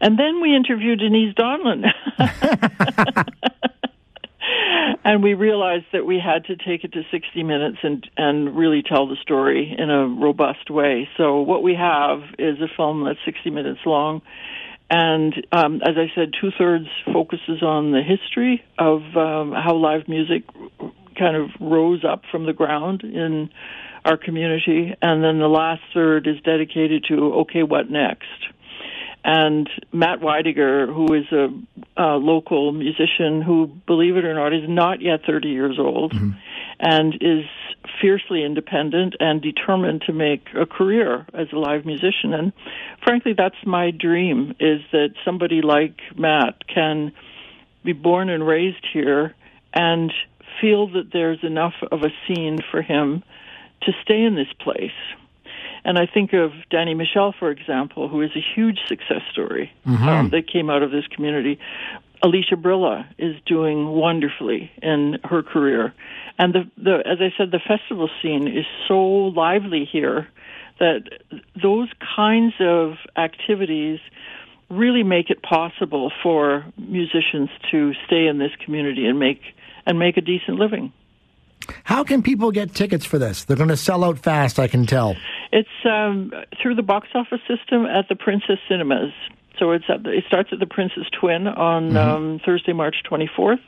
[0.00, 1.84] And then we interviewed Denise Donlon.
[5.04, 8.82] and we realized that we had to take it to 60 minutes and and really
[8.82, 11.08] tell the story in a robust way.
[11.16, 14.22] So what we have is a film that's 60 minutes long,
[14.90, 20.08] and um, as I said, two thirds focuses on the history of um, how live
[20.08, 20.44] music
[21.18, 23.50] kind of rose up from the ground in
[24.04, 28.28] our community, and then the last third is dedicated to okay, what next?
[29.24, 31.48] And Matt Weidinger, who is a,
[31.96, 36.12] a local musician who, believe it or not, is not yet 30 years old
[36.80, 37.44] and is
[38.00, 42.32] fiercely independent and determined to make a career as a live musician.
[42.32, 42.52] And
[43.02, 47.12] frankly, that's my dream is that somebody like Matt can
[47.84, 49.34] be born and raised here
[49.72, 50.12] and
[50.60, 53.22] feel that there's enough of a scene for him
[53.82, 54.90] to stay in this place.
[55.84, 60.06] And I think of Danny Michel, for example, who is a huge success story Mhm.
[60.08, 61.58] um, that came out of this community.
[62.24, 65.92] Alysha Brilla is doing wonderfully in her career.
[66.38, 70.26] And the, the as I said, the festival scene is so lively here
[70.80, 71.02] that
[71.62, 74.00] those kinds of activities
[74.70, 79.42] really make it possible for musicians to stay in this community and make
[79.84, 80.94] and make a decent living.
[81.84, 83.44] How can people get tickets for this?
[83.44, 85.14] They're going to sell out fast, I can tell.
[85.52, 89.12] It's um, through the box office system at the Princess Cinemas.
[89.58, 93.60] So it's at the, it starts at the Princess Twin on um, Thursday, March 24th,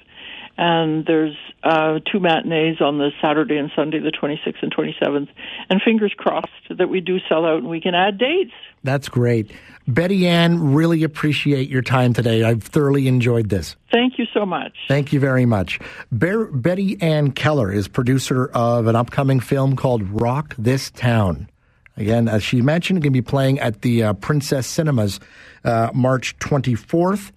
[0.58, 5.28] and there's uh, two matinees on the Saturday and Sunday, the 26th and 27th.
[5.68, 8.52] And fingers crossed that we do sell out and we can add dates.
[8.82, 9.50] That's great.
[9.86, 12.42] Betty Ann, really appreciate your time today.
[12.42, 13.76] I've thoroughly enjoyed this.
[13.92, 14.72] Thank you so much.
[14.88, 15.78] Thank you very much.
[16.10, 21.48] Ber- Betty Ann Keller is producer of an upcoming film called Rock This Town.
[21.96, 25.18] Again, as she mentioned, going to be playing at the uh, Princess Cinemas
[25.64, 27.32] uh, March 24th,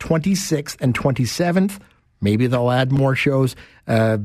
[0.00, 1.78] 26th, and 27th.
[2.20, 3.56] Maybe they'll add more shows.
[3.88, 4.18] Uh,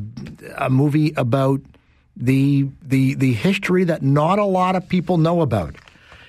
[0.57, 1.61] a movie about
[2.15, 5.75] the the the history that not a lot of people know about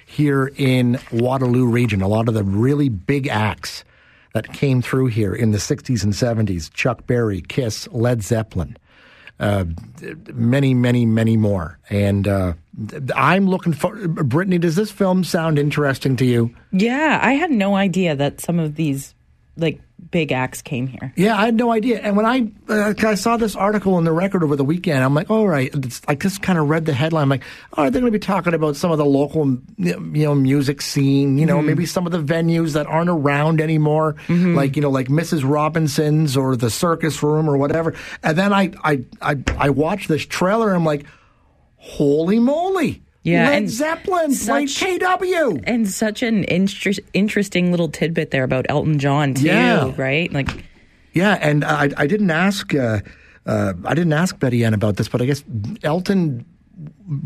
[0.06, 2.00] here in Waterloo region.
[2.00, 3.84] A lot of the really big acts
[4.32, 8.76] that came through here in the 60s and 70s Chuck Berry, Kiss, Led Zeppelin,
[9.40, 9.64] uh,
[10.32, 11.78] many, many, many more.
[11.90, 12.54] And uh,
[13.14, 13.96] I'm looking for.
[14.08, 16.54] Brittany, does this film sound interesting to you?
[16.72, 19.14] Yeah, I had no idea that some of these
[19.58, 19.80] like
[20.10, 21.12] big acts came here.
[21.16, 22.00] Yeah, I had no idea.
[22.00, 25.12] And when I uh, I saw this article in the record over the weekend, I'm
[25.12, 25.68] like, all right.
[25.74, 27.24] It's, I just kind of read the headline.
[27.24, 29.96] I'm like, all right, they're going to be talking about some of the local, you
[30.24, 31.36] know, music scene.
[31.36, 31.66] You know, Mhm.
[31.66, 35.42] maybe some of the venues that aren't around anymore, like you know, like Mrs.
[35.46, 37.94] Robinson's or the Circus Room or whatever.
[38.22, 40.68] And then I I I, I watched this trailer.
[40.68, 41.04] and I'm like,
[41.76, 43.02] holy moly!
[43.28, 45.62] Yeah, Led and Zeppelin played such- KW.
[45.66, 49.92] And such an inter- interesting little tidbit there about Elton John too, Yeah.
[49.96, 50.32] right?
[50.32, 50.64] Like
[51.12, 53.00] Yeah, and I, I didn't ask uh,
[53.46, 55.42] uh, I didn't ask Betty Ann about this, but I guess
[55.82, 56.44] Elton,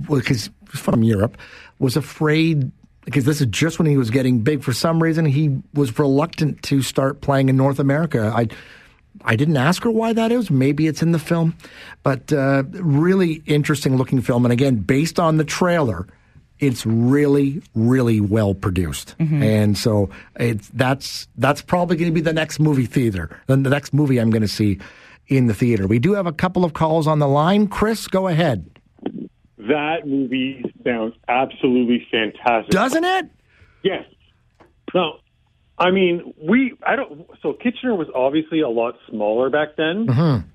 [0.08, 1.36] because he's from Europe,
[1.78, 2.70] was afraid
[3.04, 4.62] because this is just when he was getting big.
[4.62, 8.32] For some reason, he was reluctant to start playing in North America.
[8.34, 8.46] I
[9.24, 10.50] I didn't ask her why that is.
[10.50, 11.54] Maybe it's in the film,
[12.02, 14.44] but uh, really interesting looking film.
[14.44, 16.06] And again, based on the trailer,
[16.58, 19.14] it's really, really well produced.
[19.18, 19.42] Mhm.
[19.42, 23.70] And so it's that's that's probably going to be the next movie theater, then the
[23.70, 24.78] next movie I'm going to see
[25.28, 25.86] in the theater.
[25.86, 27.68] We do have a couple of calls on the line.
[27.68, 28.68] Chris, go ahead.
[29.58, 32.70] That movie sounds absolutely fantastic.
[32.70, 33.30] Doesn't it?
[33.82, 34.04] Yes.
[34.94, 35.18] No,
[35.82, 40.06] I mean, we, I don't, so Kitchener was obviously a lot smaller back then.
[40.06, 40.48] Mm-hmm.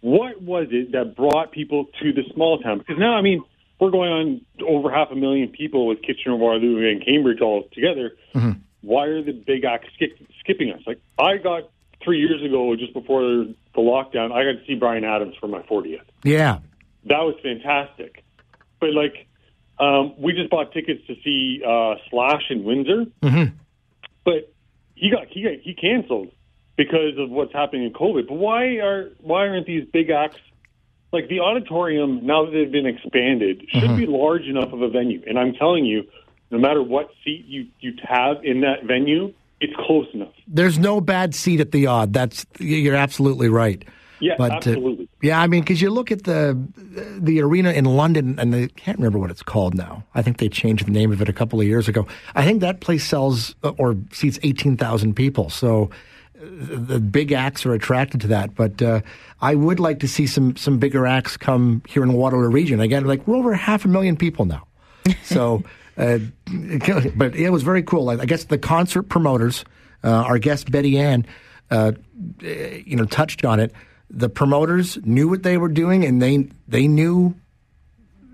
[0.00, 2.78] What was it that brought people to the small town?
[2.78, 3.42] Because now, I mean,
[3.80, 8.12] we're going on over half a million people with Kitchener, Waterloo, and Cambridge all together.
[8.34, 8.52] Mm-hmm.
[8.82, 10.80] Why are the big acts skip, skipping us?
[10.86, 11.70] Like, I got
[12.02, 15.62] three years ago, just before the lockdown, I got to see Bryan Adams for my
[15.62, 16.02] 40th.
[16.22, 16.58] Yeah.
[17.06, 18.22] That was fantastic.
[18.80, 19.26] But like,
[19.78, 23.56] um, we just bought tickets to see uh, Slash in Windsor, Mm-hmm.
[24.24, 24.53] but
[24.94, 26.30] he got he got he canceled
[26.76, 28.28] because of what's happening in COVID.
[28.28, 30.38] But why are why aren't these big acts
[31.12, 33.96] like the auditorium now that they've been expanded should Mm-hmm.
[33.96, 35.22] be large enough of a venue?
[35.26, 36.04] And I'm telling you,
[36.50, 40.32] no matter what seat you you have in that venue, it's close enough.
[40.46, 42.12] There's no bad seat at the Aud.
[42.12, 43.84] That's you're absolutely right.
[44.20, 45.08] Yeah, But, uh, absolutely.
[45.22, 46.56] Yeah, I mean, because you look at the
[47.18, 50.04] the arena in London, and I can't remember what it's called now.
[50.14, 52.06] I think they changed the name of it a couple of years ago.
[52.34, 55.50] I think that place sells uh, or seats eighteen thousand people.
[55.50, 55.90] So
[56.36, 58.54] uh, the big acts are attracted to that.
[58.54, 59.00] But uh,
[59.40, 62.80] I would like to see some some bigger acts come here in the Waterloo region.
[62.80, 64.66] Again, like we're over half a million people now.
[65.24, 65.62] So,
[65.98, 66.18] uh,
[67.16, 68.08] but it was very cool.
[68.10, 69.64] I I guess the concert promoters,
[70.02, 71.26] uh, our guest Betty Ann,
[71.70, 71.92] uh,
[72.40, 73.72] you know, touched on it.
[74.16, 77.34] The promoters knew what they were doing, and they they knew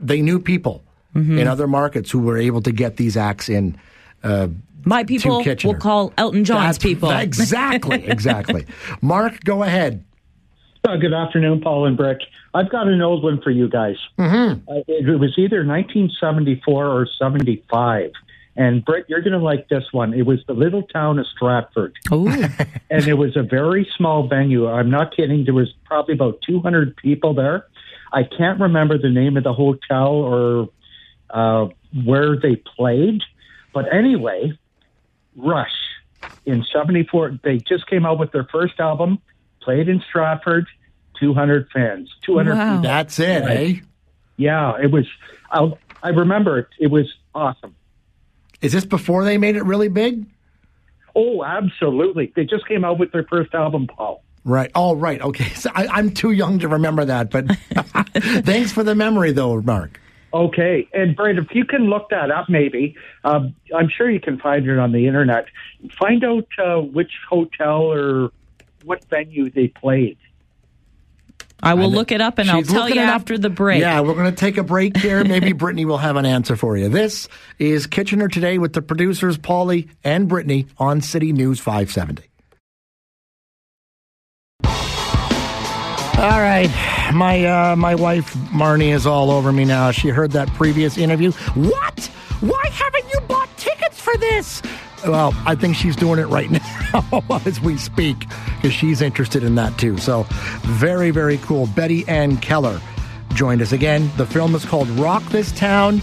[0.00, 0.82] they knew people
[1.12, 1.38] Mm-hmm.
[1.40, 3.76] in other markets who were able to get these acts in.
[4.22, 4.46] Uh,
[4.84, 5.72] My to people Kitchener.
[5.72, 7.10] will call Elton John's That's- people.
[7.28, 8.64] Exactly, exactly.
[9.02, 10.04] Mark, go ahead.
[10.86, 12.18] Uh, good afternoon, Paul and Brick.
[12.54, 13.96] I've got an old one for you guys.
[14.20, 14.70] Mm-hmm.
[14.70, 18.12] Uh, it was either 1974 or 75.
[18.56, 20.12] And Britt, you're going to like this one.
[20.12, 21.96] It was the little town of Stratford.
[22.10, 22.28] Oh.
[22.90, 24.68] and it was a very small venue.
[24.68, 25.44] I'm not kidding.
[25.44, 27.66] There was probably about 200 people there.
[28.12, 30.68] I can't remember the name of the hotel or
[31.30, 31.68] uh,
[32.04, 33.22] where they played.
[33.72, 34.58] But anyway,
[35.36, 35.70] Rush
[36.44, 39.20] in 74, they just came out with their first album,
[39.62, 40.66] played in Stratford,
[41.18, 42.10] 200 fans.
[42.22, 42.82] 200 people.
[42.82, 43.74] That's it, eh?
[44.36, 45.06] Yeah, it was.
[45.50, 45.72] I,
[46.02, 46.68] I remember it.
[46.78, 47.76] It was awesome.
[48.60, 50.26] Is this before they made it really big?
[51.14, 52.32] Oh, absolutely.
[52.36, 54.22] They just came out with their first album, Paul.
[54.44, 54.70] Right.
[54.74, 55.20] Oh, right.
[55.20, 55.50] Okay.
[55.50, 57.46] So I, I'm too young to remember that, but
[58.44, 60.00] thanks for the memory, though, Mark.
[60.32, 64.38] Okay, and Brent, if you can look that up, maybe um, I'm sure you can
[64.38, 65.46] find it on the internet.
[65.98, 68.30] Find out uh, which hotel or
[68.84, 70.18] what venue they played.
[71.62, 73.80] I will look it up and I'll tell you after the break.
[73.80, 75.24] Yeah, we're going to take a break here.
[75.24, 76.88] Maybe Brittany will have an answer for you.
[76.88, 77.28] This
[77.58, 82.24] is Kitchener Today with the producers, Paulie and Brittany, on City News 570.
[86.20, 86.68] All right,
[87.14, 89.90] my uh, my wife Marnie is all over me now.
[89.90, 91.32] She heard that previous interview.
[91.32, 92.10] What?
[92.40, 94.60] Why haven't you bought tickets for this?
[95.06, 99.54] Well, I think she's doing it right now as we speak because she's interested in
[99.54, 99.96] that too.
[99.98, 100.24] So,
[100.62, 101.66] very very cool.
[101.68, 102.80] Betty Ann Keller
[103.34, 104.10] joined us again.
[104.16, 106.00] The film is called Rock This Town.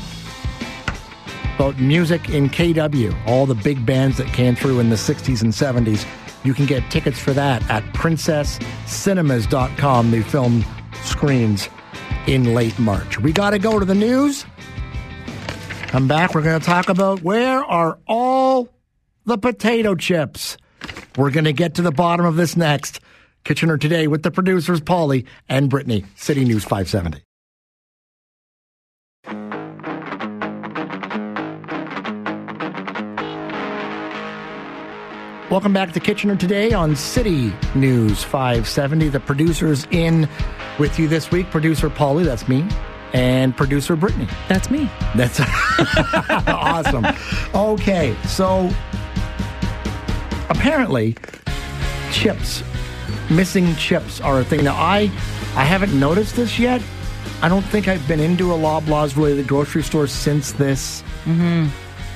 [1.56, 5.52] About music in KW, all the big bands that came through in the 60s and
[5.52, 6.06] 70s.
[6.44, 10.12] You can get tickets for that at princesscinemas.com.
[10.12, 10.64] The film
[11.04, 11.68] screens
[12.28, 13.20] in late March.
[13.20, 14.46] We got to go to the news.
[15.88, 16.36] Come back.
[16.36, 18.70] We're going to talk about where are all
[19.28, 20.58] the potato chips.
[21.18, 23.02] We're going to get to the bottom of this next.
[23.44, 26.06] Kitchener today with the producers, Paulie and Brittany.
[26.16, 27.22] City News 570.
[35.52, 39.10] Welcome back to Kitchener today on City News 570.
[39.10, 40.30] The producers in
[40.80, 41.50] with you this week.
[41.52, 42.66] Producer Paulie, that's me,
[43.14, 44.28] and producer Brittany.
[44.48, 44.90] That's me.
[45.16, 45.40] That's
[46.48, 47.06] awesome.
[47.56, 48.70] Okay, so
[50.50, 51.16] apparently
[52.12, 52.64] chips,
[53.30, 54.64] missing chips are a thing.
[54.64, 55.12] Now I
[55.56, 56.82] I haven't noticed this yet.
[57.42, 61.04] I don't think I've been into a Loblaws related grocery store since this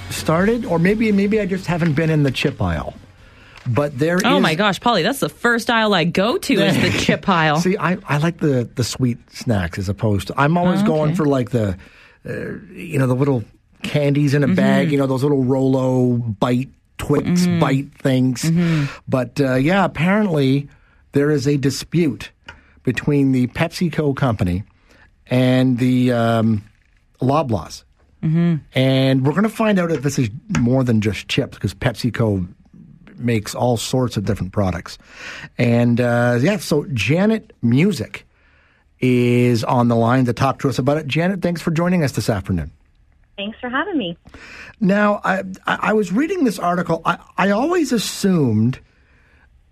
[0.09, 2.93] started, or maybe maybe I just haven't been in the chip aisle.
[3.67, 6.89] But there Oh my gosh, Polly, that's the first aisle I go to is the
[7.05, 7.57] chip aisle.
[7.59, 10.33] See, I, I like the, the sweet snacks as opposed to.
[10.35, 11.77] I'm always Oh, going for like the,
[12.27, 12.31] uh,
[12.73, 13.43] you know, the little
[13.83, 14.87] candies in a bag.
[14.87, 14.91] Mhm.
[14.93, 16.69] You know, those little Rolo bite
[17.01, 17.59] Twix Mhm.
[17.59, 18.43] bite things.
[18.43, 18.87] Mhm.
[19.07, 20.67] But uh, yeah, apparently
[21.13, 22.29] there is a dispute
[22.83, 24.63] between the PepsiCo company
[25.27, 26.63] and the um,
[27.19, 27.83] Loblaws.
[28.23, 28.55] Mm-hmm.
[28.75, 30.29] And we're going to find out if this is
[30.59, 32.47] more than just chips because PepsiCo
[33.17, 34.99] makes all sorts of different products.
[35.57, 38.27] And uh, yeah, so Janet Music
[38.99, 41.07] is on the line to talk to us about it.
[41.07, 42.69] Janet, thanks for joining us this afternoon.
[43.41, 44.15] Thanks for having me.
[44.79, 47.01] Now, I, I was reading this article.
[47.03, 48.79] I, I always assumed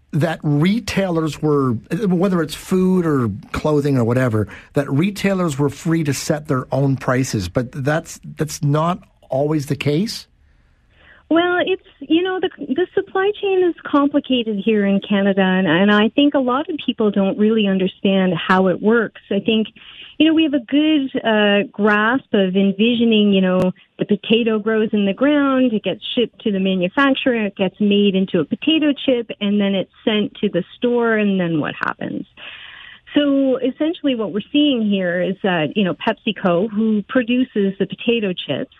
[0.09, 1.73] that retailers were,
[2.07, 6.97] whether it's food or clothing or whatever, that retailers were free to set their own
[6.97, 7.47] prices.
[7.47, 10.25] But that's that's not always the case.
[11.29, 15.91] Well, it's you know the the supply chain is complicated here in Canada, and, and
[15.91, 19.21] I think a lot of people don't really understand how it works.
[19.29, 19.67] I think
[20.19, 23.31] you know we have a good uh, grasp of envisioning.
[23.31, 27.55] You know, the potato grows in the ground, it gets shipped to the manufacturer, it
[27.55, 31.61] gets made into a potato chip, and then it's sent to the store, and then
[31.61, 32.27] what happens?
[33.15, 38.33] So essentially, what we're seeing here is that you know PepsiCo, who produces the potato
[38.33, 38.75] chips,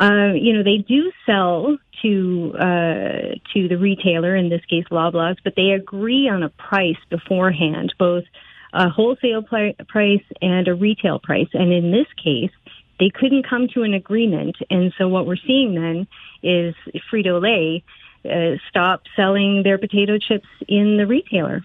[0.00, 5.36] uh, you know they do sell to uh, to the retailer, in this case Loblaws,
[5.42, 8.24] but they agree on a price beforehand, both
[8.72, 11.48] a wholesale pli- price and a retail price.
[11.52, 12.50] And in this case,
[12.98, 16.06] they couldn't come to an agreement, and so what we're seeing then
[16.42, 16.74] is
[17.10, 17.82] Frito Lay
[18.24, 21.62] uh, stop selling their potato chips in the retailer.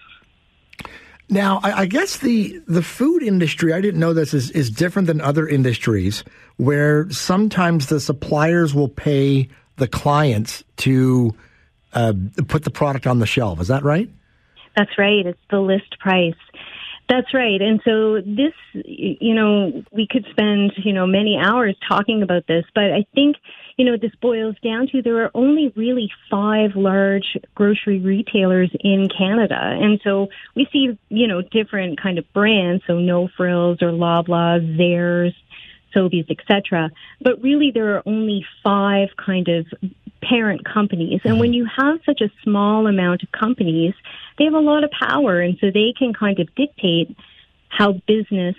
[1.29, 5.07] Now, I, I guess the the food industry, I didn't know this is, is different
[5.07, 6.23] than other industries
[6.57, 11.33] where sometimes the suppliers will pay the clients to
[11.93, 12.13] uh,
[12.47, 13.59] put the product on the shelf.
[13.59, 14.09] Is that right?
[14.77, 15.25] That's right.
[15.25, 16.35] It's the list price.
[17.07, 17.61] That's right.
[17.61, 22.65] And so this, you know, we could spend, you know, many hours talking about this,
[22.73, 23.35] but I think,
[23.77, 29.07] you know, this boils down to there are only really five large grocery retailers in
[29.15, 29.59] Canada.
[29.59, 34.75] And so we see, you know, different kind of brands, so No Frills or Loblaws,
[34.75, 35.35] Zehrs,
[35.95, 36.89] Sobeys, etc.
[37.21, 39.67] But really there are only five kind of
[40.27, 41.21] parent companies.
[41.23, 41.55] And when mm-hmm.
[41.55, 43.93] you have such a small amount of companies,
[44.37, 45.39] they have a lot of power.
[45.39, 47.15] And so they can kind of dictate
[47.69, 48.55] how business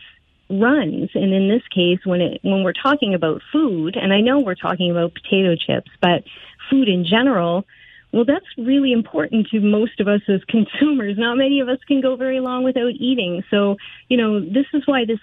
[0.48, 1.10] runs.
[1.14, 4.54] And in this case, when it, when we're talking about food, and I know we're
[4.54, 6.24] talking about potato chips, but
[6.70, 7.64] food in general,
[8.12, 11.18] well, that's really important to most of us as consumers.
[11.18, 13.42] Not many of us can go very long without eating.
[13.50, 13.76] So,
[14.08, 15.18] you know, this is why this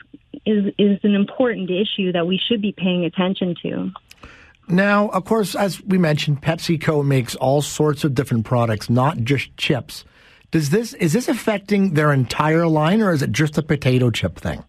[0.46, 3.92] is, is an important issue that we should be paying attention to.
[4.68, 9.56] Now, of course, as we mentioned, PepsiCo makes all sorts of different products, not just
[9.58, 10.06] chips.
[10.52, 14.38] Does this is this affecting their entire line, or is it just a potato chip
[14.38, 14.64] thing?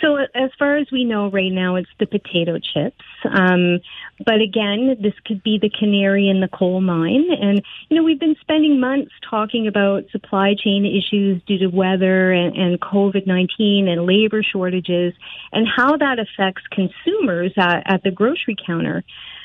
[0.00, 3.04] So, as far as we know right now, it's the potato chips.
[3.24, 3.80] Um,
[4.24, 7.26] but again, this could be the canary in the coal mine.
[7.30, 12.32] And, you know, we've been spending months talking about supply chain issues due to weather
[12.32, 15.12] and, and COVID 19 and labor shortages
[15.52, 19.04] and how that affects consumers at, at the grocery counter.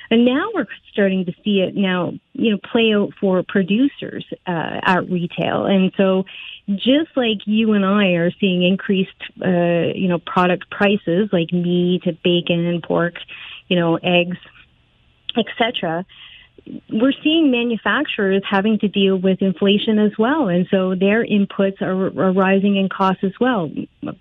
[0.09, 4.79] And now we're starting to see it now, you know, play out for producers uh,
[4.83, 5.65] at retail.
[5.65, 6.25] And so
[6.67, 9.11] just like you and I are seeing increased,
[9.43, 13.15] uh, you know, product prices like meat, bacon, and pork,
[13.67, 14.37] you know, eggs,
[15.37, 16.05] etc.
[16.89, 22.07] We're seeing manufacturers having to deal with inflation as well, and so their inputs are,
[22.07, 23.69] are rising in costs as well.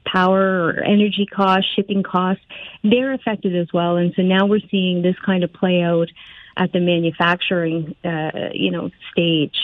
[0.05, 2.45] Power energy costs, shipping costs,
[2.83, 6.09] they're affected as well, and so now we're seeing this kind of play out
[6.57, 9.57] at the manufacturing, uh, you know, stage.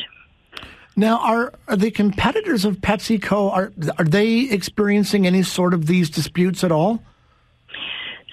[0.96, 6.10] Now, are, are the competitors of PepsiCo are are they experiencing any sort of these
[6.10, 7.02] disputes at all?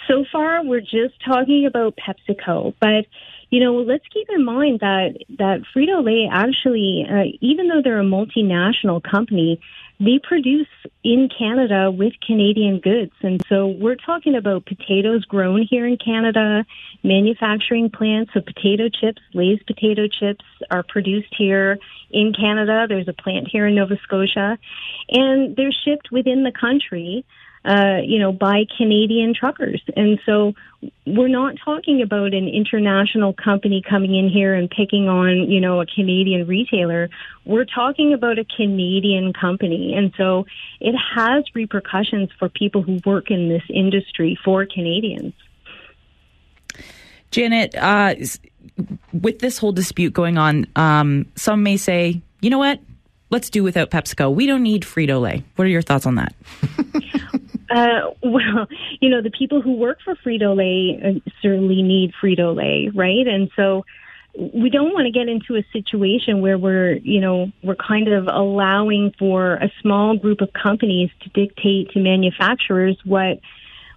[0.07, 3.05] So far, we're just talking about PepsiCo, but
[3.49, 7.99] you know, let's keep in mind that that Frito Lay actually, uh, even though they're
[7.99, 9.61] a multinational company,
[9.99, 10.68] they produce
[11.03, 13.14] in Canada with Canadian goods.
[13.22, 16.65] And so we're talking about potatoes grown here in Canada,
[17.03, 18.32] manufacturing plants.
[18.34, 21.80] So potato chips, Lay's potato chips are produced here
[22.11, 22.86] in Canada.
[22.88, 24.60] There's a plant here in Nova Scotia
[25.10, 27.26] and they're shipped within the country.
[27.68, 29.81] Uh, you know, by Canadian truckers.
[29.94, 30.53] And so
[31.06, 35.81] we're not talking about an international company coming in here and picking on, you know,
[35.81, 37.10] a Canadian retailer.
[37.44, 39.94] We're talking about a Canadian company.
[39.95, 40.45] And so
[40.80, 45.34] it has repercussions for people who work in this industry for Canadians.
[47.31, 48.15] Janet, uh,
[49.11, 52.80] with this whole dispute going on, um, some may say, you know what?
[53.30, 54.34] Let's do without PepsiCo.
[54.34, 55.44] We don't need Frito Lay.
[55.57, 56.34] What are your thoughts on that?
[57.69, 58.68] Uh, well,
[58.99, 63.27] you know, the people who work for Frito Lay uh, certainly need Frito Lay, right?
[63.27, 63.85] And so
[64.38, 68.27] we don't want to get into a situation where we're, you know, we're kind of
[68.27, 73.39] allowing for a small group of companies to dictate to manufacturers what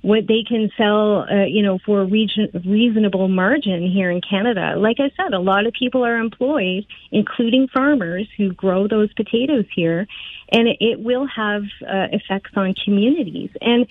[0.03, 4.75] what they can sell, uh, you know, for a region, reasonable margin here in Canada.
[4.77, 9.67] Like I said, a lot of people are employed, including farmers who grow those potatoes
[9.75, 10.07] here,
[10.51, 13.51] and it, it will have uh, effects on communities.
[13.61, 13.87] And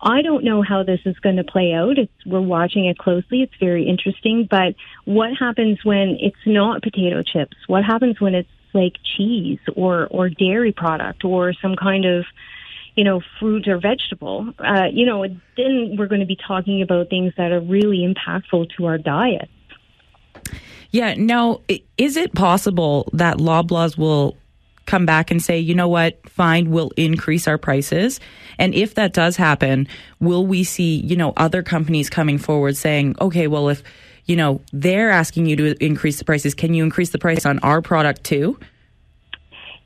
[0.00, 1.96] I don't know how this is going to play out.
[1.96, 3.42] It's, we're watching it closely.
[3.42, 4.46] It's very interesting.
[4.50, 4.74] But
[5.04, 7.56] what happens when it's not potato chips?
[7.66, 12.26] What happens when it's like cheese or or dairy product or some kind of
[12.96, 17.10] you know, fruit or vegetable, uh, you know, then we're going to be talking about
[17.10, 19.48] things that are really impactful to our diet.
[20.90, 21.14] Yeah.
[21.14, 21.60] Now,
[21.98, 24.36] is it possible that Loblaws will
[24.86, 28.18] come back and say, you know what, fine, we'll increase our prices?
[28.58, 29.88] And if that does happen,
[30.20, 33.82] will we see, you know, other companies coming forward saying, okay, well, if,
[34.24, 37.58] you know, they're asking you to increase the prices, can you increase the price on
[37.58, 38.58] our product too?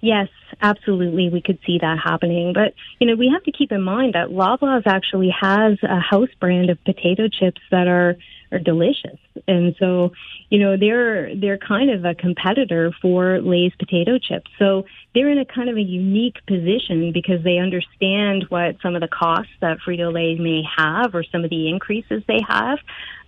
[0.00, 0.28] Yes,
[0.60, 1.28] absolutely.
[1.28, 2.52] We could see that happening.
[2.52, 6.28] But, you know, we have to keep in mind that Loblaws actually has a house
[6.40, 8.16] brand of potato chips that are,
[8.52, 9.18] are delicious.
[9.46, 10.12] And so,
[10.48, 14.50] you know, they're, they're kind of a competitor for Lay's potato chips.
[14.58, 19.00] So they're in a kind of a unique position because they understand what some of
[19.00, 22.78] the costs that Frito Lay may have or some of the increases they have.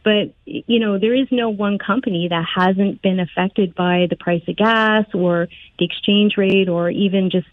[0.04, 4.42] But, you know, there is no one company that hasn't been affected by the price
[4.48, 7.46] of gas or the exchange rate or even just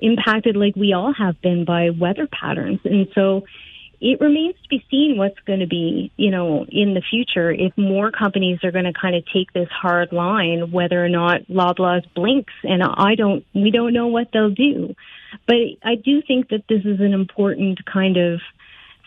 [0.00, 2.80] impacted like we all have been by weather patterns.
[2.84, 3.44] And so
[4.04, 7.72] it remains to be seen what's going to be, you know, in the future if
[7.78, 12.02] more companies are going to kind of take this hard line, whether or not Loblaws
[12.12, 12.52] blinks.
[12.64, 14.96] And I don't, we don't know what they'll do.
[15.46, 18.40] But I do think that this is an important kind of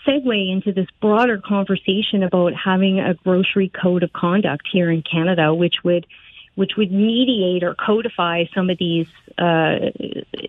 [0.07, 5.53] segue into this broader conversation about having a grocery code of conduct here in Canada,
[5.53, 6.07] which would
[6.55, 9.07] which would mediate or codify some of these
[9.37, 9.91] uh,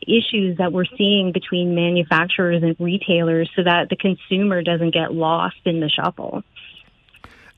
[0.06, 5.56] issues that we're seeing between manufacturers and retailers, so that the consumer doesn't get lost
[5.64, 6.42] in the shuffle.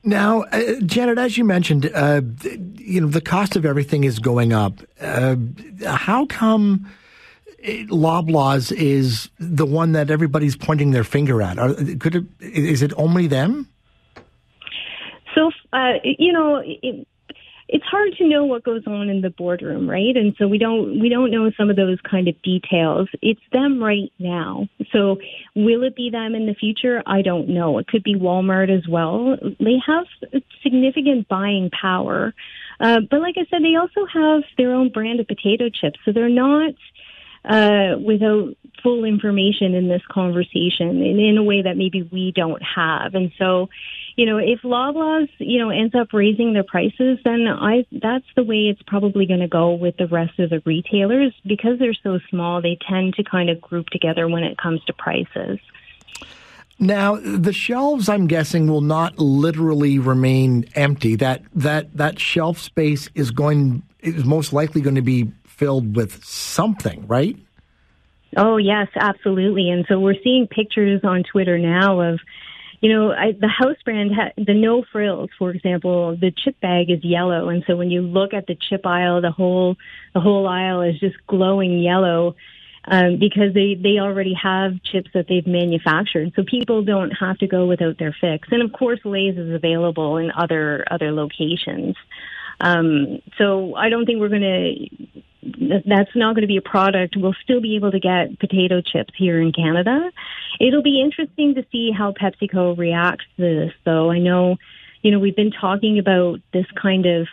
[0.03, 2.21] Now, uh, Janet, as you mentioned, uh,
[2.77, 4.79] you know the cost of everything is going up.
[4.99, 5.35] Uh,
[5.85, 6.89] how come
[7.63, 11.59] Loblaws is the one that everybody's pointing their finger at?
[11.59, 13.67] Are, could it, is it only them?
[15.35, 17.07] So, uh, you know, it,
[17.71, 20.17] it's hard to know what goes on in the boardroom, right?
[20.17, 23.07] And so we don't we don't know some of those kind of details.
[23.21, 24.67] It's them right now.
[24.91, 25.17] So
[25.55, 27.03] will it be them in the future?
[27.05, 27.77] I don't know.
[27.77, 29.37] It could be Walmart as well.
[29.59, 30.05] They have
[30.63, 32.33] significant buying power.
[32.79, 35.99] Uh, but like I said, they also have their own brand of potato chips.
[36.05, 36.73] So they're not
[37.45, 42.61] uh, without full information in this conversation in, in a way that maybe we don't
[42.63, 43.13] have.
[43.13, 43.69] And so,
[44.19, 48.43] you know, if Loblaws, you know, ends up raising their prices, then I that's the
[48.43, 52.19] way it's probably going to go with the rest of the retailers because they're so
[52.29, 52.61] small.
[52.61, 55.59] They tend to kind of group together when it comes to prices.
[56.79, 61.15] Now, the shelves, I'm guessing, will not literally remain empty.
[61.15, 66.25] That that that shelf space is going is most likely going to be filled with
[66.25, 67.37] something, right?
[68.35, 69.69] Oh yes, absolutely.
[69.69, 72.19] And so we're seeing pictures on Twitter now of,
[72.81, 76.89] you know, I, the house brand, ha- the No Frills, for example, the chip bag
[76.89, 79.75] is yellow, and so when you look at the chip aisle, the whole
[80.13, 82.35] the whole aisle is just glowing yellow.
[82.85, 87.45] Um, because they, they already have chips that they've manufactured, so people don't have to
[87.47, 88.47] go without their fix.
[88.51, 91.95] And of course, Lay's is available in other other locations.
[92.61, 97.15] Um, so I don't think we're going to that's not going to be a product.
[97.17, 100.11] We'll still be able to get potato chips here in Canada.
[100.59, 104.11] It'll be interesting to see how PepsiCo reacts to this, though.
[104.11, 104.57] I know,
[105.01, 107.27] you know, we've been talking about this kind of,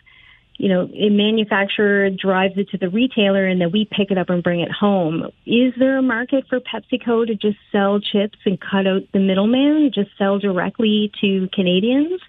[0.58, 4.30] you know, a manufacturer drives it to the retailer and then we pick it up
[4.30, 5.30] and bring it home.
[5.44, 9.90] Is there a market for PepsiCo to just sell chips and cut out the middleman,
[9.92, 12.20] just sell directly to Canadians?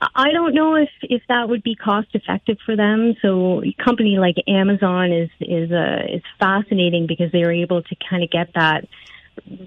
[0.00, 3.14] I don't know if if that would be cost effective for them.
[3.22, 7.96] So a company like Amazon is is uh, is fascinating because they are able to
[8.08, 8.86] kind of get that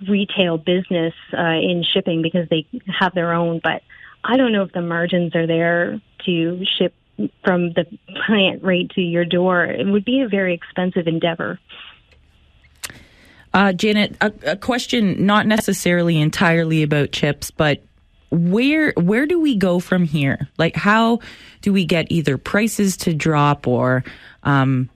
[0.08, 3.60] retail business uh, in shipping because they have their own.
[3.64, 3.82] But
[4.24, 6.94] I don't know if the margins are there to ship
[7.44, 7.86] from the
[8.26, 9.66] plant right to your door.
[9.66, 11.60] It would be a very expensive endeavor.
[13.52, 17.82] Uh, Janet, a, a question not necessarily entirely about chips, but
[18.32, 20.48] where where do we go from here?
[20.58, 21.20] Like, how
[21.62, 24.04] do we get either prices to drop or
[24.44, 24.90] um,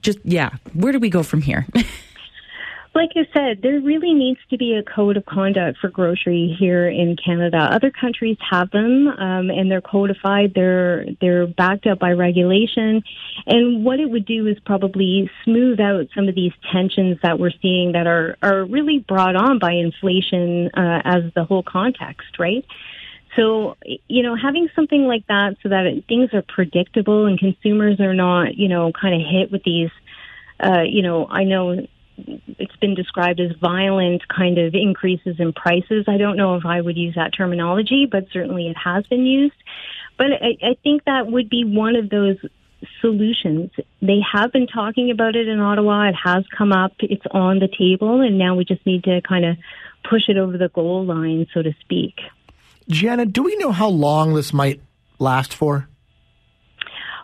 [0.00, 0.50] just yeah?
[0.72, 1.66] Where do we go from here?
[2.94, 6.88] like I said, there really needs to be a code of conduct for grocery here
[6.88, 7.58] in Canada.
[7.58, 10.52] Other countries have them, um, and they're codified.
[10.54, 13.02] They're they're backed up by regulation,
[13.46, 17.50] and what it would do is probably smooth out some of these tensions that we're
[17.60, 22.64] seeing that are are really brought on by inflation uh, as the whole context, right?
[23.36, 23.76] So,
[24.06, 28.54] you know, having something like that so that things are predictable and consumers are not,
[28.54, 29.90] you know, kind of hit with these,
[30.60, 31.84] uh, you know, I know
[32.16, 36.04] it's been described as violent kind of increases in prices.
[36.08, 39.54] I don't know if I would use that terminology, but certainly it has been used.
[40.16, 42.36] But I, I think that would be one of those
[43.00, 43.70] solutions.
[44.00, 46.08] They have been talking about it in Ottawa.
[46.08, 46.92] It has come up.
[47.00, 49.56] It's on the table, and now we just need to kind of
[50.08, 52.14] push it over the goal line, so to speak.
[52.88, 54.80] Janet, do we know how long this might
[55.18, 55.88] last for?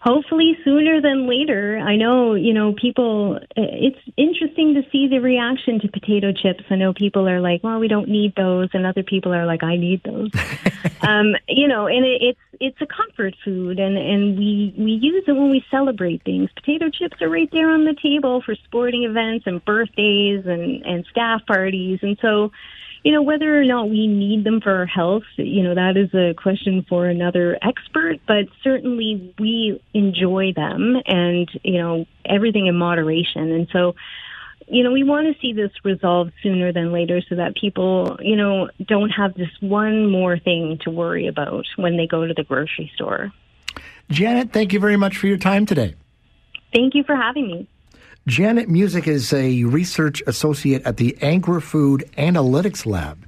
[0.01, 1.79] Hopefully sooner than later.
[1.79, 6.65] I know, you know, people, it's interesting to see the reaction to potato chips.
[6.71, 8.71] I know people are like, well, we don't need those.
[8.73, 10.31] And other people are like, I need those.
[11.03, 15.25] um, you know, and it, it's, it's a comfort food and, and we, we use
[15.27, 16.49] it when we celebrate things.
[16.55, 21.05] Potato chips are right there on the table for sporting events and birthdays and, and
[21.11, 21.99] staff parties.
[22.01, 22.53] And so,
[23.03, 26.13] you know, whether or not we need them for our health, you know, that is
[26.15, 32.77] a question for another expert, but certainly we enjoy them and, you know, everything in
[32.77, 33.53] moderation.
[33.53, 33.95] And so,
[34.69, 38.37] you know, we want to see this resolved sooner than later so that people, you
[38.37, 42.45] know, don't have this one more thing to worry about when they go to the
[42.45, 43.33] grocery store.
[44.11, 45.95] Janet, thank you very much for your time today.
[46.73, 47.69] Thank you for having me.
[48.27, 53.27] Janet Music is a research associate at the Agri Food Analytics Lab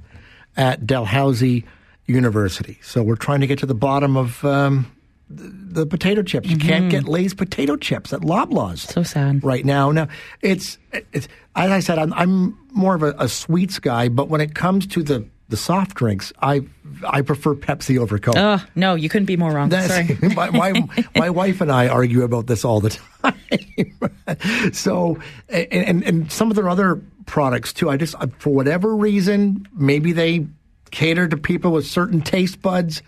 [0.55, 1.65] at Dalhousie
[2.05, 2.79] University.
[2.83, 4.91] So we're trying to get to the bottom of um,
[5.29, 6.47] the potato chips.
[6.47, 8.79] You can't get Lay's potato chips at Loblaws.
[8.79, 9.43] So sad.
[9.43, 10.07] Right now, now
[10.41, 14.41] it's, it's as I said, I'm, I'm more of a, a sweets guy, but when
[14.41, 16.61] it comes to the the soft drinks, I
[17.07, 18.35] I prefer Pepsi over Coke.
[18.37, 19.69] Oh no, you couldn't be more wrong.
[19.69, 20.33] That's- Sorry.
[20.35, 24.71] my, my, my wife and I argue about this all the time.
[24.73, 25.17] so,
[25.49, 30.11] and, and, and some of their other products too, I just, for whatever reason, maybe
[30.11, 30.47] they
[30.91, 33.01] cater to people with certain taste buds.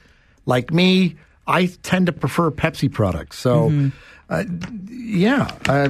[0.45, 1.15] Like me,
[1.47, 3.39] I tend to prefer Pepsi products.
[3.39, 3.89] So, Mm-hmm.
[4.29, 4.43] uh,
[4.89, 5.51] yeah.
[5.67, 5.89] Uh,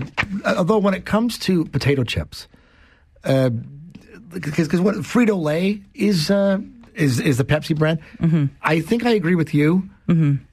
[0.57, 2.47] although when it comes to potato chips,
[3.23, 3.49] uh,
[4.30, 6.60] because because what Frito Lay is uh,
[6.93, 7.99] is is the Pepsi brand.
[8.19, 8.45] Mm-hmm.
[8.61, 9.89] I think I agree with you.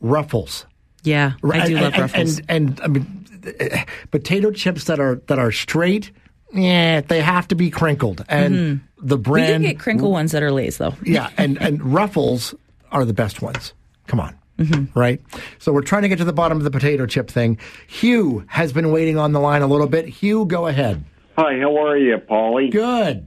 [0.00, 0.66] Ruffles.
[1.04, 2.38] Yeah, I do And- love and, Ruffles.
[2.48, 6.10] And, and, I mean, potato chips that are that are straight.
[6.54, 9.32] Yeah, they have to be crinkled, and the Mm-hmm.
[9.32, 9.64] we do brand.
[9.64, 10.94] get crinkle ones that are Lay's though.
[11.02, 12.54] yeah, and and Ruffles
[12.90, 13.72] are the best ones.
[14.06, 14.36] Come on.
[14.58, 14.96] Mm-hmm.
[14.98, 15.20] Right?
[15.58, 17.58] So we're trying to get to the bottom of the potato chip thing.
[17.88, 20.06] Hugh has been waiting on the line a little bit.
[20.06, 21.02] Hugh, go ahead.
[21.38, 22.68] Hi, how are you, Polly?
[22.68, 23.26] Good.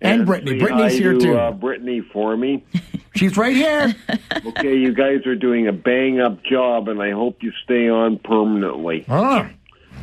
[0.00, 0.52] And Brittany.
[0.52, 1.38] say Brittany's hi here to, too.
[1.38, 2.64] Uh, Brittany for me.
[3.14, 3.94] She's right here.
[4.46, 8.18] okay, you guys are doing a bang up job, and I hope you stay on
[8.18, 9.06] permanently.
[9.08, 9.50] Ah,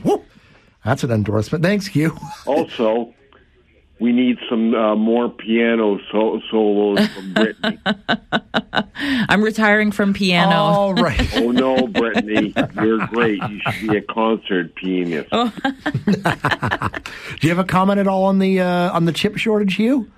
[0.04, 0.26] whoop.
[0.84, 1.64] That's an endorsement.
[1.64, 2.18] Thanks, Hugh.
[2.46, 3.14] Also,
[4.00, 7.80] we need some uh, more piano so- solos from Brittany.
[8.96, 10.56] I'm retiring from piano.
[10.56, 11.30] All right.
[11.38, 13.42] oh no, Brittany, you're great.
[13.50, 15.30] You should be a concert pianist.
[15.32, 15.54] Oh.
[16.06, 20.12] Do you have a comment at all on the uh, on the chip shortage, Hugh?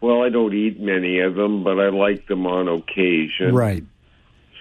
[0.00, 3.54] Well, I don't eat many of them, but I like them on occasion.
[3.54, 3.84] Right.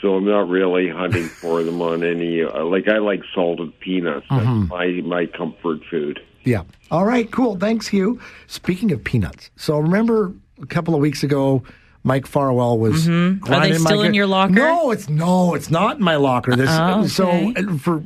[0.01, 2.43] So I'm not really hunting for them on any.
[2.43, 4.25] Uh, like I like salted peanuts.
[4.29, 6.19] That's my my comfort food.
[6.43, 6.63] Yeah.
[6.89, 7.29] All right.
[7.31, 7.57] Cool.
[7.57, 8.19] Thanks, Hugh.
[8.47, 11.63] Speaking of peanuts, so remember a couple of weeks ago,
[12.03, 13.07] Mike Farwell was.
[13.07, 13.11] Mhm.
[13.11, 14.53] Are they grinding my still in your locker?
[14.53, 16.55] No, it's no, it's not in my locker.
[16.55, 16.69] This.
[16.71, 17.53] Oh, So okay.
[17.63, 18.01] uh, for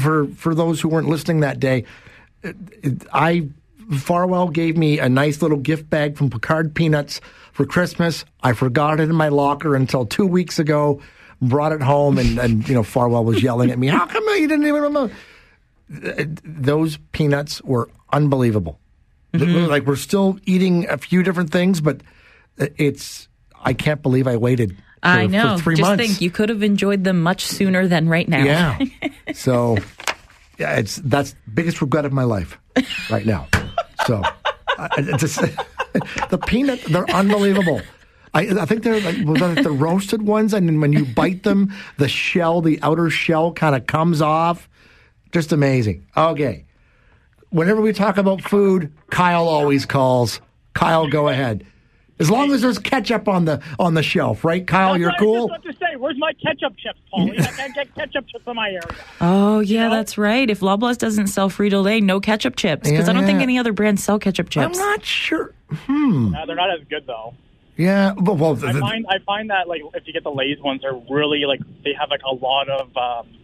[0.00, 1.84] for for those who weren't listening that day,
[2.44, 2.52] uh,
[3.12, 3.48] I
[3.90, 7.20] Farwell gave me a nice little gift bag from Picard Peanuts
[7.52, 8.24] for Christmas.
[8.42, 11.00] I forgot it in my locker until two weeks ago.
[11.42, 13.88] Brought it home, and, and you know Farwell was yelling at me.
[13.88, 15.12] How come you didn't even remember?
[15.92, 18.78] Uh, Those peanuts were unbelievable.
[19.34, 19.70] Mm-hmm.
[19.70, 22.00] Like we're still eating a few different things, but
[22.58, 23.28] it's.
[23.64, 24.76] I can't believe I waited.
[24.76, 25.56] For, I know.
[25.56, 26.04] For three Just months.
[26.04, 28.44] think you could have enjoyed them much sooner than right now.
[28.44, 28.78] Yeah.
[29.34, 29.78] so,
[30.58, 32.58] yeah, it's that's biggest regret of my life
[33.10, 33.48] right now.
[34.06, 34.22] So,
[34.78, 35.40] I, just
[36.30, 37.82] the peanut they're unbelievable.
[38.34, 39.16] I, I think they're like
[39.62, 43.76] the roasted ones, and then when you bite them, the shell, the outer shell, kind
[43.76, 44.68] of comes off.
[45.32, 46.06] Just amazing.
[46.16, 46.64] Okay.
[47.50, 50.40] Whenever we talk about food, Kyle always calls.
[50.74, 51.66] Kyle, go ahead.
[52.18, 54.92] As long as there's ketchup on the on the shelf, right, Kyle?
[54.92, 55.34] That's You're what cool.
[55.34, 57.40] I just about to say, where's my ketchup chips, Paulie?
[57.40, 58.82] I can't get ketchup chips in my area.
[59.20, 60.48] Oh yeah, that's right.
[60.48, 63.72] If Loblaws doesn't sell Frito Lay, no ketchup chips because I don't think any other
[63.72, 64.78] brands sell ketchup chips.
[64.78, 65.52] I'm not sure.
[65.70, 66.30] Hmm.
[66.30, 67.34] No, they're not as good though.
[67.76, 68.12] Yeah.
[68.12, 70.60] Well, well the- I the- find I find that like if you get the Lay's
[70.60, 73.34] ones, they're really like they have like a lot of um,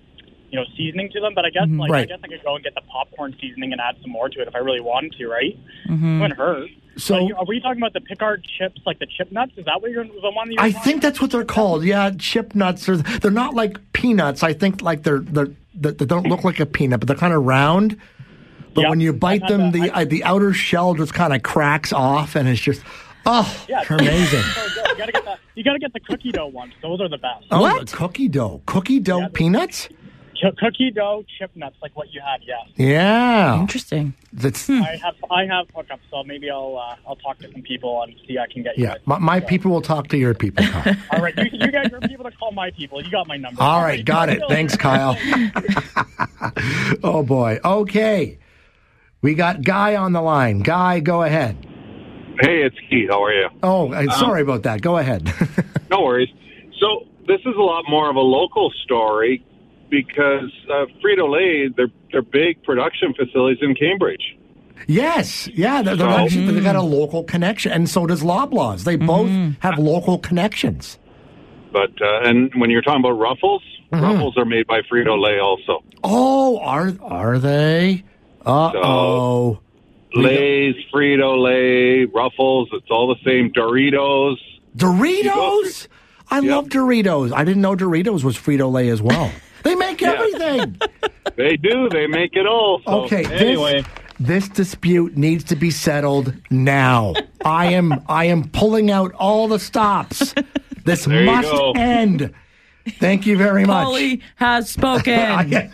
[0.50, 1.34] you know seasoning to them.
[1.34, 3.80] But I guess like I guess I could go and get the popcorn seasoning and
[3.80, 5.56] add some more to it if I really wanted to, right?
[5.88, 6.20] Mhm.
[6.20, 6.68] Wouldn't hurt.
[6.96, 9.52] So- But you- are we talking about the Picard chips, like the chip nuts?
[9.56, 11.84] Is that what you're the one that you're I talking think that's what they're called.
[11.84, 12.88] Yeah, chip nuts.
[12.88, 14.42] Are, they're not like peanuts.
[14.42, 17.32] I think like they're they're they, they don't look like a peanut, but they're kind
[17.34, 17.96] of round.
[18.74, 21.92] But when you bite them, the- the uh, the outer shell just kind of cracks
[21.92, 22.82] off, and it's just
[23.26, 24.40] oh, Yeah, they're amazing.
[24.42, 24.62] So.
[24.64, 26.72] You gotta get the you gotta get the cookie dough ones.
[26.82, 27.46] Those are the best.
[27.52, 29.88] Oh, the cookie dough, cookie dough peanuts.
[30.38, 32.40] Ch- cookie dough chip nuts, like what you had.
[32.46, 32.68] Yes.
[32.76, 34.14] Yeah, interesting.
[34.32, 38.02] That's I have I have hookups, so maybe I'll uh, I'll talk to some people
[38.02, 38.84] and see I can get you.
[38.84, 38.90] yeah.
[38.94, 39.00] guys.
[39.06, 40.64] My, my people will talk to your people.
[40.64, 40.94] Kyle.
[41.12, 43.02] All right, you, you guys are people to call my people.
[43.02, 43.60] You got my number.
[43.62, 44.40] All right, got it.
[44.48, 45.16] Thanks, Kyle.
[47.02, 47.58] oh boy.
[47.64, 48.38] Okay,
[49.22, 50.60] we got Guy on the line.
[50.60, 51.56] Guy, go ahead.
[52.40, 53.10] Hey, it's Keith.
[53.10, 53.48] How are you?
[53.64, 54.80] Oh, uh, Um, sorry about that.
[54.80, 55.32] Go ahead.
[55.90, 56.28] No worries.
[56.80, 59.44] So this is a lot more of a local story
[59.90, 64.36] because uh, Frito Lay, they're they're big production facilities in Cambridge.
[64.86, 68.84] Yes, yeah, they're, they're So- actually, they got a local connection, and so does Loblaws.
[68.84, 69.28] They both
[69.60, 70.98] have local connections.
[71.72, 73.62] But uh, and when you're talking about Ruffles,
[73.92, 74.04] Mm-hmm.
[74.04, 75.82] Ruffles are made by Frito Lay also.
[76.04, 78.04] Oh, are are they?
[78.44, 79.60] Uh oh.
[80.14, 83.50] Lay's, Frito Lay, Ruffles, it's all the same.
[83.50, 84.36] Doritos.
[84.76, 85.88] Doritos.
[86.30, 87.32] I love Doritos.
[87.32, 89.30] I didn't know Doritos was Frito Lay as well.
[89.68, 90.78] They make everything.
[91.36, 91.88] They do.
[91.88, 92.80] They make it all.
[92.84, 93.24] So, Okay.
[93.26, 93.82] Anyway.
[94.18, 97.14] This, this dispute needs to be settled now.
[97.44, 100.34] I am I am pulling out all the stops.
[100.84, 102.34] This There must end.
[102.98, 103.84] Thank you very much.
[103.84, 105.14] Polly has spoken.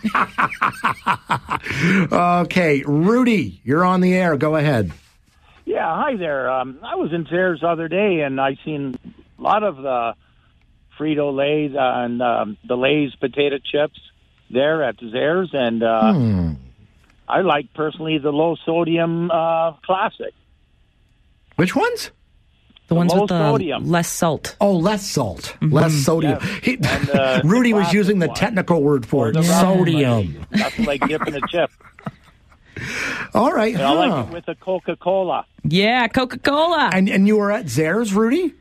[2.13, 4.37] okay, Rudy, you're on the air.
[4.37, 4.93] Go ahead.
[5.65, 6.51] Yeah, hi there.
[6.51, 8.99] Um, I was in Zehrs the other day, and I seen
[9.39, 10.15] a lot of the
[10.99, 13.99] Frito Lay's and um, the Lay's potato chips
[14.51, 16.51] there at Zehrs, and uh, Hmm.
[17.29, 20.35] I like personally the low sodium uh, classic.
[21.57, 22.11] Which ones?
[22.89, 23.89] The ones low with the sodium.
[23.91, 24.57] less salt.
[24.61, 26.39] Oh, less salt, less sodium.
[26.43, 26.59] Yes.
[26.65, 28.37] He- And, uh, Rudy was using the one.
[28.37, 30.45] technical word for it, sodium.
[30.51, 31.71] Nothing like dipping a chip.
[33.35, 35.47] All right, And I like it with a Coca Cola.
[35.63, 36.91] Yeah, Coca Cola.
[36.93, 38.53] And and you were at Zehrs, Rudy?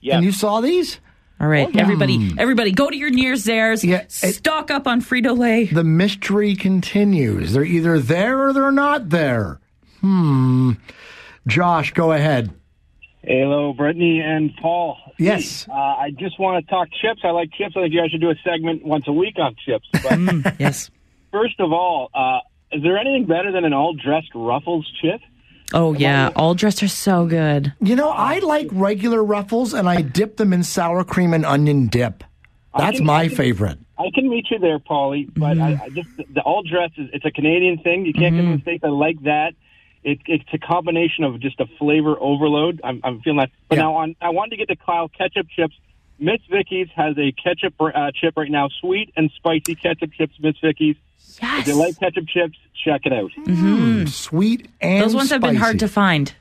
[0.00, 0.16] Yeah.
[0.16, 0.98] And you saw these?
[1.40, 1.80] All right, Oh, yeah.
[1.82, 4.10] everybody, everybody, go to your near Zehrs.
[4.32, 5.66] stock up on Frito Lay.
[5.66, 7.52] The mystery continues.
[7.52, 9.60] They're either there or they're not there.
[10.00, 10.72] Hmm.
[11.46, 12.50] Josh, go ahead.
[13.22, 14.96] Hello, Brittany and Paul.
[15.18, 15.66] Yes.
[15.68, 17.20] Uh, I just want to talk chips.
[17.24, 17.74] I like chips.
[17.76, 19.86] I think you guys should do a segment once a week on chips.
[19.92, 20.90] But yes.
[21.32, 22.38] First of all, uh,
[22.72, 25.20] is there anything better than an all dressed Ruffles chip?
[25.74, 27.72] Oh yeah, all dressed are so good.
[27.80, 31.88] You know, I like regular ruffles and I dip them in sour cream and onion
[31.88, 32.24] dip.
[32.76, 33.78] That's can- my I can- favorite.
[33.98, 35.28] I can meet you there, Paulie.
[35.34, 35.82] But mm-hmm.
[35.82, 38.06] I, I just the all dressed is it's a Canadian thing.
[38.06, 38.52] You can't get mm-hmm.
[38.52, 38.80] a mistake.
[38.84, 39.54] I like that.
[40.04, 42.80] It, it's a combination of just a flavor overload.
[42.84, 43.50] I'm, I'm feeling that.
[43.68, 45.74] But now on, I wanted to get to Kyle ketchup chips.
[46.18, 50.34] Miss Vickie's has a ketchup uh, chip right now, sweet and spicy ketchup chips.
[50.40, 50.96] Miss Vickie's.
[51.40, 51.60] Yes.
[51.60, 53.30] If you like ketchup chips, check it out.
[53.38, 54.06] Mm-hmm.
[54.06, 56.32] Sweet and Those ones have been hard to find.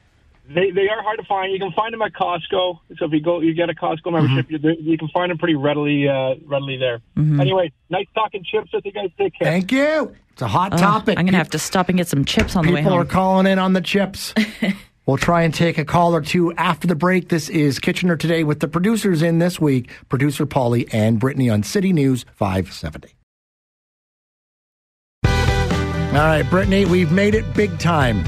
[0.50, 1.52] They they are hard to find.
[1.52, 2.80] You can find them at Costco.
[2.98, 5.56] So if you go, you get a Costco membership, you, you can find them pretty
[5.56, 7.00] readily uh, readily there.
[7.18, 7.40] Mhm.
[7.42, 9.10] Anyway, nice talking chips with you guys.
[9.18, 9.46] Take care.
[9.52, 10.16] Thank you.
[10.32, 11.20] It's a hot Oh, topic.
[11.20, 12.92] I'm gonna have to stop and get some chips on the way home.
[12.94, 14.34] People are calling in on the chips.
[15.08, 17.30] we'll try and take a call or two after the break.
[17.30, 21.64] This is Kitchener Today with the producers in this week, producer Polly and Brittany on
[21.64, 23.16] City News 570.
[25.26, 28.20] All right, Brittany, we've made it big time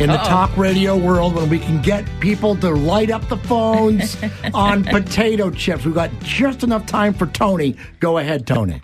[0.00, 0.28] in the Uh-oh.
[0.28, 4.16] talk radio world when we can get people to light up the phones
[4.54, 5.84] on potato chips.
[5.84, 7.76] We've got just enough time for Tony.
[8.00, 8.82] Go ahead, Tony.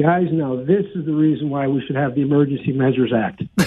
[0.00, 3.42] Guys, now this is the reason why we should have the Emergency Measures Act.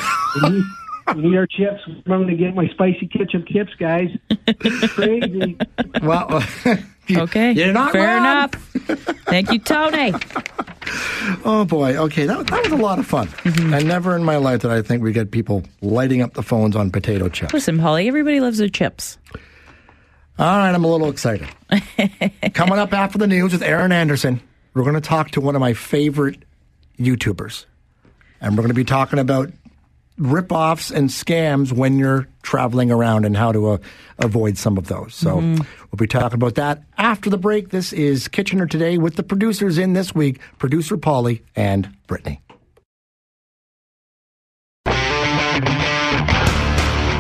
[1.15, 1.81] we, need, our chips.
[1.87, 4.09] I'm going to get my spicy ketchup chips, guys.
[4.89, 5.57] Crazy.
[6.01, 6.43] Well,
[7.11, 8.17] okay, you're not fair wrong.
[8.17, 8.51] enough.
[9.25, 10.13] Thank you, Tony.
[11.45, 11.95] Oh boy.
[11.97, 13.27] Okay, that, that was a lot of fun.
[13.27, 13.73] Mm-hmm.
[13.73, 16.75] And never in my life did I think we get people lighting up the phones
[16.75, 17.53] on potato chips.
[17.53, 19.17] Listen, Polly, everybody loves their chips.
[20.37, 21.47] All right, I'm a little excited.
[22.53, 24.41] Coming up after the news with Aaron Anderson,
[24.73, 26.43] we're going to talk to one of my favorite
[26.97, 27.65] YouTubers.
[28.39, 29.51] And we're going to be talking about
[30.19, 33.77] rip-offs and scams when you're traveling around and how to uh,
[34.19, 35.15] avoid some of those.
[35.15, 35.57] So Mhm.
[35.59, 37.69] we'll be talking about that after the break.
[37.69, 42.41] This is Kitchener Today with the producers in this week, producer Polly and Brittany.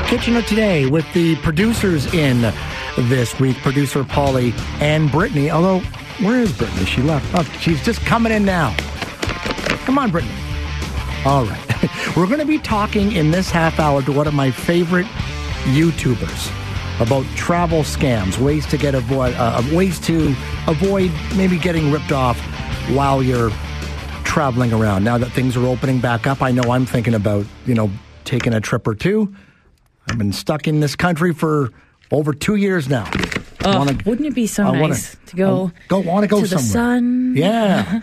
[0.07, 2.41] Kitchener Today with the producers in
[2.97, 5.51] this week, producer Polly and Brittany.
[5.51, 5.79] Although,
[6.21, 6.85] where is Brittany?
[6.85, 7.27] She left.
[7.35, 8.75] Oh, she's just coming in now.
[9.85, 10.33] Come on, Brittany.
[11.25, 11.89] All right.
[12.15, 15.05] We're going to be talking in this half hour to one of my favorite
[15.65, 16.51] YouTubers
[17.01, 20.35] about travel scams, ways to get avoid, uh, ways to
[20.67, 22.39] avoid maybe getting ripped off
[22.89, 23.51] while you're
[24.23, 25.03] traveling around.
[25.03, 27.89] Now that things are opening back up, I know I'm thinking about you know
[28.23, 29.33] taking a trip or two.
[30.09, 31.71] I've been stuck in this country for
[32.11, 33.09] over two years now.
[33.61, 35.71] I Oh, wanna- wouldn't it be so I wanna- nice to go?
[35.75, 36.97] I Go want to go to the somewhere.
[36.97, 37.33] sun.
[37.35, 37.99] Yeah.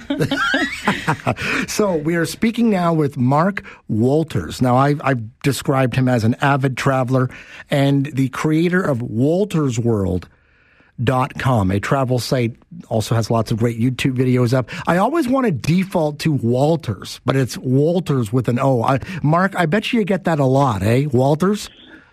[1.66, 4.60] so we are speaking now with Mark Wolters.
[4.60, 7.30] Now, I've, I've described him as an avid traveler
[7.70, 12.56] and the creator of WoltersWorld.com, a travel site,
[12.88, 14.68] also has lots of great YouTube videos up.
[14.86, 18.82] I always want to default to Walters, but it's Wolters with an O.
[18.82, 21.06] I, Mark, I bet you get that a lot, eh?
[21.06, 21.68] Walters?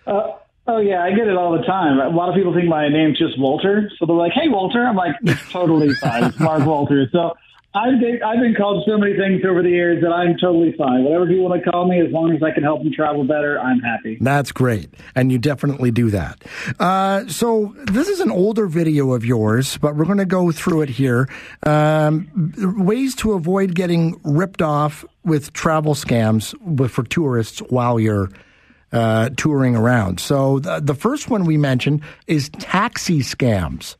[0.06, 0.28] Uh,
[0.66, 1.98] oh yeah, I get it all the time.
[1.98, 4.96] A lot of people think my name's just Walter, so they're like, "Hey, Walter." I'm
[4.96, 6.24] like, "It's totally fine.
[6.24, 7.34] It's Mark Walter." So
[7.76, 11.02] I've been, I've been called so many things over the years that I'm totally fine.
[11.02, 13.58] Whatever people want to call me, as long as I can help them travel better,
[13.58, 14.16] I'm happy.
[14.20, 14.94] That's great.
[15.16, 16.40] And you definitely do that.
[16.78, 20.82] Uh, so, this is an older video of yours, but we're going to go through
[20.82, 21.28] it here.
[21.66, 28.30] Um, ways to avoid getting ripped off with travel scams with, for tourists while you're
[28.94, 30.20] uh, touring around.
[30.20, 33.96] So, the, the first one we mentioned is taxi scams.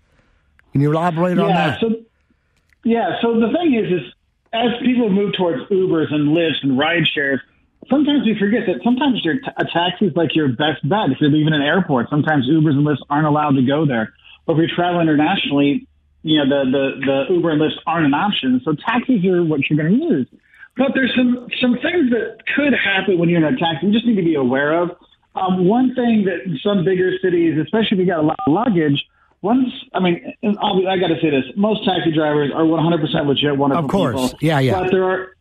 [0.73, 1.81] Can you elaborate on that?
[1.81, 1.91] so
[2.85, 4.13] yeah, so the thing is, is
[4.53, 7.41] as people move towards Ubers and Lyfts and ride shares,
[7.89, 11.11] sometimes we forget that sometimes your t- a taxi is like your best bet.
[11.11, 14.13] If you're leaving an airport, sometimes Ubers and Lyfts aren't allowed to go there.
[14.47, 15.87] But if you travel internationally,
[16.23, 18.61] you know the the the Uber and Lyft aren't an option.
[18.65, 20.27] So taxis are what you're going to use.
[20.77, 23.87] But there's some some things that could happen when you're in a taxi.
[23.87, 24.91] You just need to be aware of.
[25.37, 29.03] Um, one thing that some bigger cities, especially if you got a lot of luggage,
[29.43, 32.63] once I mean, and I'll be, I got to say this: most taxi drivers are
[32.63, 34.33] 100% legit, wonderful Of course.
[34.33, 34.39] people.
[34.41, 34.81] Yeah, yeah.
[34.81, 35.35] But there are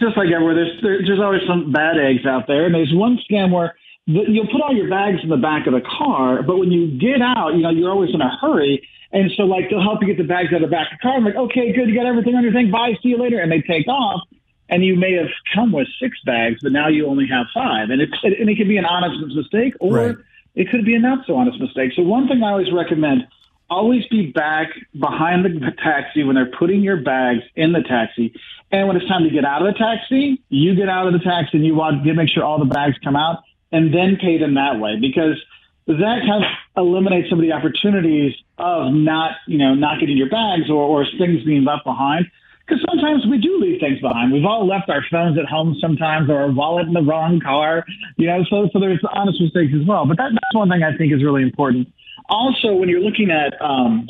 [0.00, 3.52] just like everywhere, there's there's always some bad eggs out there, and there's one scam
[3.52, 3.76] where
[4.06, 6.98] the, you'll put all your bags in the back of the car, but when you
[6.98, 8.80] get out, you know you're always in a hurry,
[9.12, 11.02] and so like they'll help you get the bags out of the back of the
[11.02, 11.16] car.
[11.16, 12.70] I'm like, okay, good, you got everything on your thing.
[12.70, 14.24] Bye, see you later, and they take off.
[14.70, 18.00] And you may have come with six bags, but now you only have five, and
[18.00, 20.16] it's and it can be an honest mistake, or Right.
[20.54, 21.92] it could be a not so honest mistake.
[21.96, 23.26] So one thing I always recommend:
[23.68, 24.68] always be back
[24.98, 28.32] behind the taxi when they're putting your bags in the taxi.
[28.70, 31.18] And when it's time to get out of the taxi, you get out of the
[31.18, 33.42] taxi and you want to make sure all the bags come out
[33.72, 35.36] and then pay them that way because
[35.86, 40.28] that kind of eliminates some of the opportunities of not, you know, not getting your
[40.28, 42.26] bags or, or things being left behind.
[42.70, 44.32] Because sometimes we do leave things behind.
[44.32, 47.84] We've all left our phones at home sometimes, or our wallet in the wrong car.
[48.16, 50.06] You know, so so there's honest mistakes as well.
[50.06, 51.88] But that, that's one thing I think is really important.
[52.28, 54.06] Also, when you're looking at um,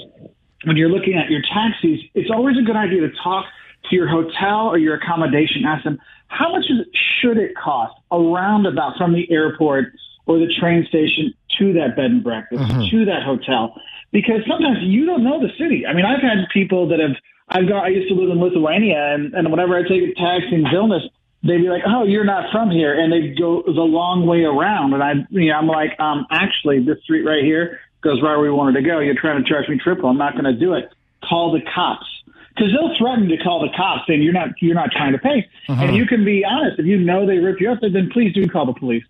[0.65, 3.47] when you're looking at your taxis, it's always a good idea to talk
[3.89, 5.65] to your hotel or your accommodation.
[5.65, 6.87] Ask them how much is,
[7.21, 9.87] should it cost around about from the airport
[10.27, 12.91] or the train station to that bed and breakfast Mhm.
[12.91, 13.75] to that hotel
[14.13, 15.87] because sometimes you don't know the city.
[15.87, 17.17] I mean, I've had people that have
[17.51, 20.55] I've got I used to live in Lithuania and, and whenever I take a taxi
[20.55, 21.03] in Vilnius,
[21.43, 24.95] they'd be like, "Oh, you're not from here," and they'd go the long way around.
[24.95, 28.41] And I, you know, I'm like, um, actually, this street right here goes right where
[28.41, 29.01] we wanted to go.
[29.01, 30.09] You're trying to charge me triple.
[30.09, 30.91] I'm not going to do it.
[31.29, 32.07] Call the cops
[32.55, 35.49] because they'll threaten to call the cops and you're not you're not trying to pay.
[35.69, 35.85] Uh-huh.
[35.85, 36.79] And you can be honest.
[36.79, 39.05] If you know they ripped you up, then please do call the police.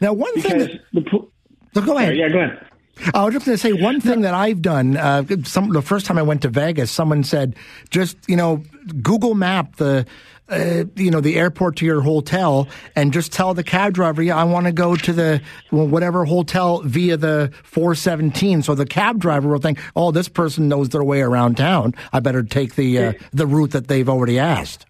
[0.00, 1.30] Now, one thing because that, the po-
[1.74, 2.08] So go ahead.
[2.08, 2.66] Sorry, yeah, go ahead.
[3.14, 4.96] I was just going to say one thing that I've done.
[4.96, 7.54] Uh, some the first time I went to Vegas, someone said,
[7.90, 8.62] just you know,
[9.02, 10.06] Google Map the.
[10.48, 14.36] Uh, you know the airport to your hotel, and just tell the cab driver, "Yeah,
[14.36, 15.42] I want to go to the
[15.72, 20.68] well, whatever hotel via the 417." So the cab driver will think, "Oh, this person
[20.68, 21.96] knows their way around town.
[22.12, 24.86] I better take the uh, the route that they've already asked."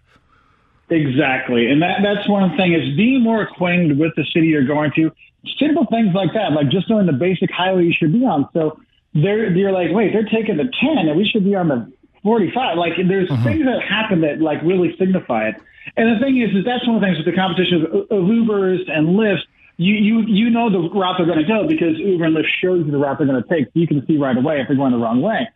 [0.91, 4.93] Exactly, and that that's one thing is being more acquainted with the city you're going
[4.97, 5.11] to.
[5.59, 8.49] Simple things like that, like just knowing the basic highway you should be on.
[8.53, 8.79] So
[9.15, 11.93] they're you're like, wait, they're taking the ten, and we should be on the
[12.23, 12.77] forty five.
[12.77, 15.57] Like there's things that happen that like really signify it.
[15.97, 18.25] And the thing is, is that's one of the things with the competition of, of
[18.29, 19.43] Ubers and Lyft.
[19.79, 22.85] You you you know the route they're going to go because Uber and Lyft shows
[22.85, 23.69] you the route they're going to take.
[23.75, 25.49] You can see right away if they're going the wrong way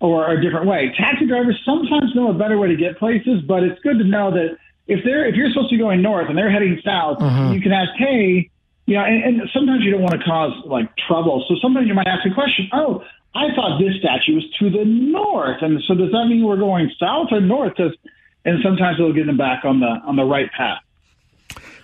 [0.00, 0.92] or a different way.
[0.96, 4.30] Taxi drivers sometimes know a better way to get places, but it's good to know
[4.30, 4.56] that
[4.86, 7.54] if they're if you're supposed to be going north and they're heading south, Mhm.
[7.54, 8.50] you can ask, hey,
[8.94, 11.44] know, and, and sometimes you don't want to cause like trouble.
[11.48, 13.02] So sometimes you might ask a question, oh,
[13.34, 16.90] I thought this statue was to the north, and so does that mean we're going
[16.98, 17.74] south or north?
[17.76, 17.96] 'Cause-
[18.44, 20.80] and sometimes it'll get them back on the on the right path.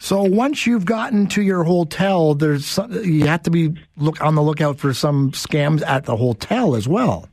[0.01, 4.35] So once you've gotten to your hotel, there's some, you have to be look on
[4.35, 7.29] the lookout for some scams at the hotel as well.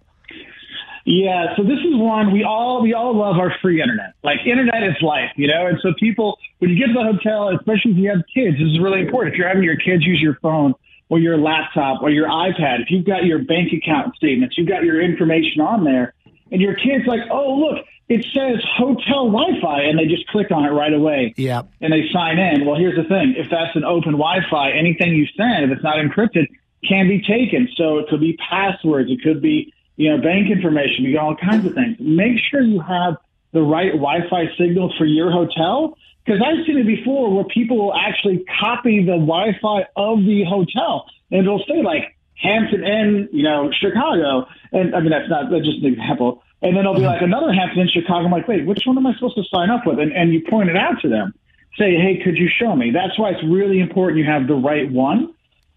[1.06, 4.16] Yeah, so this is one we all we all love our free internet.
[4.24, 5.68] Like internet is life, you know.
[5.68, 8.68] And so people, when you get to the hotel, especially if you have kids, this
[8.72, 9.36] is really important.
[9.36, 10.74] If you're having your kids use your phone
[11.10, 14.84] or your laptop or your iPad, if you've got your bank account statements, you've got
[14.84, 16.16] your information on there,
[16.52, 20.66] and your kids like, oh look, it says hotel Wi-Fi, and they just click on
[20.66, 21.36] it right away.
[21.38, 21.64] Yeah.
[21.82, 22.66] and they sign in.
[22.66, 25.98] Well, here's the thing: if that's an open Wi-Fi, anything you send, if it's not
[25.98, 26.48] encrypted,
[26.84, 27.70] can be taken.
[27.76, 31.36] So it could be passwords, it could be you know bank information, you got all
[31.36, 31.98] kinds of things.
[32.00, 33.18] Make sure you have
[33.52, 35.98] the right Wi-Fi signal for your hotel.
[36.26, 41.06] Because I've seen it before where people will actually copy the Wi-Fi of the hotel,
[41.30, 45.66] and it'll say like Hampton Inn, you know, Chicago, and I mean that's not that's
[45.66, 46.42] just an example.
[46.62, 48.26] And then it'll be like another Hampton Inn, Chicago.
[48.26, 50.00] I'm like, wait, which one am I supposed to sign up with?
[50.00, 51.34] And and you point it out to them,
[51.78, 52.90] say, hey, could you show me?
[52.90, 55.35] That's why it's really important you have the right one,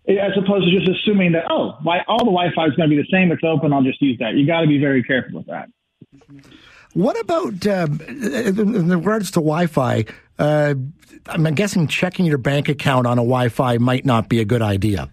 [0.08, 3.00] as opposed to just assuming that oh, why all the Wi-Fi is going to be
[3.00, 3.30] the same.
[3.30, 3.72] It's open.
[3.72, 4.34] I'll just use that.
[4.34, 5.68] You got to be very careful with that.
[6.94, 10.04] What about um, in regards to Wi-Fi?
[10.38, 10.74] Uh,
[11.26, 15.10] I'm guessing checking your bank account on a Wi-Fi might not be a good idea.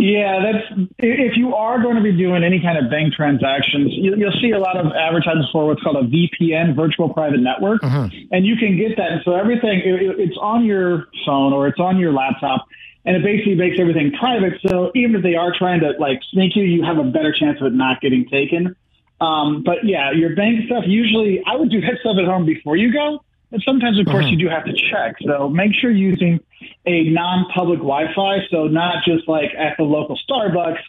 [0.00, 4.14] Yeah, that's if you are going to be doing any kind of bank transactions, you,
[4.16, 8.46] you'll see a lot of advertisements for what's called a VPN, virtual private network, and
[8.46, 9.10] you can get that.
[9.10, 12.64] And so everything it- it's on your phone or it's on your laptop,
[13.08, 14.60] and it basically makes everything private.
[14.68, 17.58] So even if they are trying to like sneak you, you have a better chance
[17.58, 18.76] of it not getting taken.
[19.18, 22.76] Um, but yeah, your bank stuff usually I would do that stuff at home before
[22.76, 23.24] you go.
[23.50, 25.16] And sometimes, of course, you do have to check.
[25.24, 26.38] So make sure you're using
[26.84, 28.40] a non-public Wi-Fi.
[28.50, 30.80] So not just like at the local Starbucks.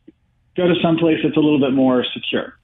[0.58, 2.59] Go to someplace that's a little bit more secure.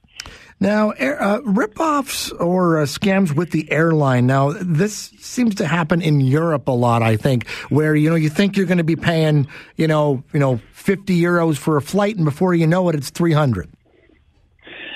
[0.58, 4.26] Now, uh, rip-offs or uh, scams with the airline.
[4.26, 7.02] Now, this seems to happen in Europe a lot.
[7.02, 10.40] I think, where you know you think you're going to be paying, you know, you
[10.40, 13.68] know, fifty euros for a flight, and before you know it, it's three hundred.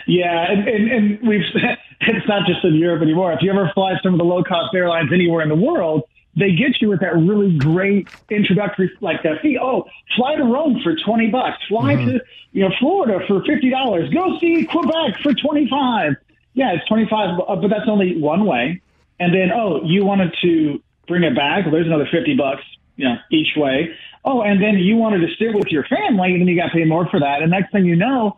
[0.06, 1.42] Yeah, and, and, and we've
[2.00, 3.32] it's not just in Europe anymore.
[3.34, 6.04] If you ever fly some of the low cost airlines anywhere in the world,
[6.40, 9.58] they get you with that really great introductory like that fee.
[9.60, 9.84] Oh,
[10.16, 11.58] fly to Rome for twenty bucks.
[11.68, 12.06] Fly Mhm.
[12.06, 12.20] to
[12.52, 14.08] you know Florida for fifty dollars.
[14.10, 16.14] Go see Quebec for twenty five.
[16.54, 18.80] Yeah, it's twenty five, but that's only one way.
[19.18, 21.64] And then oh, you wanted to bring it back?
[21.64, 22.62] Well, there's another fifty bucks.
[22.96, 23.94] You know, each way.
[24.24, 26.72] Oh, and then you wanted to sit with your family, and then you got to
[26.72, 27.40] pay more for that.
[27.40, 28.36] And next thing you know,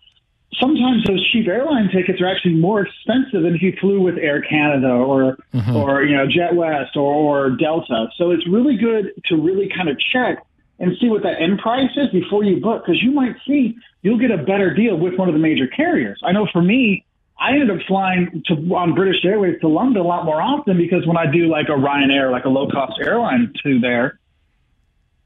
[0.61, 4.43] sometimes those cheap airline tickets are actually more expensive than if you flew with Air
[4.43, 5.75] Canada or Mhm.
[5.75, 8.09] or you know Jet West or, or Delta.
[8.17, 10.39] So it's really good to really kind of check
[10.79, 14.19] and see what that end price is before you book because you might see you'll
[14.19, 16.21] get a better deal with one of the major carriers.
[16.25, 17.05] I know for me,
[17.41, 21.07] I ended up flying to on British Airways to London a lot more often because
[21.07, 24.19] when I do like a Ryanair, like a low cost airline to there,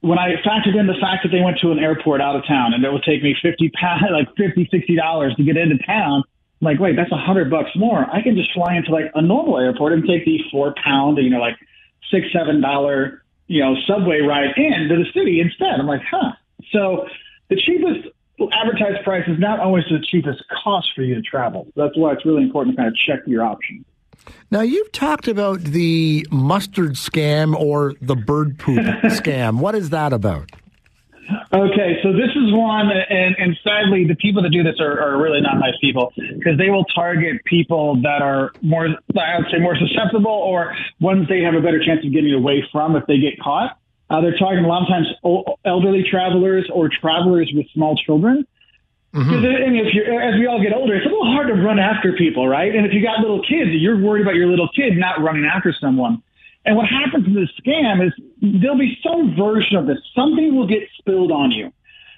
[0.01, 2.75] when I factored in the fact that they went to an airport out of town
[2.75, 6.23] and it would take me 50 pounds, like 50, 60 dollars to get into town,
[6.61, 8.07] I'm like, wait, that's a hundred bucks more.
[8.11, 11.31] I can just fly into like a normal airport and take the four pound, you
[11.31, 11.57] know, like
[12.11, 15.79] six, seven dollar, you know, subway ride in to the city instead.
[15.79, 16.33] I'm like, huh.
[16.73, 17.07] So
[17.49, 18.09] the cheapest
[18.53, 21.69] advertised price is not always the cheapest cost for you to travel.
[21.77, 23.85] That's why it's really important to kind of check your options.
[24.51, 29.59] Now, you've talked about the mustard scam or the bird poop scam.
[29.59, 30.51] What is that about?
[31.53, 35.21] Okay, so this is one, and, and sadly, the people that do this are, are
[35.21, 39.59] really not nice people because they will target people that are more, I would say,
[39.59, 43.19] more susceptible or ones they have a better chance of getting away from if they
[43.19, 43.79] get caught.
[44.09, 45.09] Uh, they're targeting a lot of times
[45.65, 48.47] elderly travelers or travelers with small children.
[49.17, 49.33] Mm-hmm.
[49.33, 51.79] I mean, if you're, as we all get older, it's a little hard to run
[51.79, 52.75] after people, right?
[52.75, 55.73] And if you got little kids, you're worried about your little kid not running after
[55.73, 56.23] someone.
[56.67, 58.13] And what happens in this scam is
[58.43, 59.99] there'll be some version of this.
[60.15, 61.73] Something will get spilled on you,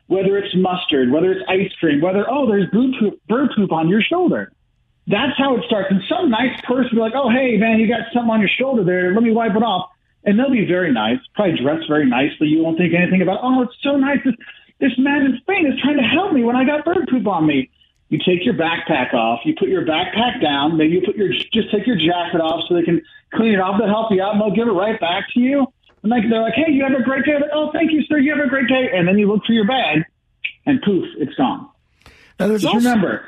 [0.09, 3.89] whether it's mustard, whether it's ice cream, whether, oh, there's bird poop, bird poop on
[3.89, 4.51] your shoulder.
[5.07, 5.89] That's how it starts.
[5.91, 8.51] And some nice person will be like, oh, hey, man, you got something on your
[8.59, 9.15] shoulder there.
[9.15, 9.91] Let me wipe it off.
[10.25, 12.49] And they'll be very nice, probably dressed very nicely.
[12.49, 14.19] You won't think anything about, oh, it's so nice.
[14.81, 17.47] This, man in Spain is trying to help me when I got bird poop on
[17.47, 17.71] me.
[18.11, 19.41] You take your backpack off.
[19.45, 20.79] You put your backpack down.
[20.79, 23.03] Maybe you put your just take your jacket off so they can
[23.35, 23.79] clean it off.
[23.79, 25.67] They'll help you out and they'll give it right back to you.
[26.03, 27.35] And like they're like, hey, you have a great day.
[27.35, 28.19] Like, oh, thank you, sir.
[28.19, 28.89] You have a great day.
[28.95, 30.05] And then you look for your bag,
[30.65, 31.69] and poof, it's gone.
[32.39, 33.25] Now, there's Just also- remember,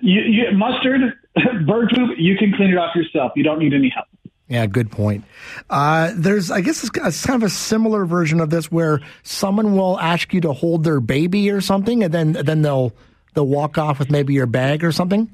[0.00, 1.00] you, you, mustard,
[1.66, 3.32] bird poop, you can clean it off yourself.
[3.36, 4.06] You don't need any help.
[4.48, 5.24] Yeah, good point.
[5.68, 9.76] Uh, there's, I guess, it's, it's kind of a similar version of this where someone
[9.76, 12.92] will ask you to hold their baby or something, and then then they'll
[13.34, 15.30] they'll walk off with maybe your bag or something.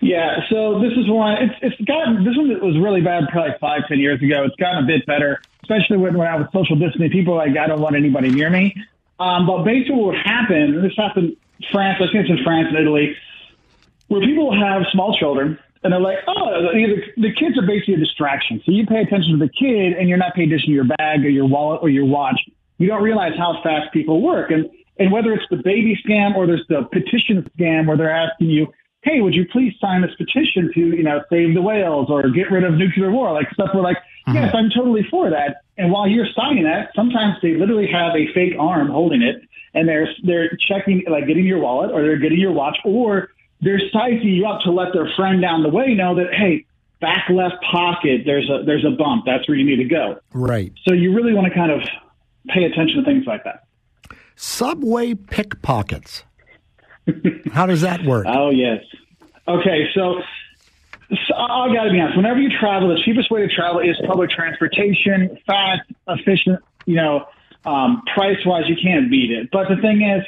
[0.00, 1.38] Yeah, so this is one.
[1.42, 4.44] It's it's gotten this one was really bad probably five ten years ago.
[4.44, 7.10] It's gotten a bit better, especially when when I was social distancing.
[7.10, 8.76] People like I don't want anybody near me.
[9.18, 10.82] Um, but basically, what would happen?
[10.82, 11.98] This happened in France.
[12.00, 13.16] I think it's in France and Italy,
[14.06, 17.98] where people have small children and they're like, oh, the, the kids are basically a
[17.98, 18.60] distraction.
[18.64, 21.24] So you pay attention to the kid and you're not paying attention to your bag
[21.24, 22.40] or your wallet or your watch.
[22.78, 24.50] You don't realize how fast people work.
[24.50, 28.50] And and whether it's the baby scam or there's the petition scam where they're asking
[28.50, 32.30] you, hey, would you please sign this petition to, you know, save the whales or
[32.30, 33.32] get rid of nuclear war?
[33.32, 33.98] Like stuff we're like,
[34.28, 34.36] mm-hmm.
[34.36, 35.62] yes, I'm totally for that.
[35.76, 39.42] And while you're signing that, sometimes they literally have a fake arm holding it
[39.74, 43.80] and they're they're checking like getting your wallet or they're getting your watch or they're
[43.92, 46.66] sizing you up to let their friend down the way know that hey,
[47.00, 49.24] back left pocket, there's a there's a bump.
[49.26, 50.18] That's where you need to go.
[50.32, 50.72] Right.
[50.86, 51.80] So you really want to kind of
[52.48, 53.64] pay attention to things like that.
[54.36, 56.24] Subway pickpockets.
[57.52, 58.26] How does that work?
[58.36, 58.82] Oh yes.
[59.46, 60.22] Okay, so,
[61.10, 62.16] so I got to be honest.
[62.16, 66.60] Whenever you travel, the cheapest way to travel is public transportation, fast, efficient.
[66.86, 67.26] You know,
[67.66, 69.50] um, price wise, you can't beat it.
[69.52, 70.24] But the thing is,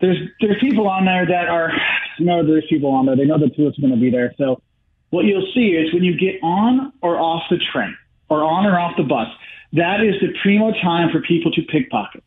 [0.00, 1.72] there's there's people on there that are
[2.18, 3.16] you know there's people on there.
[3.16, 4.34] They know the tourist is going to be there.
[4.38, 4.62] So
[5.10, 7.96] what you'll see is when you get on or off the train
[8.28, 9.28] or on or off the bus,
[9.72, 12.22] that is the primo time for people to pickpocket.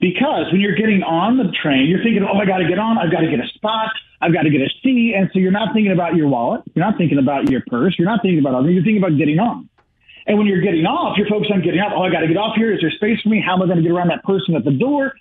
[0.00, 2.98] Because when you're getting on the train, you're thinking, oh, I got to get on.
[2.98, 3.90] I've got to get a spot.
[4.20, 5.14] I've got to get a seat.
[5.16, 6.62] And so you're not thinking about your wallet.
[6.74, 7.94] You're not thinking about your purse.
[7.98, 8.70] You're not thinking about other.
[8.70, 9.68] You're thinking about getting on.
[10.26, 11.92] And when you're getting off, you're focused on getting off.
[11.94, 12.72] Oh, I got to get off here.
[12.72, 13.42] Is there space for me?
[13.44, 15.14] How am I going to get around that person at the door?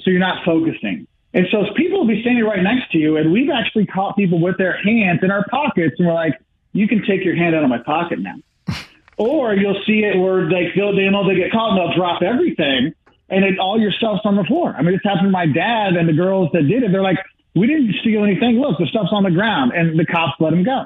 [0.00, 1.06] So you're not focusing.
[1.34, 3.16] And so people will be standing right next to you.
[3.16, 5.96] And we've actually caught people with their hands in our pockets.
[5.98, 6.38] And we're like,
[6.72, 8.36] you can take your hand out of my pocket now.
[9.16, 12.22] or you'll see it where they feel they know they get caught and they'll drop
[12.22, 12.94] everything
[13.32, 14.74] and it, all your stuff's on the floor.
[14.76, 16.92] I mean, this happened to my dad and the girls that did it.
[16.92, 17.16] They're like,
[17.54, 18.60] we didn't steal anything.
[18.60, 20.84] Look, the stuff's on the ground, and the cops let them go.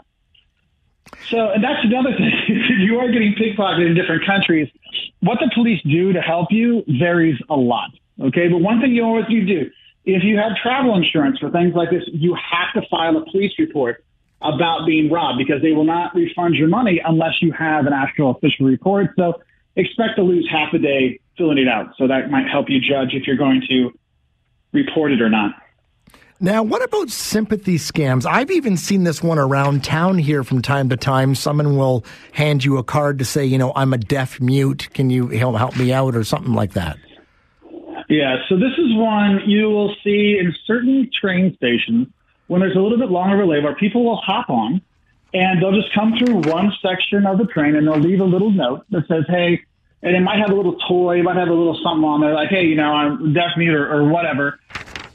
[1.28, 2.32] So, and that's another thing.
[2.48, 4.68] if you are getting pickpocketed in different countries,
[5.20, 7.90] what the police do to help you varies a lot.
[8.20, 9.70] Okay, but one thing you always do do
[10.06, 13.52] if you have travel insurance for things like this, you have to file a police
[13.58, 14.04] report
[14.40, 18.30] about being robbed because they will not refund your money unless you have an actual
[18.30, 19.10] official report.
[19.16, 19.42] So
[19.74, 21.88] expect to lose half a day filling it out.
[21.98, 23.90] So that might help you judge if you're going to
[24.72, 25.54] report it or not.
[26.38, 28.26] Now, what about sympathy scams?
[28.26, 31.34] I've even seen this one around town here from time to time.
[31.34, 34.90] Someone will hand you a card to say, you know, I'm a deaf mute.
[34.92, 36.98] Can you help me out or something like that?
[38.08, 42.08] Yeah, so this is one you will see in certain train stations
[42.46, 44.80] when there's a little bit longer of a where people will hop on
[45.34, 48.50] and they'll just come through one section of the train and they'll leave a little
[48.50, 49.60] note that says, hey,
[50.02, 52.32] and it might have a little toy, it might have a little something on there,
[52.32, 54.60] like, hey, you know, I'm deaf mute or, or whatever.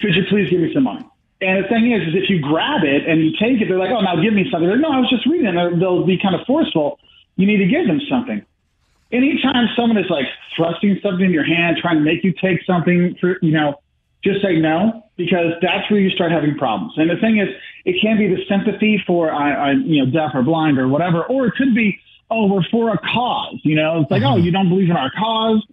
[0.01, 1.05] Could you please give me some money?
[1.39, 3.89] And the thing is, is if you grab it and you take it, they're like,
[3.89, 4.67] oh, now give me something.
[4.67, 5.79] They're like, no, I was just reading it.
[5.79, 6.99] They'll be kind of forceful.
[7.37, 8.45] You need to give them something
[9.11, 10.25] anytime someone is like
[10.55, 13.75] thrusting something in your hand, trying to make you take something for, you know,
[14.23, 16.93] just say no because that's where you start having problems.
[16.97, 17.49] And the thing is,
[17.85, 21.23] it can be the sympathy for I, I you know, deaf or blind or whatever,
[21.23, 23.59] or it could be, oh, we're for a cause.
[23.63, 24.45] You know, it's like, oh, mm-hmm.
[24.45, 25.65] you don't believe in our cause.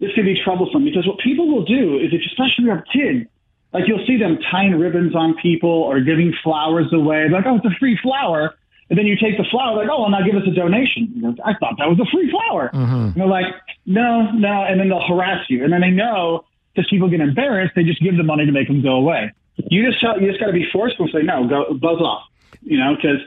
[0.00, 2.84] This could be troublesome because what people will do is, if especially if you have
[2.92, 3.30] kids,
[3.72, 7.28] like you'll see them tying ribbons on people or giving flowers away.
[7.28, 8.54] Like, oh, it's a free flower.
[8.94, 11.34] And then you take the flower, like, oh, well, now give us a donation.
[11.42, 12.70] I thought that was a free flower.
[12.70, 13.10] Mm-hmm.
[13.10, 13.50] And they're like,
[13.86, 14.62] no, no.
[14.62, 15.64] And then they'll harass you.
[15.64, 18.68] And then they know because people get embarrassed, they just give the money to make
[18.68, 19.34] them go away.
[19.56, 22.22] You just you just got to be forceful and say, no, go buzz off.
[22.62, 23.18] You know, because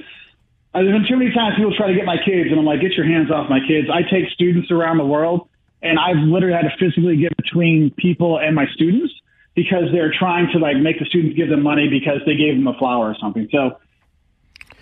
[0.71, 2.93] there's been too many times people try to get my kids, and I'm like, get
[2.93, 3.91] your hands off my kids.
[3.91, 5.49] I take students around the world,
[5.83, 9.11] and I've literally had to physically get between people and my students
[9.53, 12.67] because they're trying to like make the students give them money because they gave them
[12.67, 13.49] a flower or something.
[13.51, 13.75] So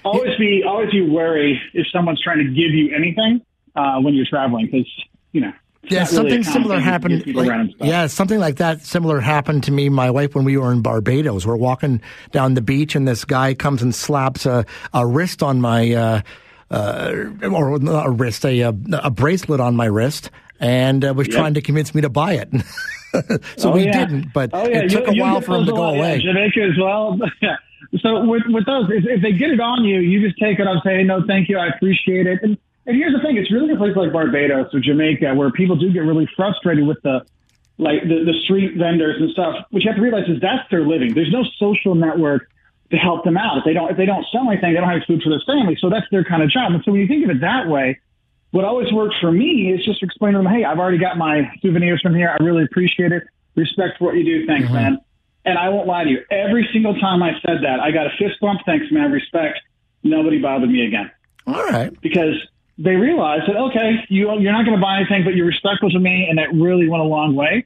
[0.06, 3.42] always be always be wary if someone's trying to give you anything
[3.76, 4.88] uh, when you're traveling because
[5.34, 5.52] you know.
[5.88, 7.28] Yeah, something similar happened.
[7.36, 10.82] Like, yeah, something like that similar happened to me, my wife, when we were in
[10.82, 11.46] Barbados.
[11.46, 12.02] We're walking
[12.32, 14.66] down the beach, and this guy comes and slaps a,
[14.96, 16.22] a wrist on my, uh,
[16.72, 17.14] uh,
[17.52, 21.36] or not a wrist, a, a bracelet on my wrist, and uh, was Yep.
[21.38, 22.50] trying to convince me to buy it.
[23.58, 23.92] so Oh, we yeah.
[24.08, 24.80] didn't, but Oh, yeah.
[24.86, 26.20] it took You- a while for him to go away.
[26.20, 27.20] Jamaica as well.
[28.00, 30.68] So with with those, if, if they get it on you, you just take it
[30.68, 32.40] and say, no, thank you, I appreciate it.
[32.44, 35.76] And and here's the thing: it's really a place like Barbados or Jamaica where people
[35.76, 37.26] do get really frustrated with the
[37.78, 39.66] like the, the street vendors and stuff.
[39.70, 41.14] What you have to realize is that's their living.
[41.14, 42.50] There's no social network
[42.92, 43.58] to help them out.
[43.58, 45.78] If they don't if they don't sell anything, they don't have food for their family.
[45.80, 46.74] So that's their kind of job.
[46.74, 48.00] And so when you think of it that way,
[48.52, 51.52] what always works for me is just explain to them, hey, I've already got my
[51.62, 52.30] souvenirs from here.
[52.30, 53.24] I really appreciate it.
[53.56, 54.46] Respect for what you do.
[54.46, 54.76] Thanks, mm-hmm.
[54.76, 55.00] man.
[55.46, 56.20] And I won't lie to you.
[56.32, 58.62] Every single time I said that, I got a fist bump.
[58.66, 59.12] Thanks, man.
[59.12, 59.60] Respect.
[60.04, 61.12] Nobody bothered me again.
[61.46, 61.94] All right.
[62.02, 62.36] Because
[62.78, 66.00] they realized that, okay, you, you're not going to buy anything, but you're respectful to
[66.00, 67.66] me, and that really went a long way.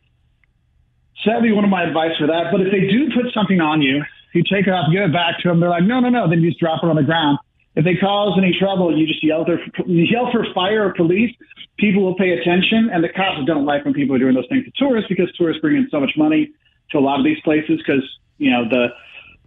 [1.23, 2.51] So that'd be one of my advice for that.
[2.51, 4.03] But if they do put something on you,
[4.33, 5.59] you take it off, give it back to them.
[5.59, 6.29] They're like, no, no, no.
[6.29, 7.39] Then you just drop it on the ground.
[7.75, 9.57] If they cause any trouble, you just yell, for,
[9.87, 11.35] you yell for fire or police.
[11.77, 14.65] People will pay attention, and the cops don't like when people are doing those things
[14.65, 16.51] to tourists because tourists bring in so much money
[16.91, 18.03] to a lot of these places because
[18.37, 18.87] you know the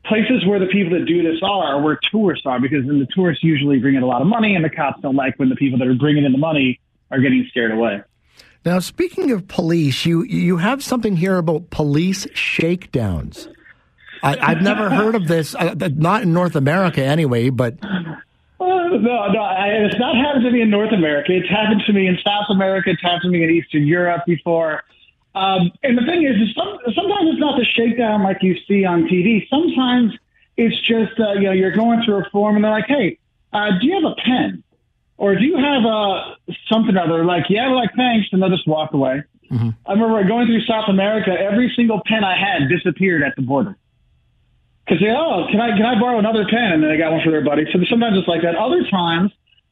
[0.04, 3.08] places where the people that do this are are where tourists are because then the
[3.14, 5.56] tourists usually bring in a lot of money, and the cops don't like when the
[5.56, 8.02] people that are bringing in the money are getting scared away.
[8.64, 13.48] Now, speaking of police, you you have something here about police shakedowns.
[14.22, 19.26] I, I've never heard of this, uh, not in North America anyway, but Uh, no,
[19.32, 21.32] no, I, it's not happened to me in North America.
[21.32, 22.90] It's happened to me in South America.
[22.90, 24.84] It's happened to me in Eastern Europe before.
[25.34, 28.84] Um, and the thing is, is some, sometimes it's not the shakedown like you see
[28.84, 29.48] on TV.
[29.48, 30.12] Sometimes
[30.56, 33.18] it's just, uh, you know, you're going through a form and they're like, hey,
[33.52, 34.62] uh, do you have a pen?
[35.16, 36.34] Or do you have uh,
[36.70, 37.24] something other?
[37.24, 38.28] Like, yeah, like, thanks.
[38.32, 39.22] And they'll just walk away.
[39.86, 43.76] I remember going through South America, every single pen I had disappeared at the border.
[44.84, 46.72] Because they, oh, can I can I borrow another pen?
[46.72, 47.64] And then they got one for their buddy.
[47.72, 48.56] So sometimes it's like that.
[48.56, 49.30] Other times,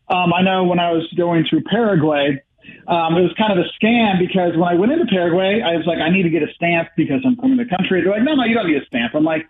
[0.08, 2.42] um, I know when I was going through Paraguay,
[2.88, 5.86] um, it was kind of a scam because when I went into Paraguay, I was
[5.86, 8.02] like, I need to get a stamp because I'm coming to the country.
[8.02, 9.14] They're like, no, no, you don't need a stamp.
[9.14, 9.46] I'm like,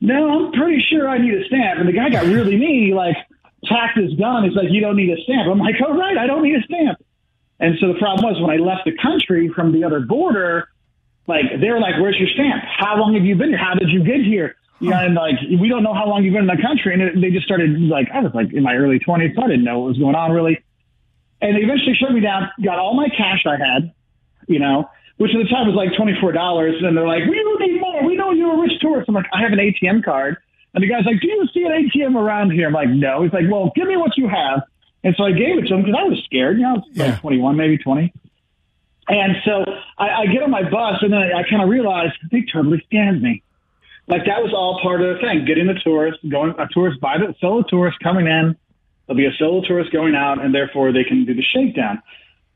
[0.00, 1.80] no, I'm pretty sure I need a stamp.
[1.80, 2.86] And the guy got really mean.
[2.88, 3.16] He like
[3.64, 4.44] tacked his gun.
[4.44, 5.48] He's like, you don't need a stamp.
[5.50, 6.98] I'm like, oh right, I don't need a stamp.
[7.60, 10.68] And so the problem was when I left the country from the other border,
[11.26, 12.62] like they were like, "Where's your stamp?
[12.64, 13.58] How long have you been here?
[13.58, 16.48] How did you get here?" Know, and like we don't know how long you've been
[16.50, 16.92] in the country.
[16.92, 19.64] And they just started like I was like in my early twenties, so I didn't
[19.64, 20.62] know what was going on really.
[21.40, 23.92] And they eventually shut me down, got all my cash I had,
[24.46, 26.76] you know, which at the time was like twenty four dollars.
[26.82, 28.04] And they're like, "We don't need more.
[28.04, 30.36] We know you're a rich tourist." I'm like, "I have an ATM card."
[30.74, 33.32] And the guy's like, "Do you see an ATM around here?" I'm like, "No." He's
[33.32, 34.62] like, "Well, give me what you have."
[35.04, 36.56] And so I gave it to him because I was scared.
[36.56, 38.12] You know, I was like 21, maybe 20.
[39.06, 39.64] And so
[39.98, 42.82] I, I get on my bus, and then I, I kind of realize they totally
[42.90, 43.42] scammed me.
[44.06, 45.44] Like that was all part of the thing.
[45.44, 48.56] Getting the tourist, going a tourist by the solo tourist coming in.
[49.06, 52.02] There'll be a solo tourist going out, and therefore they can do the shakedown.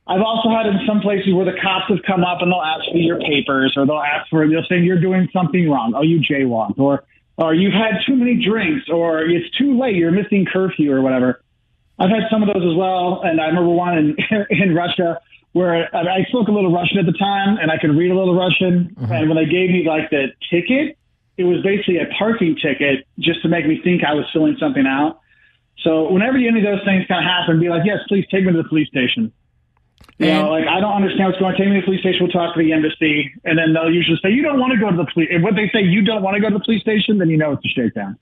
[0.07, 2.85] I've also had in some places where the cops have come up and they'll ask
[2.91, 5.93] for your papers, or they'll ask for they'll say you're doing something wrong.
[5.95, 7.05] Oh, you jaywalked, or
[7.37, 11.43] or you've had too many drinks, or it's too late, you're missing curfew, or whatever.
[11.99, 14.17] I've had some of those as well, and I remember one in
[14.51, 15.21] in Russia
[15.53, 18.17] where I I spoke a little Russian at the time, and I could read a
[18.17, 18.97] little Russian.
[18.97, 19.13] Mm-hmm.
[19.13, 20.97] And when they gave me like the ticket,
[21.37, 24.87] it was basically a parking ticket just to make me think I was filling something
[24.87, 25.21] out.
[25.85, 28.53] So whenever any of those things kind of happen, be like, yes, please take me
[28.53, 29.33] to the police station.
[30.19, 31.59] You know, like I don't understand what's going on.
[31.59, 32.19] Take me to the police station.
[32.23, 34.91] We'll talk to the embassy, and then they'll usually say you don't want to go
[34.91, 35.29] to the police.
[35.31, 37.37] If what they say you don't want to go to the police station, then you
[37.37, 38.19] know it's a shakedown.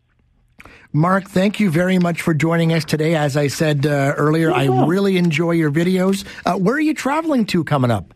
[0.93, 3.15] Mark, thank you very much for joining us today.
[3.15, 6.25] As I said uh, earlier, I really enjoy your videos.
[6.45, 8.13] Uh, where are you traveling to coming up?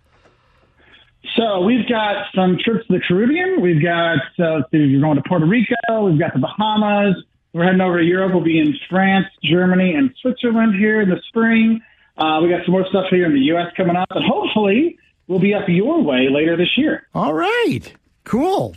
[1.36, 3.62] So we've got some trips to the Caribbean.
[3.62, 5.74] We've got uh, we're going to Puerto Rico.
[6.02, 7.16] We've got the Bahamas.
[7.52, 8.32] We're heading over to Europe.
[8.32, 11.80] We'll be in France, Germany, and Switzerland here in the spring.
[12.16, 13.66] Uh, we got some more stuff here in the U.S.
[13.76, 17.06] coming up, and hopefully we'll be up your way later this year.
[17.14, 17.92] All right,
[18.24, 18.76] cool.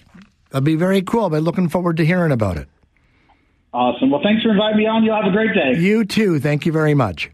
[0.50, 1.26] That'd be very cool.
[1.26, 2.68] I've been looking forward to hearing about it.
[3.74, 4.12] Awesome.
[4.12, 5.04] Well, thanks for inviting me on.
[5.04, 5.80] You'll have a great day.
[5.80, 6.40] You too.
[6.40, 7.32] Thank you very much.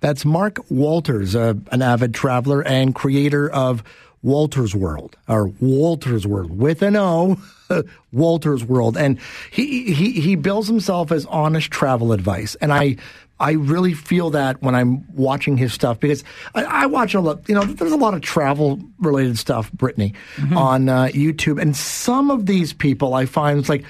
[0.00, 3.82] That's Mark Wolters, uh, an avid traveler and creator of
[4.24, 7.36] Wolters World, or Wolters World with an O,
[8.14, 9.18] Wolters World, and
[9.50, 12.96] he he he bills himself as honest travel advice, and I.
[13.42, 16.24] I really feel that when I'm watching his stuff because
[16.54, 17.48] I, I watch a lot.
[17.48, 20.12] You know, there's a lot of travel related stuff, Brittany,
[20.54, 23.86] on uh, YouTube, and some of these people I find it's like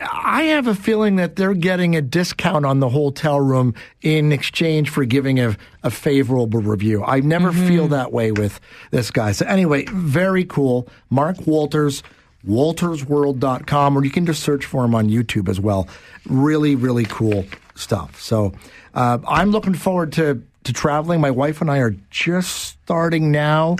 [0.00, 4.90] I have a feeling that they're getting a discount on the hotel room in exchange
[4.90, 7.04] for giving a, a favorable review.
[7.04, 8.60] I never feel that way with
[8.90, 9.32] this guy.
[9.32, 10.88] So anyway, very cool.
[11.10, 12.02] Mark Wolters,
[12.46, 15.88] woltersworld.com, or you can just search for him on YouTube as well.
[16.26, 17.44] Really, really cool
[17.76, 18.20] stuff.
[18.20, 18.52] So
[18.94, 21.20] uh, I'm looking forward to, to traveling.
[21.20, 23.76] My wife and I are just starting now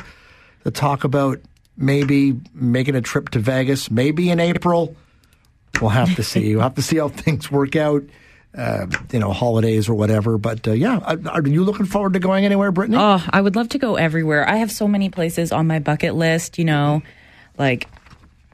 [0.62, 1.40] to talk about
[1.76, 4.94] maybe making a trip to Vegas, maybe in April.
[5.80, 6.54] We'll have to see.
[6.54, 8.02] We'll have to see how things work out.
[8.56, 10.38] Uh, you know, holidays or whatever.
[10.38, 12.98] But uh, yeah, are, are you looking forward to going anywhere, Brittany?
[13.00, 14.48] Oh, I would love to go everywhere.
[14.48, 17.02] I have so many places on my bucket list, you know,
[17.58, 17.88] like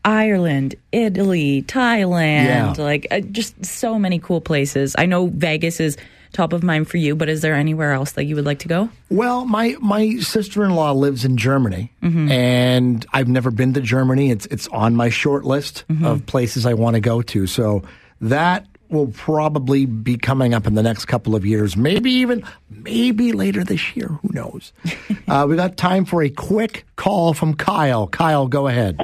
[0.02, 2.44] Ireland, Italy, Thailand,
[2.78, 2.82] Yeah.
[2.82, 4.94] like uh, just so many cool places.
[4.96, 5.98] I know Vegas is
[6.32, 8.68] top of mind for you, but is there anywhere else that you would like to
[8.68, 8.88] go?
[9.10, 12.30] Well, my my sister in law lives in Germany, Mhm.
[12.30, 14.30] and I've never been to Germany.
[14.30, 17.46] It's it's on my short list of places I want to go to.
[17.46, 17.82] So
[18.20, 21.76] that will probably be coming up in the next couple of years.
[21.76, 24.08] Maybe even maybe later this year.
[24.22, 24.72] Who knows?
[25.28, 28.06] uh, we got time for a quick call from Kyle.
[28.08, 28.98] Kyle, go ahead.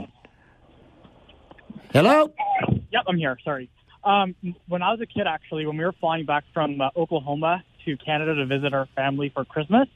[1.93, 2.33] Hello.
[2.93, 3.39] Yep, I'm here.
[3.45, 3.71] Sorry.
[4.07, 4.37] Um,
[4.69, 7.97] when I was a kid, actually, when we were flying back from uh, Oklahoma to
[7.97, 9.89] Canada to visit our family for Christmas,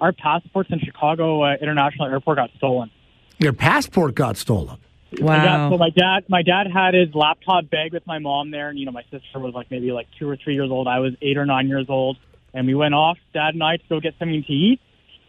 [0.00, 2.90] our passports in Chicago uh, International Airport got stolen.
[3.38, 4.78] Your passport got stolen.
[5.12, 8.78] Yeah, so my dad, my dad had his laptop bag with my mom there, and
[8.78, 10.86] you know, my sister was like maybe like two or three years old.
[10.86, 12.16] I was eight or nine years old,
[12.54, 14.80] and we went off, dad and I, to go get something to eat.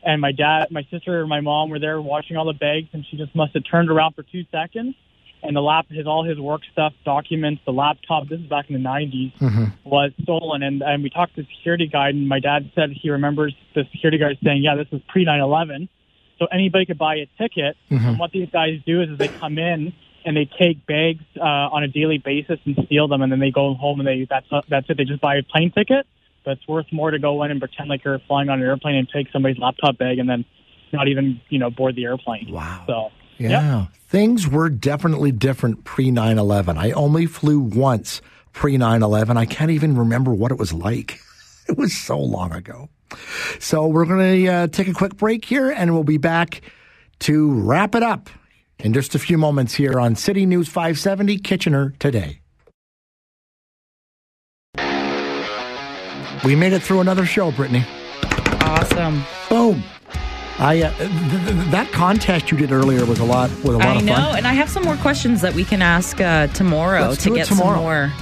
[0.03, 3.05] And my dad, my sister, and my mom were there watching all the bags, and
[3.09, 4.95] she just must have turned around for two seconds,
[5.43, 8.27] and the lap, his all his work stuff, documents, the laptop.
[8.27, 10.63] This is back in the '90s was stolen.
[10.63, 13.84] And, and we talked to the security guard, and my dad said he remembers the
[13.91, 15.89] security guard saying, yeah, this was pre 9 11.
[16.39, 17.77] So anybody could buy a ticket.
[17.89, 18.07] Mhm.
[18.07, 19.93] And what these guys do is, is they come in
[20.26, 23.51] and they take bags uh, on a daily basis and steal them, and then they
[23.51, 24.97] go home and they that's that's it.
[24.97, 26.05] They just buy a plane ticket,
[26.45, 28.95] but it's worth more to go in and pretend like you're flying on an airplane
[28.95, 30.45] and take somebody's laptop bag and then
[30.93, 32.51] not even you know board the airplane.
[32.51, 32.84] Wow.
[32.88, 33.11] So
[33.49, 33.88] Yeah.
[34.07, 36.77] Things were definitely different pre 9 11.
[36.77, 38.22] I only flew once
[38.53, 39.38] pre 9 11.
[39.38, 41.19] I can't even remember what it was like.
[41.69, 42.89] It was so long ago.
[43.59, 46.61] So we're going to uh, take a quick break here and we'll be back
[47.19, 48.30] to wrap it up
[48.80, 52.41] in just a few moments here on City News 570 Kitchener today.
[56.43, 57.85] We made it through another show, Brittany.
[58.61, 59.23] Awesome.
[59.47, 59.84] Boom.
[60.61, 63.81] I uh, th- th- that contest you did earlier was a lot was a lot
[63.88, 64.38] I of know, fun.
[64.38, 67.47] and I have some more questions that we can ask uh, tomorrow Let's to get
[67.47, 67.75] tomorrow.
[67.75, 68.13] some more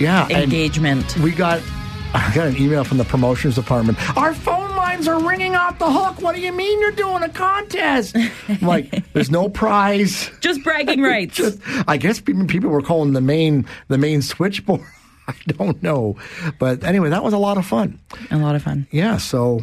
[0.00, 1.16] yeah, engagement.
[1.18, 1.60] We got
[2.14, 3.98] I got an email from the promotions department.
[4.16, 6.20] Our phone lines are ringing off the hook.
[6.22, 8.16] What do you mean you're doing a contest?
[8.48, 10.30] I'm like, there's no prize.
[10.40, 11.36] Just bragging rights.
[11.36, 14.80] Just, I guess people people were calling the main the main switchboard.
[15.28, 16.16] I don't know,
[16.58, 18.00] but anyway, that was a lot of fun.
[18.30, 18.86] A lot of fun.
[18.90, 19.18] Yeah.
[19.18, 19.60] So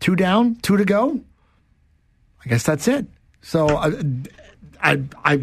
[0.00, 1.20] two down, two to go.
[2.46, 3.06] I guess that's it.
[3.42, 3.90] So uh,
[4.80, 5.40] I, I,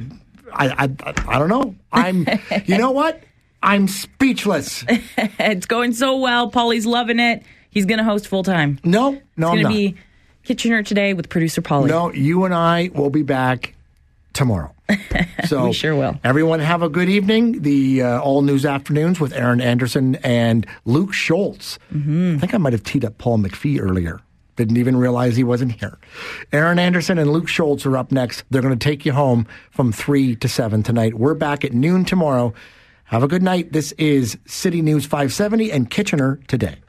[0.52, 1.76] I, I, I, I don't know.
[1.92, 2.26] I'm.
[2.66, 3.22] you know what?
[3.62, 4.86] I'm speechless.
[4.90, 6.50] it's going so well.
[6.50, 7.44] Paulie's loving it.
[7.70, 8.80] He's going to host full time.
[8.84, 9.96] No, no, it's going to be
[10.44, 11.88] Kitchener today with producer Paulie.
[11.88, 13.76] No, you and I will be back
[14.34, 14.74] tomorrow.
[15.48, 16.18] So We sure will.
[16.24, 17.64] Everyone have a good evening.
[17.64, 21.80] The uh, all news afternoons with Aaron Anderson and Luke Schultz.
[21.94, 22.36] Mm-hmm.
[22.38, 24.22] I think I might have teed up Paul McPhee earlier.
[24.56, 25.98] Didn't even realize he wasn't here.
[26.52, 28.44] Aaron Anderson and Luke Schultz are up next.
[28.50, 31.16] They're going to take you home from 3 to 7 tonight.
[31.16, 32.54] We're back at noon tomorrow.
[33.06, 33.74] Have a good night.
[33.74, 36.83] This is City News 570 and Kitchener today.